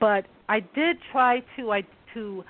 but 0.00 0.26
I 0.48 0.60
did 0.60 0.96
try 1.12 1.42
to 1.56 1.72
I, 1.72 1.82
to 2.14 2.44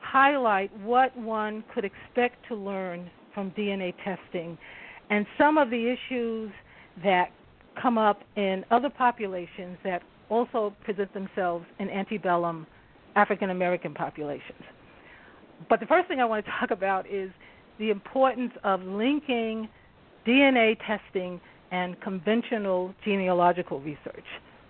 highlight 0.00 0.76
what 0.80 1.16
one 1.16 1.64
could 1.74 1.84
expect 1.84 2.46
to 2.48 2.54
learn 2.54 3.10
from 3.32 3.50
DNA 3.52 3.94
testing 4.04 4.58
and 5.10 5.26
some 5.38 5.58
of 5.58 5.70
the 5.70 5.94
issues 5.96 6.50
that 7.02 7.30
come 7.80 7.98
up 7.98 8.20
in 8.36 8.64
other 8.70 8.90
populations 8.90 9.76
that 9.84 10.02
also 10.28 10.74
present 10.84 11.12
themselves 11.12 11.64
in 11.78 11.90
antebellum 11.90 12.66
African 13.16 13.50
American 13.50 13.94
populations. 13.94 14.62
But 15.68 15.80
the 15.80 15.86
first 15.86 16.08
thing 16.08 16.20
I 16.20 16.24
want 16.24 16.44
to 16.44 16.50
talk 16.60 16.70
about 16.70 17.08
is 17.08 17.30
the 17.78 17.90
importance 17.90 18.52
of 18.62 18.82
linking 18.82 19.68
DNA 20.26 20.76
testing 20.86 21.40
and 21.70 22.00
conventional 22.00 22.94
genealogical 23.04 23.80
research 23.80 24.24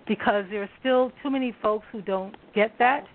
because 0.06 0.44
there 0.50 0.62
are 0.62 0.70
still 0.80 1.12
too 1.22 1.30
many 1.30 1.54
folks 1.62 1.86
who 1.92 2.02
don't 2.02 2.36
get 2.54 2.72
that. 2.78 3.06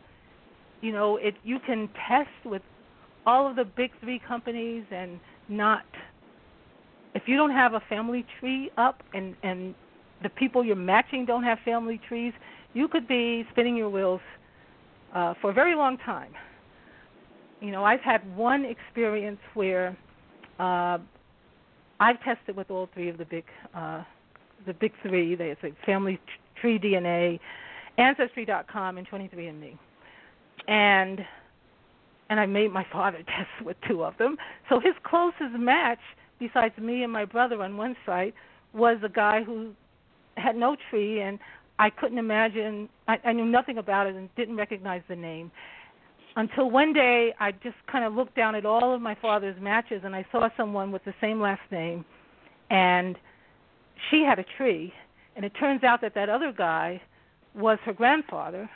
You 0.81 0.91
know, 0.91 1.17
it 1.17 1.35
you 1.43 1.59
can 1.59 1.89
test 2.07 2.29
with 2.45 2.61
all 3.25 3.47
of 3.49 3.55
the 3.55 3.65
big 3.65 3.91
3 3.99 4.19
companies 4.27 4.85
and 4.91 5.19
not 5.49 5.83
if 7.15 7.23
you 7.25 7.35
don't 7.35 7.51
have 7.51 7.73
a 7.73 7.81
family 7.89 8.25
tree 8.39 8.71
up 8.77 9.01
and 9.13 9.35
and 9.43 9.75
the 10.21 10.29
people 10.29 10.63
you're 10.63 10.75
matching 10.75 11.25
don't 11.25 11.43
have 11.43 11.59
family 11.63 11.99
trees, 12.07 12.33
you 12.73 12.87
could 12.87 13.07
be 13.07 13.45
spinning 13.51 13.75
your 13.75 13.89
wheels 13.89 14.21
uh, 15.15 15.33
for 15.41 15.49
a 15.49 15.53
very 15.53 15.75
long 15.75 15.97
time. 15.97 16.33
You 17.61 17.71
know, 17.71 17.83
I've 17.83 18.01
had 18.01 18.21
one 18.35 18.65
experience 18.65 19.39
where 19.53 19.97
uh, 20.59 20.97
I've 21.99 22.21
tested 22.23 22.55
with 22.55 22.71
all 22.71 22.89
three 22.93 23.09
of 23.09 23.17
the 23.17 23.25
big, 23.25 23.45
uh, 23.73 24.03
the 24.65 24.73
big 24.73 24.93
three. 25.01 25.35
They 25.35 25.55
say 25.61 25.73
Family 25.85 26.19
Tree 26.59 26.79
DNA, 26.79 27.39
Ancestry.com, 27.97 28.97
and 28.97 29.07
23andMe, 29.09 29.77
and 30.67 31.19
and 32.29 32.39
I 32.39 32.45
made 32.45 32.71
my 32.71 32.85
father 32.91 33.19
test 33.19 33.65
with 33.65 33.77
two 33.87 34.03
of 34.03 34.17
them. 34.17 34.37
So 34.69 34.79
his 34.79 34.93
closest 35.03 35.57
match, 35.57 35.99
besides 36.39 36.77
me 36.77 37.03
and 37.03 37.11
my 37.11 37.25
brother 37.25 37.61
on 37.61 37.75
one 37.75 37.95
site, 38.05 38.33
was 38.73 38.97
a 39.03 39.09
guy 39.09 39.43
who 39.43 39.71
had 40.37 40.55
no 40.55 40.77
tree, 40.89 41.21
and 41.21 41.39
I 41.79 41.89
couldn't 41.89 42.17
imagine. 42.17 42.87
I, 43.07 43.17
I 43.25 43.33
knew 43.33 43.45
nothing 43.45 43.77
about 43.77 44.07
it 44.07 44.15
and 44.15 44.33
didn't 44.35 44.55
recognize 44.55 45.01
the 45.09 45.15
name 45.15 45.51
until 46.35 46.69
one 46.69 46.93
day 46.93 47.33
I 47.39 47.51
just 47.51 47.75
kind 47.91 48.05
of 48.05 48.13
looked 48.13 48.35
down 48.35 48.55
at 48.55 48.65
all 48.65 48.93
of 48.93 49.01
my 49.01 49.15
father's 49.15 49.59
matches 49.61 50.01
and 50.03 50.15
I 50.15 50.25
saw 50.31 50.49
someone 50.55 50.91
with 50.91 51.03
the 51.05 51.13
same 51.21 51.41
last 51.41 51.61
name, 51.71 52.05
and 52.69 53.17
she 54.09 54.23
had 54.23 54.39
a 54.39 54.45
tree, 54.57 54.93
and 55.35 55.43
it 55.43 55.51
turns 55.59 55.83
out 55.83 56.01
that 56.01 56.15
that 56.15 56.29
other 56.29 56.53
guy 56.55 57.01
was 57.55 57.77
her 57.85 57.93
grandfather, 57.93 58.69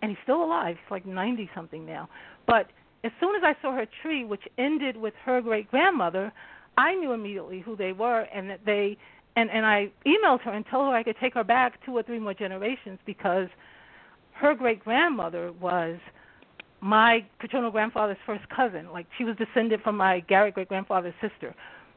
and 0.00 0.10
he's 0.10 0.18
still 0.22 0.44
alive. 0.44 0.76
He's 0.76 0.90
like 0.90 1.06
ninety 1.06 1.50
something 1.54 1.86
now. 1.86 2.08
But 2.46 2.68
as 3.04 3.12
soon 3.20 3.34
as 3.36 3.42
I 3.44 3.54
saw 3.62 3.74
her 3.74 3.86
tree, 4.02 4.24
which 4.24 4.42
ended 4.58 4.96
with 4.96 5.14
her 5.24 5.40
great 5.40 5.70
grandmother, 5.70 6.32
I 6.76 6.94
knew 6.94 7.12
immediately 7.12 7.60
who 7.60 7.76
they 7.76 7.92
were 7.92 8.26
and 8.34 8.50
that 8.50 8.60
they 8.64 8.96
and 9.36 9.50
and 9.50 9.66
I 9.66 9.90
emailed 10.06 10.42
her 10.42 10.52
and 10.52 10.64
told 10.70 10.90
her 10.90 10.96
I 10.96 11.02
could 11.02 11.16
take 11.20 11.34
her 11.34 11.44
back 11.44 11.84
two 11.84 11.96
or 11.96 12.02
three 12.02 12.18
more 12.18 12.34
generations 12.34 12.98
because 13.06 13.48
her 14.32 14.54
great 14.54 14.82
grandmother 14.84 15.52
was 15.52 15.98
my 16.82 17.24
paternal 17.38 17.70
grandfather's 17.70 18.18
first 18.26 18.46
cousin. 18.48 18.90
Like 18.92 19.06
she 19.16 19.24
was 19.24 19.36
descended 19.36 19.80
from 19.82 19.96
my 19.96 20.20
Garrett 20.20 20.54
great 20.54 20.68
grandfather's 20.68 21.14
sister. 21.22 21.54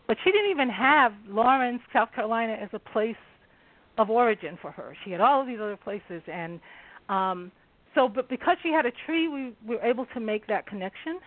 But 0.08 0.18
she 0.24 0.32
didn't 0.32 0.52
even 0.52 0.70
have 0.70 1.12
Laurens, 1.28 1.82
South 1.92 2.10
Carolina 2.14 2.54
as 2.54 2.70
a 2.74 2.80
place 2.80 3.16
of 3.98 4.12
origin 4.12 4.58
for 4.62 4.72
her. 4.72 4.96
She 5.04 5.12
had 5.12 5.20
all 5.20 5.42
of 5.42 5.48
these 5.48 5.60
other 5.60 5.78
places, 5.78 6.22
and 6.32 6.60
um, 7.10 7.52
so, 7.96 8.08
but 8.08 8.30
because 8.30 8.58
she 8.62 8.70
had 8.70 8.86
a 8.86 8.92
tree, 9.06 9.28
we 9.28 9.54
were 9.66 9.82
able 9.82 10.06
to 10.14 10.20
make 10.20 10.46
that 10.48 10.68
connection. 10.68 11.20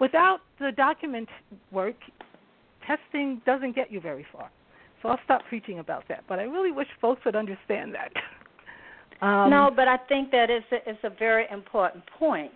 Without 0.00 0.40
the 0.58 0.72
document 0.72 1.28
work, 1.70 1.94
testing 2.84 3.40
doesn't 3.46 3.76
get 3.76 3.92
you 3.92 4.00
very 4.00 4.26
far. 4.32 4.50
So 5.00 5.08
I'll 5.10 5.20
stop 5.24 5.42
preaching 5.48 5.78
about 5.78 6.04
that. 6.08 6.24
But 6.28 6.40
I 6.40 6.44
really 6.44 6.72
wish 6.72 6.88
folks 7.00 7.24
would 7.24 7.36
understand 7.36 7.94
that. 7.94 8.12
Um, 9.20 9.50
no, 9.50 9.70
but 9.70 9.86
I 9.86 9.98
think 10.08 10.32
that 10.32 10.50
it's 10.50 10.66
a, 10.72 10.90
it's 10.90 10.98
a 11.04 11.10
very 11.16 11.46
important 11.52 12.02
point 12.18 12.50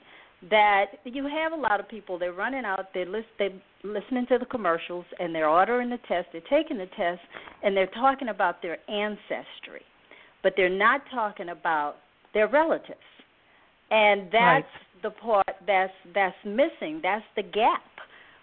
that 0.51 0.87
you 1.05 1.27
have 1.27 1.53
a 1.53 1.57
lot 1.57 1.81
of 1.81 1.89
people 1.89 2.19
they're 2.19 2.33
running 2.33 2.65
out 2.65 2.87
they're 2.93 3.07
list, 3.07 3.27
they're 3.39 3.51
listening 3.85 4.27
to 4.27 4.39
the 4.39 4.45
commercials 4.47 5.05
and 5.19 5.35
they're 5.35 5.49
ordering 5.49 5.89
the 5.89 5.99
test 6.09 6.29
they're 6.33 6.43
taking 6.51 6.77
the 6.77 6.89
test 6.97 7.21
and 7.63 7.77
they're 7.77 7.87
talking 7.89 8.29
about 8.29 8.61
their 8.61 8.79
ancestry 8.91 9.83
but 10.43 10.53
they're 10.57 10.69
not 10.69 11.01
talking 11.13 11.49
about 11.49 11.97
their 12.35 12.49
relatives 12.49 12.99
and 13.91 14.23
that's 14.31 14.65
right. 14.65 15.03
the 15.03 15.11
part 15.11 15.57
that's 15.67 15.93
that's 16.15 16.37
missing 16.45 17.01
that's 17.03 17.25
the 17.35 17.43
gap 17.43 17.83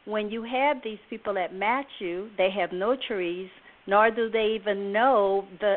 when 0.06 0.30
you 0.30 0.44
have 0.44 0.78
these 0.84 1.00
people 1.10 1.34
that 1.34 1.54
match 1.54 1.86
you 2.00 2.28
they 2.38 2.50
have 2.50 2.72
no 2.72 2.98
trees 3.08 3.50
nor 3.86 4.10
do 4.10 4.30
they 4.30 4.58
even 4.60 4.92
know 4.92 5.46
the 5.60 5.76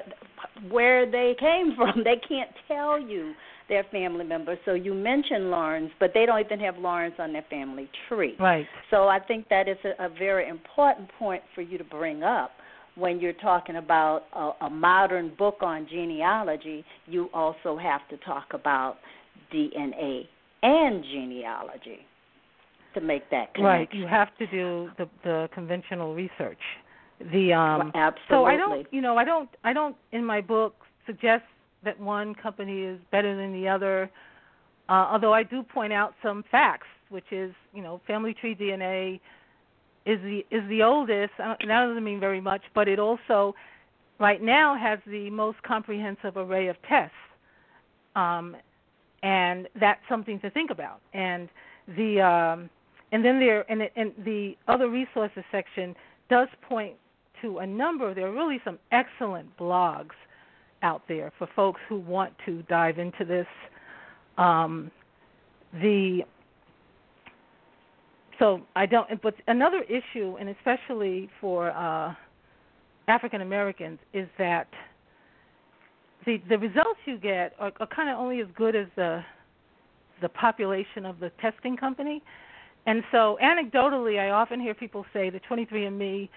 where 0.71 1.11
they 1.11 1.35
came 1.39 1.75
from. 1.77 2.03
They 2.05 2.21
can't 2.29 2.51
tell 2.69 3.01
you 3.01 3.35
their 3.69 3.85
family 3.91 4.25
members. 4.25 4.59
So 4.64 4.75
you 4.75 4.95
mentioned 4.95 5.51
Laurens, 5.51 5.91
but 5.99 6.12
they 6.14 6.27
don't 6.27 6.45
even 6.45 6.61
have 6.61 6.77
Laurens 6.79 7.14
on 7.19 7.33
their 7.33 7.45
family 7.51 7.89
tree. 8.09 8.35
Right. 8.39 8.67
So 8.91 9.09
I 9.09 9.19
think 9.19 9.49
that 9.49 9.69
is 9.69 9.77
a, 9.85 10.07
a 10.07 10.09
very 10.09 10.49
important 10.49 11.11
point 11.19 11.43
for 11.55 11.62
you 11.62 11.79
to 11.79 11.85
bring 11.85 12.23
up 12.23 12.53
when 12.95 13.21
you're 13.21 13.33
talking 13.35 13.77
about 13.77 14.23
a, 14.33 14.67
a 14.67 14.71
modern 14.71 15.33
book 15.37 15.57
on 15.61 15.87
genealogy. 15.91 16.85
You 17.07 17.29
also 17.35 17.77
have 17.77 18.07
to 18.11 18.17
talk 18.19 18.47
about 18.53 18.97
DNA 19.53 20.23
and 20.62 21.05
genealogy 21.05 21.99
to 22.95 23.01
make 23.01 23.29
that 23.31 23.55
connection. 23.55 23.64
Right. 23.64 23.89
You 23.93 24.07
have 24.07 24.29
to 24.39 24.47
do 24.47 24.91
the 24.97 25.09
the 25.25 25.49
conventional 25.53 26.14
research 26.14 26.61
the 27.33 27.53
um 27.53 27.91
Absolutely. 27.95 28.21
so 28.29 28.45
i 28.45 28.57
don't 28.57 28.87
you 28.91 29.01
know 29.01 29.17
i 29.17 29.25
don't 29.25 29.49
i 29.64 29.73
don't 29.73 29.97
in 30.12 30.23
my 30.25 30.41
book 30.41 30.75
suggest 31.07 31.45
that 31.87 31.99
one 31.99 32.34
company 32.34 32.82
is 32.82 33.01
better 33.11 33.34
than 33.34 33.53
the 33.53 33.66
other. 33.66 34.11
Uh, 34.89 35.09
although 35.11 35.32
i 35.32 35.43
do 35.43 35.62
point 35.62 35.93
out 35.93 36.14
some 36.22 36.45
facts 36.51 36.87
which 37.09 37.32
is 37.32 37.53
you 37.74 37.82
know 37.82 38.01
family 38.07 38.32
tree 38.32 38.55
dna 38.55 39.18
is 40.05 40.20
the 40.22 40.45
is 40.57 40.62
the 40.68 40.82
oldest. 40.82 41.32
That 41.39 41.59
doesn't 41.61 42.05
mean 42.05 42.20
very 42.20 42.41
much 42.41 42.62
but 42.74 42.87
it 42.87 42.99
also 42.99 43.55
right 44.20 44.41
now 44.41 44.76
has 44.76 44.99
the 45.07 45.28
most 45.30 45.62
comprehensive 45.62 46.37
array 46.37 46.68
of 46.68 46.76
tests 46.89 47.16
um, 48.16 48.57
and 49.22 49.68
that's 49.78 50.01
something 50.09 50.41
to 50.41 50.51
think 50.51 50.70
about. 50.70 51.01
And 51.12 51.49
the 51.97 52.20
um, 52.20 52.70
and 53.12 53.24
then 53.24 53.39
there 53.39 53.70
and, 53.70 53.82
and 53.95 54.12
the 54.24 54.57
other 54.66 54.89
resources 54.89 55.45
section 55.53 55.95
does 56.28 56.49
point 56.68 56.95
to 57.43 57.59
a 57.59 57.66
number. 57.66 58.14
There 58.14 58.26
are 58.26 58.32
really 58.32 58.61
some 58.64 58.78
excellent 58.91 59.57
blogs 59.57 60.16
out 60.87 61.03
there 61.09 61.32
for 61.37 61.49
folks 61.57 61.80
who 61.89 61.99
want 61.99 62.32
to 62.47 62.62
dive 62.62 62.99
into 62.99 63.24
this. 63.24 63.47
Um, 64.39 64.91
the 65.82 66.20
so 68.39 68.61
I 68.76 68.87
don't. 68.87 69.20
But 69.20 69.34
another 69.49 69.82
issue, 69.82 70.37
and 70.39 70.49
especially 70.49 71.28
for 71.41 71.70
uh, 71.70 72.14
African 73.09 73.41
Americans, 73.41 73.99
is 74.12 74.28
that 74.39 74.68
the 76.24 76.41
the 76.49 76.59
results 76.59 77.01
you 77.05 77.18
get 77.18 77.55
are, 77.59 77.72
are 77.80 77.87
kind 77.89 78.09
of 78.09 78.18
only 78.18 78.41
as 78.41 78.47
good 78.55 78.76
as 78.76 78.87
the 78.95 79.24
the 80.22 80.28
population 80.28 81.05
of 81.05 81.18
the 81.18 81.30
testing 81.41 81.76
company. 81.76 82.22
And 82.87 83.03
so, 83.11 83.37
anecdotally, 83.43 84.20
I 84.20 84.30
often 84.30 84.61
hear 84.61 84.72
people 84.72 85.05
say 85.12 85.28
that 85.30 85.43
23andMe 85.51 86.28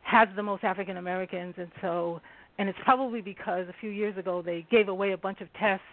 has 0.00 0.26
the 0.36 0.42
most 0.42 0.64
African 0.64 0.96
Americans, 0.96 1.54
and 1.58 1.70
so 1.82 2.20
and 2.58 2.68
it's 2.68 2.78
probably 2.84 3.20
because 3.20 3.68
a 3.68 3.74
few 3.80 3.90
years 3.90 4.16
ago 4.16 4.42
they 4.42 4.66
gave 4.70 4.88
away 4.88 5.12
a 5.12 5.16
bunch 5.16 5.40
of 5.40 5.48
tests 5.54 5.84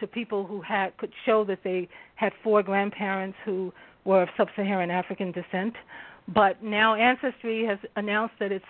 to 0.00 0.06
people 0.06 0.46
who 0.46 0.60
had 0.60 0.96
could 0.96 1.12
show 1.26 1.44
that 1.44 1.60
they 1.64 1.88
had 2.14 2.32
four 2.42 2.62
grandparents 2.62 3.36
who 3.44 3.72
were 4.04 4.22
of 4.22 4.28
sub-Saharan 4.36 4.90
African 4.90 5.32
descent. 5.32 5.74
But 6.28 6.62
now 6.62 6.94
Ancestry 6.94 7.64
has 7.66 7.78
announced 7.96 8.34
that 8.40 8.52
it's 8.52 8.64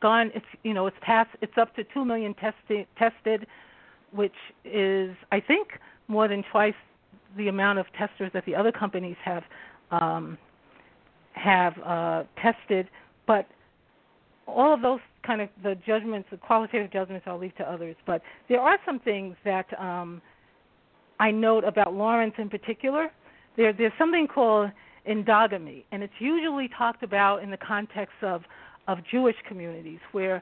gone. 0.00 0.30
It's 0.34 0.46
you 0.62 0.74
know 0.74 0.86
it's 0.86 0.96
past. 1.00 1.30
It's 1.40 1.56
up 1.56 1.74
to 1.76 1.84
two 1.84 2.04
million 2.04 2.34
tested 2.34 2.86
tested, 2.98 3.46
which 4.12 4.34
is 4.64 5.14
I 5.32 5.40
think 5.40 5.68
more 6.08 6.28
than 6.28 6.44
twice 6.50 6.74
the 7.36 7.48
amount 7.48 7.78
of 7.78 7.86
testers 7.98 8.30
that 8.32 8.44
the 8.46 8.54
other 8.54 8.72
companies 8.72 9.16
have 9.24 9.44
um, 9.90 10.38
have 11.32 11.74
uh, 11.84 12.24
tested. 12.40 12.88
But 13.26 13.46
all 14.46 14.72
of 14.72 14.82
those 14.82 15.00
kind 15.26 15.40
of 15.40 15.48
the 15.62 15.76
judgments, 15.86 16.28
the 16.30 16.36
qualitative 16.36 16.92
judgments, 16.92 17.26
I'll 17.28 17.38
leave 17.38 17.56
to 17.56 17.70
others. 17.70 17.96
But 18.06 18.22
there 18.48 18.60
are 18.60 18.78
some 18.86 19.00
things 19.00 19.36
that 19.44 19.66
um, 19.78 20.22
I 21.18 21.30
note 21.30 21.64
about 21.64 21.94
Laurens 21.94 22.34
in 22.38 22.48
particular. 22.48 23.10
There, 23.56 23.72
there's 23.72 23.92
something 23.98 24.28
called 24.32 24.70
endogamy, 25.08 25.84
and 25.92 26.02
it's 26.02 26.12
usually 26.18 26.68
talked 26.76 27.02
about 27.02 27.42
in 27.42 27.50
the 27.50 27.58
context 27.58 28.16
of 28.22 28.42
of 28.88 28.98
Jewish 29.10 29.34
communities, 29.48 29.98
where 30.12 30.40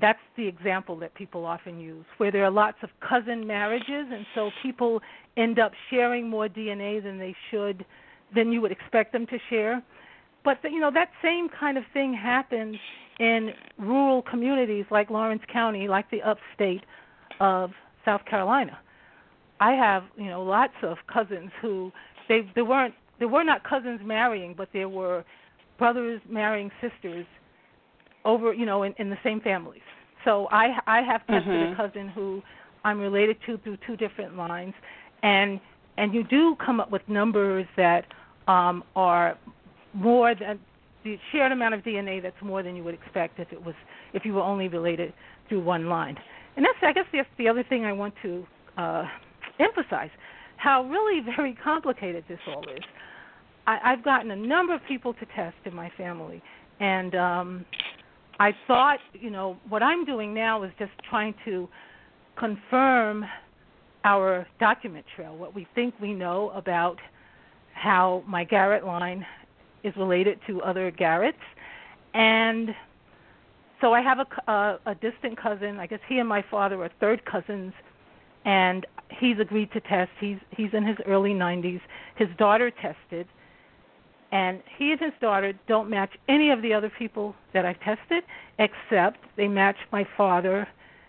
that's 0.00 0.18
the 0.36 0.46
example 0.46 0.98
that 0.98 1.14
people 1.14 1.46
often 1.46 1.78
use, 1.78 2.04
where 2.18 2.30
there 2.30 2.44
are 2.44 2.50
lots 2.50 2.76
of 2.82 2.90
cousin 3.00 3.46
marriages, 3.46 4.06
and 4.10 4.26
so 4.34 4.50
people 4.62 5.00
end 5.36 5.58
up 5.58 5.72
sharing 5.90 6.28
more 6.28 6.48
DNA 6.48 7.02
than 7.02 7.18
they 7.18 7.34
should, 7.50 7.84
than 8.34 8.52
you 8.52 8.60
would 8.60 8.72
expect 8.72 9.12
them 9.12 9.26
to 9.28 9.38
share. 9.48 9.82
But 10.44 10.58
you 10.64 10.80
know 10.80 10.90
that 10.92 11.10
same 11.22 11.48
kind 11.48 11.78
of 11.78 11.84
thing 11.92 12.14
happens 12.14 12.76
in 13.18 13.50
rural 13.78 14.22
communities 14.22 14.84
like 14.90 15.10
Laurens 15.10 15.40
County, 15.52 15.88
like 15.88 16.10
the 16.10 16.22
upstate 16.22 16.84
of 17.40 17.70
South 18.04 18.24
Carolina. 18.26 18.78
I 19.60 19.72
have, 19.72 20.04
you 20.16 20.26
know, 20.26 20.42
lots 20.42 20.74
of 20.82 20.98
cousins 21.12 21.50
who 21.62 21.90
they 22.28 22.48
they 22.54 22.62
weren't 22.62 22.94
they 23.20 23.26
were 23.26 23.44
not 23.44 23.64
cousins 23.64 24.00
marrying, 24.04 24.54
but 24.56 24.68
there 24.72 24.88
were 24.88 25.24
brothers 25.78 26.20
marrying 26.28 26.70
sisters 26.80 27.26
over, 28.24 28.52
you 28.52 28.66
know, 28.66 28.82
in, 28.82 28.94
in 28.98 29.10
the 29.10 29.18
same 29.22 29.40
families. 29.40 29.82
So 30.24 30.48
I 30.50 30.78
I 30.86 31.02
have 31.02 31.26
tested 31.26 31.46
mm-hmm. 31.46 31.72
a 31.72 31.76
cousin 31.76 32.08
who 32.08 32.42
I'm 32.84 32.98
related 33.00 33.36
to 33.46 33.58
through 33.58 33.78
two 33.86 33.96
different 33.96 34.36
lines, 34.36 34.74
and 35.22 35.60
and 35.96 36.12
you 36.12 36.24
do 36.24 36.56
come 36.64 36.80
up 36.80 36.90
with 36.90 37.02
numbers 37.08 37.66
that 37.76 38.04
um, 38.48 38.82
are 38.96 39.38
more 39.94 40.34
than 40.34 40.58
the 41.04 41.16
shared 41.32 41.52
amount 41.52 41.74
of 41.74 41.80
DNA 41.82 42.22
that's 42.22 42.36
more 42.42 42.62
than 42.62 42.74
you 42.74 42.82
would 42.82 42.94
expect 42.94 43.38
if 43.38 43.52
it 43.52 43.62
was 43.62 43.74
if 44.12 44.24
you 44.24 44.34
were 44.34 44.42
only 44.42 44.68
related 44.68 45.12
through 45.48 45.62
one 45.62 45.88
line. 45.88 46.16
And 46.56 46.64
that's 46.64 46.78
I 46.82 46.92
guess 46.92 47.04
that's 47.12 47.28
the 47.38 47.48
other 47.48 47.64
thing 47.68 47.84
I 47.84 47.92
want 47.92 48.14
to 48.22 48.46
uh, 48.76 49.04
emphasize 49.60 50.10
how 50.56 50.84
really 50.84 51.20
very 51.36 51.56
complicated 51.62 52.24
this 52.28 52.38
all 52.48 52.62
is. 52.62 52.82
I, 53.66 53.78
I've 53.84 54.04
gotten 54.04 54.30
a 54.30 54.36
number 54.36 54.74
of 54.74 54.80
people 54.86 55.14
to 55.14 55.26
test 55.34 55.56
in 55.64 55.74
my 55.74 55.90
family, 55.96 56.42
and 56.80 57.14
um, 57.14 57.64
I 58.38 58.52
thought, 58.66 58.98
you 59.14 59.30
know, 59.30 59.56
what 59.68 59.82
I'm 59.82 60.04
doing 60.04 60.34
now 60.34 60.62
is 60.64 60.70
just 60.78 60.92
trying 61.08 61.34
to 61.44 61.68
confirm 62.38 63.24
our 64.04 64.46
document 64.60 65.04
trail, 65.16 65.36
what 65.36 65.54
we 65.54 65.66
think 65.74 65.94
we 66.00 66.12
know 66.12 66.50
about 66.50 66.98
how 67.72 68.22
my 68.26 68.44
Garrett 68.44 68.84
line 68.84 69.24
is 69.84 69.94
related 69.96 70.38
to 70.46 70.62
other 70.62 70.90
Garretts, 70.90 71.34
and 72.14 72.74
so 73.80 73.92
I 73.92 74.00
have 74.00 74.18
a, 74.18 74.50
a, 74.50 74.78
a 74.86 74.94
distant 74.94 75.40
cousin. 75.40 75.78
I 75.78 75.86
guess 75.86 76.00
he 76.08 76.18
and 76.18 76.28
my 76.28 76.42
father 76.50 76.82
are 76.82 76.90
third 77.00 77.24
cousins, 77.26 77.72
and 78.44 78.86
he's 79.10 79.38
agreed 79.38 79.70
to 79.72 79.80
test. 79.80 80.10
He's 80.20 80.38
he's 80.56 80.70
in 80.72 80.86
his 80.86 80.96
early 81.06 81.32
90s. 81.32 81.80
His 82.16 82.28
daughter 82.38 82.70
tested, 82.70 83.26
and 84.32 84.62
he 84.78 84.92
and 84.92 85.00
his 85.00 85.12
daughter 85.20 85.52
don't 85.68 85.90
match 85.90 86.10
any 86.28 86.50
of 86.50 86.62
the 86.62 86.72
other 86.72 86.90
people 86.98 87.34
that 87.52 87.64
I've 87.64 87.80
tested, 87.80 88.24
except 88.58 89.18
they 89.36 89.48
match 89.48 89.76
my 89.92 90.06
father 90.16 90.66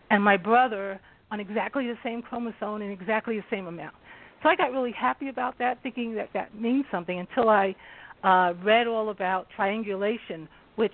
and 0.09 0.23
my 0.23 0.37
brother 0.37 0.99
on 1.31 1.39
exactly 1.39 1.87
the 1.87 1.97
same 2.03 2.21
chromosome 2.21 2.81
and 2.81 2.91
exactly 2.91 3.37
the 3.37 3.45
same 3.49 3.67
amount. 3.67 3.95
So 4.43 4.49
I 4.49 4.55
got 4.55 4.71
really 4.71 4.91
happy 4.91 5.29
about 5.29 5.57
that, 5.59 5.81
thinking 5.81 6.13
that 6.15 6.29
that 6.33 6.53
means 6.59 6.85
something 6.91 7.19
until 7.19 7.49
I 7.49 7.75
uh, 8.23 8.53
read 8.63 8.87
all 8.87 9.09
about 9.09 9.47
triangulation, 9.55 10.47
which 10.75 10.93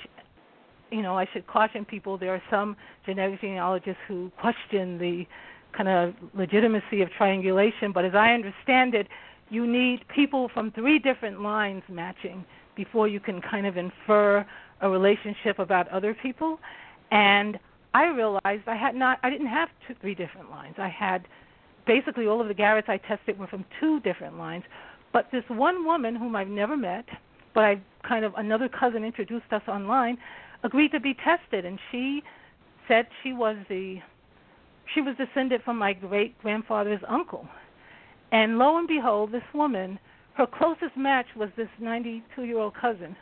you 0.91 1.01
know 1.01 1.17
I 1.17 1.27
should 1.31 1.47
caution 1.47 1.85
people. 1.85 2.17
There 2.17 2.33
are 2.33 2.43
some 2.49 2.75
genetic 3.05 3.41
genealogists 3.41 4.01
who 4.07 4.31
question 4.39 4.97
the 4.97 5.25
kind 5.75 5.87
of 5.87 6.13
legitimacy 6.33 7.01
of 7.01 7.09
triangulation, 7.11 7.91
but 7.93 8.03
as 8.03 8.13
I 8.13 8.33
understand 8.33 8.93
it, 8.93 9.07
you 9.49 9.65
need 9.65 10.05
people 10.07 10.49
from 10.53 10.71
three 10.71 10.99
different 10.99 11.41
lines 11.41 11.83
matching 11.89 12.43
before 12.75 13.07
you 13.07 13.19
can 13.19 13.41
kind 13.41 13.65
of 13.65 13.77
infer 13.77 14.45
a 14.81 14.89
relationship 14.89 15.59
about 15.59 15.87
other 15.89 16.13
people. 16.13 16.59
And 17.11 17.59
I 17.93 18.07
realized 18.07 18.63
I 18.67 18.75
had 18.75 18.95
not 18.95 19.19
I 19.23 19.29
didn't 19.29 19.47
have 19.47 19.69
two 19.87 19.95
three 20.01 20.15
different 20.15 20.49
lines. 20.49 20.75
I 20.77 20.87
had 20.87 21.27
basically 21.85 22.27
all 22.27 22.41
of 22.41 22.47
the 22.47 22.53
Garretts 22.53 22.89
I 22.89 22.97
tested 22.97 23.37
were 23.37 23.47
from 23.47 23.65
two 23.79 23.99
different 24.01 24.37
lines. 24.37 24.63
But 25.13 25.27
this 25.31 25.43
one 25.47 25.85
woman 25.85 26.15
whom 26.15 26.35
I've 26.35 26.47
never 26.47 26.77
met, 26.77 27.05
but 27.53 27.63
I 27.63 27.81
kind 28.07 28.25
of 28.25 28.33
another 28.37 28.69
cousin 28.69 29.03
introduced 29.03 29.51
us 29.51 29.61
online, 29.67 30.17
agreed 30.63 30.91
to 30.91 30.99
be 30.99 31.13
tested 31.13 31.65
and 31.65 31.79
she 31.91 32.21
said 32.87 33.07
she 33.23 33.33
was 33.33 33.57
the 33.69 33.99
she 34.93 35.01
was 35.01 35.15
descended 35.17 35.61
from 35.63 35.77
my 35.77 35.93
great 35.93 36.37
grandfather's 36.39 37.01
uncle. 37.07 37.47
And 38.31 38.57
lo 38.57 38.77
and 38.77 38.87
behold, 38.87 39.31
this 39.31 39.43
woman, 39.53 39.99
her 40.33 40.47
closest 40.47 40.95
match 40.97 41.27
was 41.35 41.49
this 41.55 41.69
92 41.79 42.43
year 42.43 42.57
old 42.57 42.75
cousin 42.75 43.15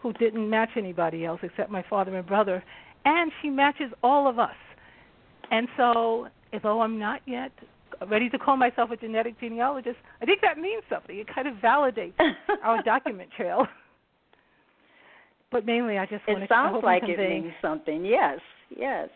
who 0.00 0.12
didn't 0.14 0.48
match 0.48 0.70
anybody 0.76 1.24
else 1.24 1.40
except 1.42 1.70
my 1.70 1.84
father 1.88 2.16
and 2.16 2.26
brother. 2.26 2.62
And 3.04 3.32
she 3.40 3.50
matches 3.50 3.90
all 4.02 4.28
of 4.28 4.38
us. 4.38 4.56
And 5.50 5.68
so, 5.76 6.28
although 6.52 6.82
I'm 6.82 6.98
not 6.98 7.20
yet 7.26 7.52
ready 8.08 8.28
to 8.30 8.38
call 8.38 8.56
myself 8.56 8.90
a 8.90 8.96
genetic 8.96 9.38
genealogist, 9.40 9.96
I 10.22 10.24
think 10.24 10.40
that 10.42 10.58
means 10.58 10.82
something. 10.88 11.18
It 11.18 11.26
kind 11.32 11.48
of 11.48 11.54
validates 11.56 12.14
our 12.62 12.82
document 12.82 13.30
trail. 13.36 13.66
But 15.50 15.64
mainly, 15.64 15.98
I 15.98 16.06
just 16.06 16.26
want 16.28 16.42
it 16.42 16.46
to. 16.46 16.52
sounds 16.52 16.84
like 16.84 17.04
it 17.04 17.18
means 17.18 17.52
something. 17.62 18.04
Yes, 18.04 18.38
yes 18.76 19.08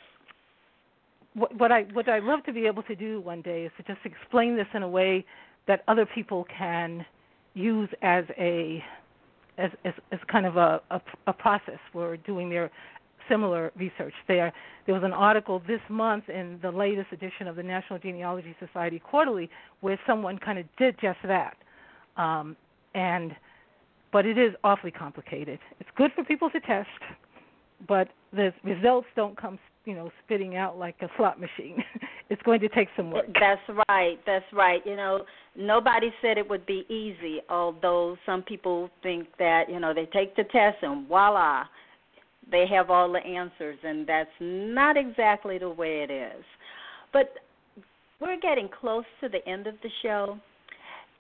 what, 1.35 1.59
what 1.59 1.73
I 1.73 1.83
what 1.93 2.09
I 2.09 2.19
love 2.19 2.45
to 2.45 2.53
be 2.53 2.67
able 2.67 2.83
to 2.85 2.95
do 2.95 3.21
one 3.21 3.43
day 3.43 3.65
is 3.65 3.73
to 3.79 3.83
just 3.83 4.05
explain 4.05 4.57
this 4.57 4.67
in 4.75 4.83
a 4.83 4.89
way 4.89 5.25
that 5.67 5.83
other 5.89 6.07
people 6.07 6.47
can 6.57 7.05
use 7.55 7.89
as 8.03 8.25
a 8.39 8.83
as 9.59 9.71
as, 9.85 9.95
as 10.11 10.19
kind 10.31 10.47
of 10.47 10.57
a, 10.57 10.81
a 10.91 11.01
a 11.27 11.33
process 11.33 11.79
for 11.93 12.17
doing 12.19 12.51
their 12.51 12.71
similar 13.33 13.73
research. 13.77 14.15
There 14.29 14.53
there 14.87 14.95
was 14.95 15.05
an 15.05 15.13
article 15.13 15.63
this 15.67 15.81
month 15.89 16.29
in 16.29 16.59
the 16.61 16.71
latest 16.71 17.09
edition 17.13 17.47
of 17.47 17.57
the 17.57 17.63
National 17.63 17.99
Genealogy 17.99 18.55
Society 18.65 18.99
Quarterly 18.99 19.49
where 19.81 19.99
someone 20.07 20.39
kind 20.39 20.59
of 20.59 20.67
did 20.77 20.97
just 21.01 21.19
that. 21.25 21.57
Um, 22.17 22.57
and 22.95 23.33
but 24.13 24.27
it 24.27 24.37
is 24.37 24.53
awfully 24.63 24.91
complicated. 24.91 25.59
It's 25.81 25.89
good 25.97 26.11
for 26.15 26.25
people 26.25 26.51
to 26.51 26.61
test, 26.61 26.89
but 27.89 28.09
the 28.33 28.53
results 28.63 29.07
don't 29.17 29.41
come 29.41 29.59
you 29.85 29.95
know 29.95 30.11
spitting 30.25 30.57
out 30.57 30.79
like 30.79 30.97
a 31.01 31.09
slot 31.17 31.41
machine. 31.41 31.83
it's 32.31 32.43
going 32.43 32.61
to 32.61 32.69
take 32.69 32.89
some 32.97 33.11
work. 33.11 33.27
That's 33.35 33.79
right. 33.89 34.19
That's 34.27 34.45
right. 34.53 34.81
You 34.85 34.97
know, 34.97 35.25
nobody 35.57 36.13
said 36.21 36.39
it 36.39 36.49
would 36.49 36.67
be 36.67 36.85
easy. 36.89 37.41
Although 37.49 38.17
some 38.27 38.43
people 38.43 38.91
think 39.03 39.29
that 39.39 39.65
you 39.69 39.81
know 39.81 39.95
they 39.95 40.07
take 40.07 40.37
the 40.37 40.45
test 40.45 40.79
and 40.83 41.09
voila, 41.09 41.65
they 42.51 42.67
have 42.67 42.91
all 42.91 43.11
the 43.11 43.25
answers, 43.25 43.79
and 43.83 44.07
that's 44.07 44.31
not 44.41 44.97
exactly 44.97 45.59
the 45.59 45.71
way 45.71 46.03
it 46.03 46.11
is. 46.11 46.45
But 47.13 47.35
we're 48.21 48.41
getting 48.41 48.69
close 48.69 49.05
to 49.21 49.29
the 49.29 49.47
end 49.49 49.67
of 49.67 49.75
the 49.83 49.91
show. 50.03 50.39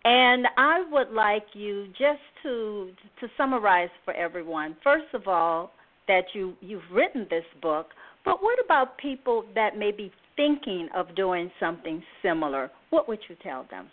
And 0.04 0.46
I 0.56 0.84
would 0.90 1.10
like 1.10 1.46
you 1.52 1.86
just 1.98 2.20
to 2.42 2.90
to 3.20 3.28
summarize 3.36 3.90
for 4.04 4.14
everyone. 4.14 4.76
First 4.82 5.14
of 5.14 5.28
all, 5.28 5.70
that 6.08 6.24
you 6.34 6.54
you've 6.60 6.82
written 6.90 7.26
this 7.30 7.44
book, 7.60 7.90
but 8.24 8.42
what 8.42 8.58
about 8.64 8.98
people 8.98 9.44
that 9.54 9.78
may 9.78 9.92
be 9.92 10.12
thinking 10.36 10.88
of 10.94 11.14
doing 11.14 11.50
something 11.60 12.02
similar? 12.20 12.70
What 12.90 13.08
would 13.08 13.20
you 13.28 13.36
tell 13.42 13.66
them? 13.70 13.88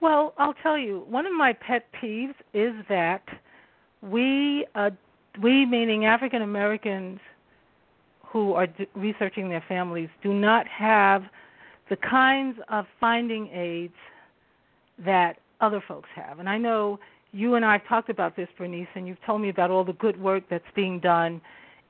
Well, 0.00 0.34
I'll 0.38 0.54
tell 0.62 0.76
you, 0.76 1.04
one 1.08 1.26
of 1.26 1.32
my 1.32 1.52
pet 1.52 1.86
peeves 2.02 2.34
is 2.54 2.72
that 2.88 3.22
we, 4.02 4.66
uh, 4.74 4.90
we 5.40 5.64
meaning 5.66 6.04
African 6.04 6.42
Americans 6.42 7.20
who 8.26 8.54
are 8.54 8.66
d- 8.66 8.86
researching 8.94 9.48
their 9.48 9.64
families, 9.68 10.08
do 10.22 10.32
not 10.32 10.66
have 10.66 11.24
the 11.90 11.96
kinds 11.96 12.58
of 12.68 12.86
finding 12.98 13.48
aids 13.48 13.94
that 15.04 15.38
other 15.60 15.82
folks 15.86 16.08
have. 16.14 16.38
And 16.38 16.48
I 16.48 16.58
know 16.58 16.98
you 17.32 17.54
and 17.54 17.64
I 17.64 17.72
have 17.72 17.86
talked 17.86 18.08
about 18.08 18.36
this, 18.36 18.48
Bernice, 18.58 18.88
and 18.94 19.06
you've 19.06 19.22
told 19.24 19.40
me 19.40 19.48
about 19.48 19.70
all 19.70 19.84
the 19.84 19.94
good 19.94 20.20
work 20.20 20.44
that's 20.50 20.64
being 20.74 21.00
done 21.00 21.40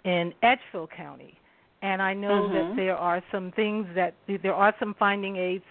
in 0.05 0.32
Edgefield 0.43 0.90
County, 0.90 1.36
and 1.82 2.03
I 2.03 2.14
know 2.14 2.49
mm-hmm. 2.49 2.55
that 2.70 2.76
there 2.76 2.97
are 2.97 3.22
some 3.30 3.53
things 3.53 3.86
that 3.95 4.14
there 4.43 4.55
are 4.55 4.74
some 4.78 4.95
finding 4.99 5.36
aids 5.36 5.64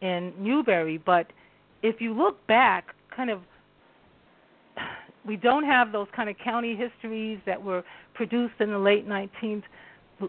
in 0.00 0.32
Newberry, 0.38 0.98
but 0.98 1.32
if 1.82 2.00
you 2.00 2.12
look 2.14 2.44
back, 2.46 2.94
kind 3.14 3.30
of 3.30 3.40
we 5.28 5.36
don't 5.36 5.64
have 5.64 5.92
those 5.92 6.08
kind 6.16 6.28
of 6.28 6.36
county 6.42 6.74
histories 6.74 7.38
that 7.46 7.62
were 7.62 7.84
produced 8.14 8.54
in 8.60 8.70
the 8.70 8.78
late 8.78 9.06
19th 9.08 9.62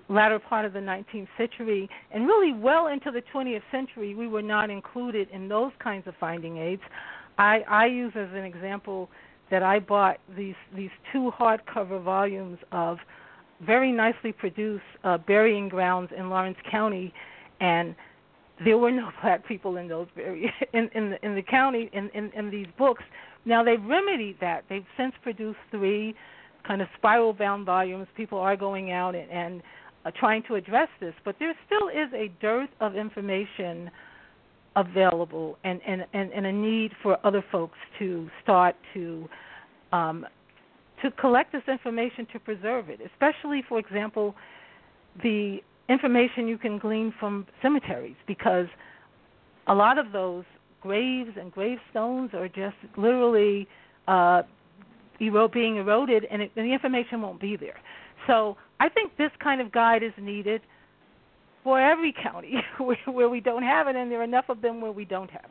latter 0.08 0.38
part 0.38 0.66
of 0.66 0.74
the 0.74 0.80
19th 0.80 1.28
century 1.36 1.90
and 2.12 2.28
really 2.28 2.54
well 2.54 2.88
into 2.88 3.10
the 3.10 3.24
20th 3.34 3.64
century 3.72 4.14
we 4.14 4.28
were 4.28 4.44
not 4.44 4.70
included 4.70 5.28
in 5.32 5.48
those 5.48 5.72
kinds 5.80 6.06
of 6.06 6.14
finding 6.20 6.58
aids 6.58 6.84
i 7.40 7.62
i 7.68 7.88
use 7.88 8.14
as 8.16 8.30
an 8.34 8.44
example 8.44 9.10
that 9.50 9.64
i 9.64 9.80
bought 9.80 10.20
these 10.38 10.54
these 10.76 10.92
two 11.12 11.32
hardcover 11.40 12.00
volumes 12.04 12.60
of 12.72 13.00
very 13.62 13.92
nicely 13.92 14.32
produced 14.32 14.84
uh, 15.04 15.18
burying 15.18 15.70
grounds 15.70 16.12
in 16.18 16.30
Laurens 16.30 16.58
County, 16.70 17.14
and 17.60 17.96
there 18.64 18.78
were 18.78 18.92
no 18.92 19.10
black 19.22 19.46
people 19.48 19.78
in 19.78 19.88
those 19.88 20.08
bury 20.16 20.52
in 20.74 20.90
in 20.96 21.12
the, 21.12 21.26
in 21.26 21.36
the 21.36 21.42
county 21.42 21.90
in, 21.94 22.10
in 22.14 22.32
in 22.32 22.50
these 22.50 22.68
books. 22.78 23.04
Now 23.46 23.64
they've 23.64 23.84
remedied 23.84 24.38
that. 24.42 24.66
They've 24.70 24.86
since 24.98 25.14
produced 25.24 25.60
three 25.72 26.16
kind 26.68 26.82
of 26.82 26.88
spiral 26.98 27.34
bound 27.34 27.66
volumes. 27.66 28.08
People 28.16 28.38
are 28.40 28.56
going 28.56 28.92
out 28.92 29.16
and, 29.16 29.30
and 29.32 29.62
uh, 30.06 30.12
trying 30.20 30.44
to 30.44 30.56
address 30.56 30.90
this, 31.00 31.14
but 31.26 31.36
there 31.40 31.54
still 31.66 31.90
is 31.90 32.12
a 32.14 32.32
dearth 32.42 32.70
of 32.80 32.96
information 32.96 33.90
available 34.76 35.58
and, 35.64 35.82
and, 35.86 36.06
and, 36.14 36.32
and 36.32 36.46
a 36.46 36.52
need 36.52 36.92
for 37.02 37.18
other 37.26 37.44
folks 37.52 37.78
to 37.98 38.30
start 38.44 38.76
to 38.94 39.28
um, 39.92 40.26
to 41.02 41.10
collect 41.12 41.52
this 41.54 41.64
information 41.68 42.28
to 42.34 42.40
preserve 42.40 42.90
it, 42.90 43.00
especially, 43.14 43.64
for 43.68 43.80
example, 43.80 44.36
the 45.24 45.60
information 45.88 46.48
you 46.48 46.58
can 46.58 46.78
glean 46.78 47.14
from 47.20 47.48
cemeteries, 47.62 48.18
because 48.28 48.68
a 49.68 49.74
lot 49.74 49.98
of 49.98 50.12
those 50.12 50.44
graves 50.82 51.32
and 51.40 51.52
gravestones 51.52 52.32
are 52.34 52.48
just 52.48 52.76
literally 52.98 53.68
uh, 54.08 54.44
ero- 55.22 55.48
being 55.48 55.78
eroded, 55.78 56.26
and, 56.32 56.42
it, 56.42 56.52
and 56.56 56.66
the 56.68 56.74
information 56.74 57.22
won't 57.22 57.40
be 57.42 57.56
there. 57.58 57.80
So 58.28 58.58
I 58.80 58.90
think 58.90 59.16
this 59.18 59.32
kind 59.44 59.62
of 59.62 59.72
guide 59.72 60.04
is 60.04 60.14
needed 60.20 60.62
for 61.64 61.80
every 61.82 62.14
county 62.24 62.56
where, 62.80 62.98
where 63.06 63.30
we 63.30 63.40
don't 63.40 63.64
have 63.64 63.88
it, 63.88 63.96
and 63.96 64.12
there 64.12 64.22
are 64.22 64.24
enough 64.24 64.46
of 64.50 64.62
them 64.62 64.82
where 64.82 64.92
we 64.92 65.06
don't 65.06 65.30
have 65.32 65.46
it. 65.46 65.50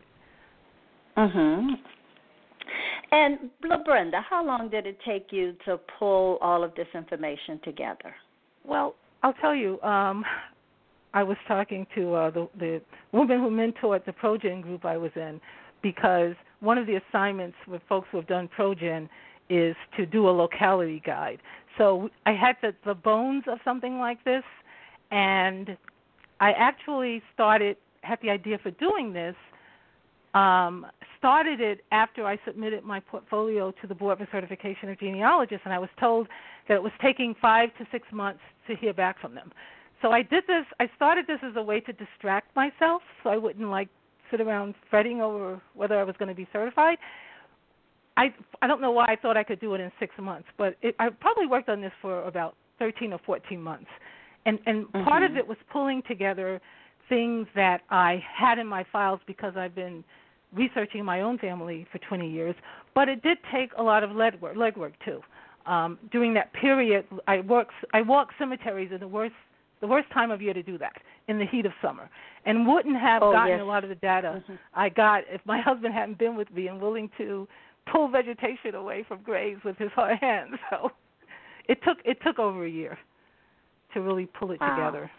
Mhm. 1.19 1.75
And 3.11 3.51
Brenda, 3.85 4.21
how 4.29 4.45
long 4.45 4.69
did 4.69 4.87
it 4.87 4.99
take 5.07 5.29
you 5.33 5.57
to 5.65 5.79
pull 5.99 6.39
all 6.41 6.63
of 6.63 6.75
this 6.75 6.87
information 6.95 7.59
together? 7.65 8.15
Well, 8.65 8.95
I'll 9.23 9.33
tell 9.35 9.55
you. 9.55 9.81
Um, 9.83 10.25
I 11.19 11.25
was 11.25 11.37
talking 11.49 11.85
to 11.97 12.15
uh, 12.15 12.31
the, 12.31 12.49
the 12.61 12.81
woman 13.11 13.41
who 13.41 13.51
mentored 13.51 14.05
the 14.05 14.13
ProGen 14.13 14.63
group 14.63 14.85
I 14.85 14.97
was 14.97 15.11
in, 15.17 15.41
because 15.83 16.35
one 16.61 16.79
of 16.79 16.87
the 16.87 17.01
assignments 17.03 17.57
with 17.67 17.83
folks 17.89 18.07
who 18.13 18.19
have 18.19 18.29
done 18.29 18.49
ProGen 18.57 19.09
is 19.51 19.75
to 19.97 20.07
do 20.07 20.29
a 20.29 20.31
locality 20.31 21.03
guide. 21.05 21.41
So 21.77 22.09
I 22.25 22.35
had 22.35 22.55
the, 22.63 22.73
the 22.87 22.95
bones 22.95 23.43
of 23.49 23.59
something 23.65 23.99
like 23.99 24.23
this, 24.23 24.45
and 25.11 25.77
I 26.39 26.53
actually 26.53 27.21
started 27.35 27.77
had 28.03 28.21
the 28.23 28.31
idea 28.31 28.59
for 28.63 28.71
doing 28.71 29.13
this 29.13 29.35
um, 30.35 30.87
started 31.19 31.61
it 31.61 31.81
after 31.91 32.25
I 32.25 32.39
submitted 32.47 32.85
my 32.85 33.01
portfolio 33.01 33.73
to 33.81 33.87
the 33.89 33.95
Board 33.95 34.19
for 34.19 34.29
Certification 34.31 34.89
of 34.89 35.01
Genealogists, 35.01 35.63
and 35.65 35.75
I 35.75 35.81
was 35.81 35.91
told 35.99 36.29
that 36.69 36.75
it 36.75 36.83
was 36.83 36.93
taking 37.03 37.35
five 37.43 37.71
to 37.79 37.87
six 37.91 38.07
months 38.13 38.41
to 38.69 38.77
hear 38.77 38.95
back 38.95 39.21
from 39.21 39.35
them. 39.35 39.51
So 40.03 40.13
I 40.13 40.23
did 40.23 40.45
this. 40.47 40.65
I 40.81 40.89
started 40.97 41.27
this 41.27 41.39
as 41.43 41.53
a 41.57 41.63
way 41.63 41.81
to 41.81 41.93
distract 41.93 42.55
myself, 42.55 43.03
so 43.23 43.31
I 43.31 43.37
wouldn't 43.37 43.69
like 43.69 43.89
sit 44.31 44.41
around 44.41 44.75
fretting 44.91 45.21
over 45.21 45.61
whether 45.75 45.99
I 45.99 46.05
was 46.05 46.15
going 46.19 46.29
to 46.29 46.35
be 46.35 46.47
certified. 46.53 46.99
I 48.17 48.35
I 48.63 48.67
don't 48.67 48.81
know 48.81 48.91
why 48.91 49.07
I 49.07 49.17
thought 49.17 49.37
I 49.37 49.45
could 49.45 49.61
do 49.61 49.75
it 49.75 49.81
in 49.81 49.91
six 49.99 50.15
months, 50.19 50.49
but 50.57 50.77
it, 50.83 50.95
I 50.99 51.09
probably 51.11 51.47
worked 51.47 51.69
on 51.69 51.81
this 51.81 51.93
for 52.01 52.25
about 52.27 52.55
13 52.79 53.13
or 53.13 53.21
14 53.25 53.61
months, 53.61 53.91
and 54.47 54.59
and 54.67 54.87
mm-hmm. 54.87 55.05
part 55.05 55.23
of 55.23 55.37
it 55.37 55.47
was 55.47 55.57
pulling 55.73 56.03
together 56.07 56.61
things 57.09 57.47
that 57.55 57.81
I 57.91 58.23
had 58.37 58.59
in 58.59 58.67
my 58.67 58.85
files 58.93 59.21
because 59.27 59.55
I've 59.57 59.75
been 59.75 60.05
researching 60.53 61.05
my 61.05 61.23
own 61.23 61.39
family 61.39 61.87
for 61.91 61.99
20 61.99 62.31
years, 62.31 62.55
but 62.95 63.09
it 63.09 63.23
did 63.23 63.39
take 63.53 63.71
a 63.79 63.83
lot 63.83 64.03
of 64.03 64.11
legwork, 64.11 64.55
legwork 64.55 64.93
too. 65.05 65.21
Um, 65.67 65.99
during 66.11 66.35
that 66.35 66.53
period, 66.55 67.05
I 67.27 67.41
worked 67.41 67.73
I 67.93 68.03
walked 68.03 68.35
cemeteries 68.39 68.91
in 68.93 69.01
the 69.01 69.09
worst 69.09 69.35
the 69.81 69.87
worst 69.87 70.11
time 70.13 70.31
of 70.31 70.43
year 70.43 70.55
to 70.55 70.63
do 70.63 70.79
that 70.79 70.97
in 71.29 71.39
the 71.39 71.47
heat 71.47 71.67
of 71.67 71.73
summer, 71.83 72.11
and 72.45 72.67
wouldn't 72.67 72.99
have 72.99 73.23
oh, 73.23 73.33
gotten 73.33 73.59
yes. 73.59 73.61
a 73.61 73.65
lot 73.65 73.85
of 73.85 73.91
the 73.91 73.97
data 73.97 74.43
mm-hmm. 74.43 74.55
I 74.75 74.89
got 74.89 75.25
if 75.29 75.41
my 75.45 75.61
husband 75.65 75.95
hadn't 75.95 76.19
been 76.19 76.37
with 76.37 76.51
me 76.51 76.69
and 76.69 76.81
willing 76.81 77.11
to 77.19 77.47
pull 77.91 78.09
vegetation 78.09 78.75
away 78.75 79.05
from 79.07 79.23
graves 79.23 79.61
with 79.65 79.77
his 79.79 79.91
hard 79.95 80.19
hands. 80.21 80.55
So 80.71 80.91
it 81.69 81.79
took 81.85 81.99
it 82.05 82.19
took 82.25 82.39
over 82.39 82.65
a 82.65 82.71
year 82.71 82.99
to 83.95 84.01
really 84.01 84.27
pull 84.27 84.51
it 84.53 84.61
wow. 84.61 84.77
together. 84.77 85.11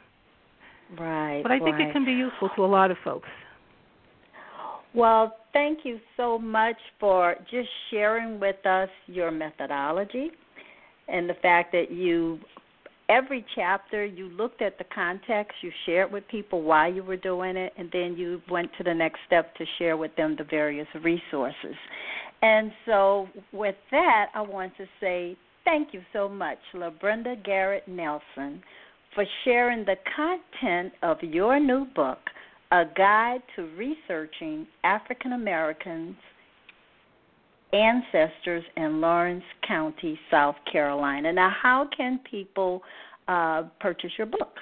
Right. 0.98 1.42
But 1.44 1.52
I 1.52 1.60
think 1.60 1.74
right. 1.74 1.90
it 1.90 1.94
can 1.94 2.06
be 2.06 2.14
useful 2.14 2.50
to 2.56 2.66
a 2.66 2.68
lot 2.68 2.90
of 2.90 2.98
folks. 3.04 3.30
Well, 4.96 5.38
thank 5.54 5.80
you 5.84 6.00
so 6.18 6.40
much 6.40 6.78
for 7.00 7.36
just 7.52 7.70
sharing 7.92 8.40
with 8.40 8.66
us 8.66 8.90
your 9.06 9.30
methodology 9.30 10.32
and 11.08 11.30
the 11.30 11.36
fact 11.36 11.72
that 11.74 11.92
you 11.92 12.40
every 13.10 13.46
chapter 13.56 14.06
you 14.06 14.30
looked 14.30 14.62
at 14.62 14.78
the 14.78 14.86
context, 14.94 15.54
you 15.62 15.72
shared 15.86 16.12
with 16.12 16.28
people 16.28 16.62
why 16.62 16.88
you 16.88 17.04
were 17.04 17.18
doing 17.18 17.58
it, 17.58 17.74
and 17.78 17.90
then 17.92 18.16
you 18.16 18.42
went 18.50 18.70
to 18.78 18.84
the 18.84 18.94
next 18.94 19.20
step 19.26 19.54
to 19.56 19.66
share 19.78 19.98
with 19.98 20.16
them 20.16 20.36
the 20.38 20.44
various 20.44 20.88
resources. 21.04 21.76
And 22.42 22.72
so, 22.86 23.28
with 23.52 23.76
that, 23.92 24.28
I 24.34 24.42
want 24.42 24.78
to 24.78 24.86
say 25.02 25.36
thank 25.66 25.94
you 25.94 26.02
so 26.14 26.30
much, 26.30 26.58
LaBrenda 26.74 27.44
Garrett 27.44 27.88
Nelson, 27.88 28.64
for 29.14 29.26
sharing 29.44 29.86
the 29.86 29.96
content 30.16 30.94
of 31.04 31.18
your 31.22 31.60
new 31.60 31.86
book, 31.96 32.20
A 32.72 32.84
Guide 32.96 33.42
to 33.56 33.70
Researching 33.76 34.68
African 34.84 35.34
Americans 35.34 36.16
ancestors 37.74 38.64
in 38.78 39.02
Laurens 39.02 39.44
County, 39.68 40.20
South 40.32 40.56
Carolina. 40.72 41.32
Now, 41.32 41.52
how 41.62 41.88
can 41.96 42.20
people 42.30 42.82
uh, 43.28 43.64
purchase 43.80 44.12
your 44.18 44.28
book? 44.28 44.58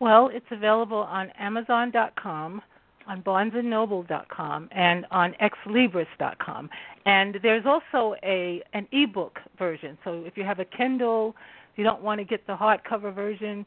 Well, 0.00 0.30
it's 0.32 0.46
available 0.50 0.98
on 0.98 1.30
Amazon.com, 1.38 2.60
on 3.06 3.22
BarnesandNoble.com, 3.22 4.68
and 4.72 5.06
on 5.10 5.34
XLibris.com. 5.40 6.70
And 7.06 7.38
there's 7.42 7.64
also 7.66 8.16
a 8.22 8.62
an 8.72 8.88
ebook 8.92 9.38
version. 9.58 9.96
So 10.04 10.24
if 10.26 10.36
you 10.36 10.44
have 10.44 10.58
a 10.58 10.64
Kindle, 10.64 11.36
you 11.76 11.84
don't 11.84 12.02
want 12.02 12.18
to 12.18 12.24
get 12.24 12.46
the 12.46 12.56
hardcover 12.56 13.14
version, 13.14 13.64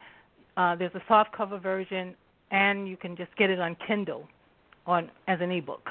uh, 0.57 0.75
there's 0.75 0.91
a 0.95 1.11
softcover 1.11 1.61
version, 1.61 2.15
and 2.51 2.87
you 2.87 2.97
can 2.97 3.15
just 3.15 3.35
get 3.37 3.49
it 3.49 3.59
on 3.59 3.77
Kindle, 3.87 4.27
on 4.85 5.09
as 5.27 5.39
an 5.39 5.51
ebook. 5.51 5.87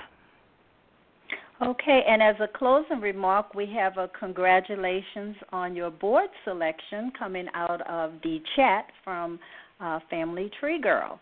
Okay, 1.63 2.03
and 2.07 2.23
as 2.23 2.37
a 2.41 2.49
closing 2.59 3.01
remark, 3.01 3.55
we 3.55 3.67
have 3.75 3.97
a 3.97 4.09
congratulations 4.19 5.37
on 5.53 5.75
your 5.75 5.91
board 5.91 6.29
selection 6.45 7.11
coming 7.19 7.47
out 7.55 7.81
of 7.89 8.13
the 8.23 8.41
chat 8.57 8.85
from 9.03 9.39
uh, 9.81 10.01
Family 10.11 10.51
Tree 10.61 10.79
Girl. 10.81 11.19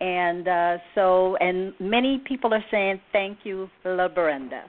And 0.00 0.46
uh, 0.46 0.76
so, 0.94 1.36
and 1.36 1.72
many 1.80 2.22
people 2.26 2.52
are 2.52 2.64
saying 2.70 3.00
thank 3.12 3.38
you, 3.44 3.70
LaBrenda. 3.86 4.64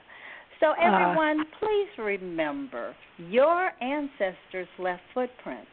So, 0.60 0.68
Uh. 0.70 0.74
everyone, 0.80 1.44
please 1.60 1.90
remember 1.98 2.94
your 3.18 3.72
ancestors 3.82 4.68
left 4.78 5.02
footprints. 5.12 5.68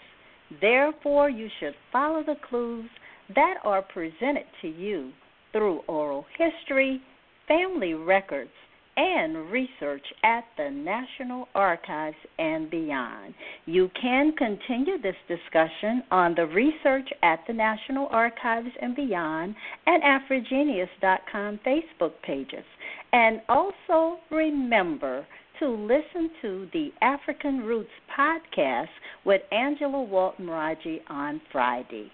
Therefore, 0.60 1.30
you 1.30 1.48
should 1.60 1.76
follow 1.94 2.24
the 2.24 2.36
clues 2.50 2.90
that 3.36 3.56
are 3.64 3.82
presented 3.82 4.46
to 4.62 4.68
you 4.68 5.14
through 5.54 5.80
oral 5.88 6.26
history, 6.38 7.02
family 7.48 7.94
records, 7.94 8.52
and 8.98 9.50
research 9.52 10.06
at 10.24 10.44
the 10.58 10.70
National 10.70 11.48
Archives 11.56 12.18
and 12.38 12.70
beyond. 12.70 13.34
You 13.66 13.90
can 14.00 14.34
continue 14.38 15.02
this 15.02 15.16
discussion 15.28 16.04
on 16.12 16.36
the 16.36 16.46
Research 16.46 17.10
at 17.24 17.40
the 17.48 17.54
National 17.54 18.08
Archives 18.12 18.70
and 18.82 18.96
Beyond 18.96 19.56
and 19.86 20.04
AfriGeneas.com 20.04 21.60
Facebook 21.66 22.14
pages. 22.24 22.66
And 23.12 23.42
also 23.50 24.18
remember 24.32 25.26
to 25.60 25.70
listen 25.70 26.30
to 26.42 26.68
the 26.74 26.90
African 27.02 27.60
Roots 27.60 27.90
podcast 28.18 28.88
with 29.26 29.42
Angela 29.52 30.04
Walton 30.04 30.50
Raji 30.50 31.02
on 31.10 31.40
Friday. 31.52 32.12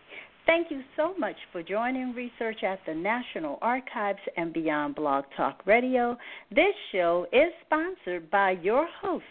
Thank 0.50 0.72
you 0.72 0.82
so 0.98 1.14
much 1.16 1.36
for 1.52 1.62
joining 1.62 2.16
Research 2.16 2.64
at 2.64 2.80
the 2.88 2.96
National 2.96 3.60
Archives 3.62 4.18
and 4.36 4.52
Beyond 4.52 4.96
Blog 4.96 5.26
Talk 5.38 5.62
Radio. 5.68 6.18
This 6.50 6.74
show 6.92 7.28
is 7.32 7.54
sponsored 7.68 8.32
by 8.32 8.58
your 8.64 8.88
host, 9.00 9.26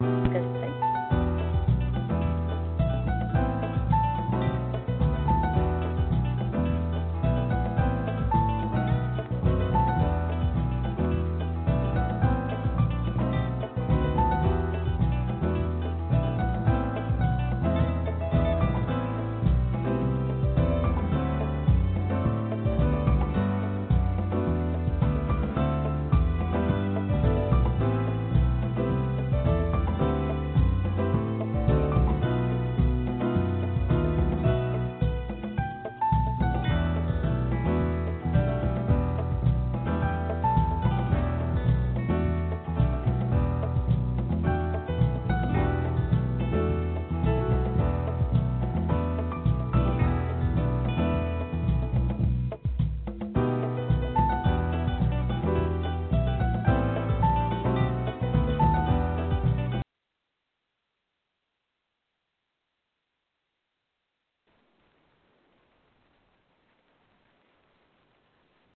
Good. 0.00 0.53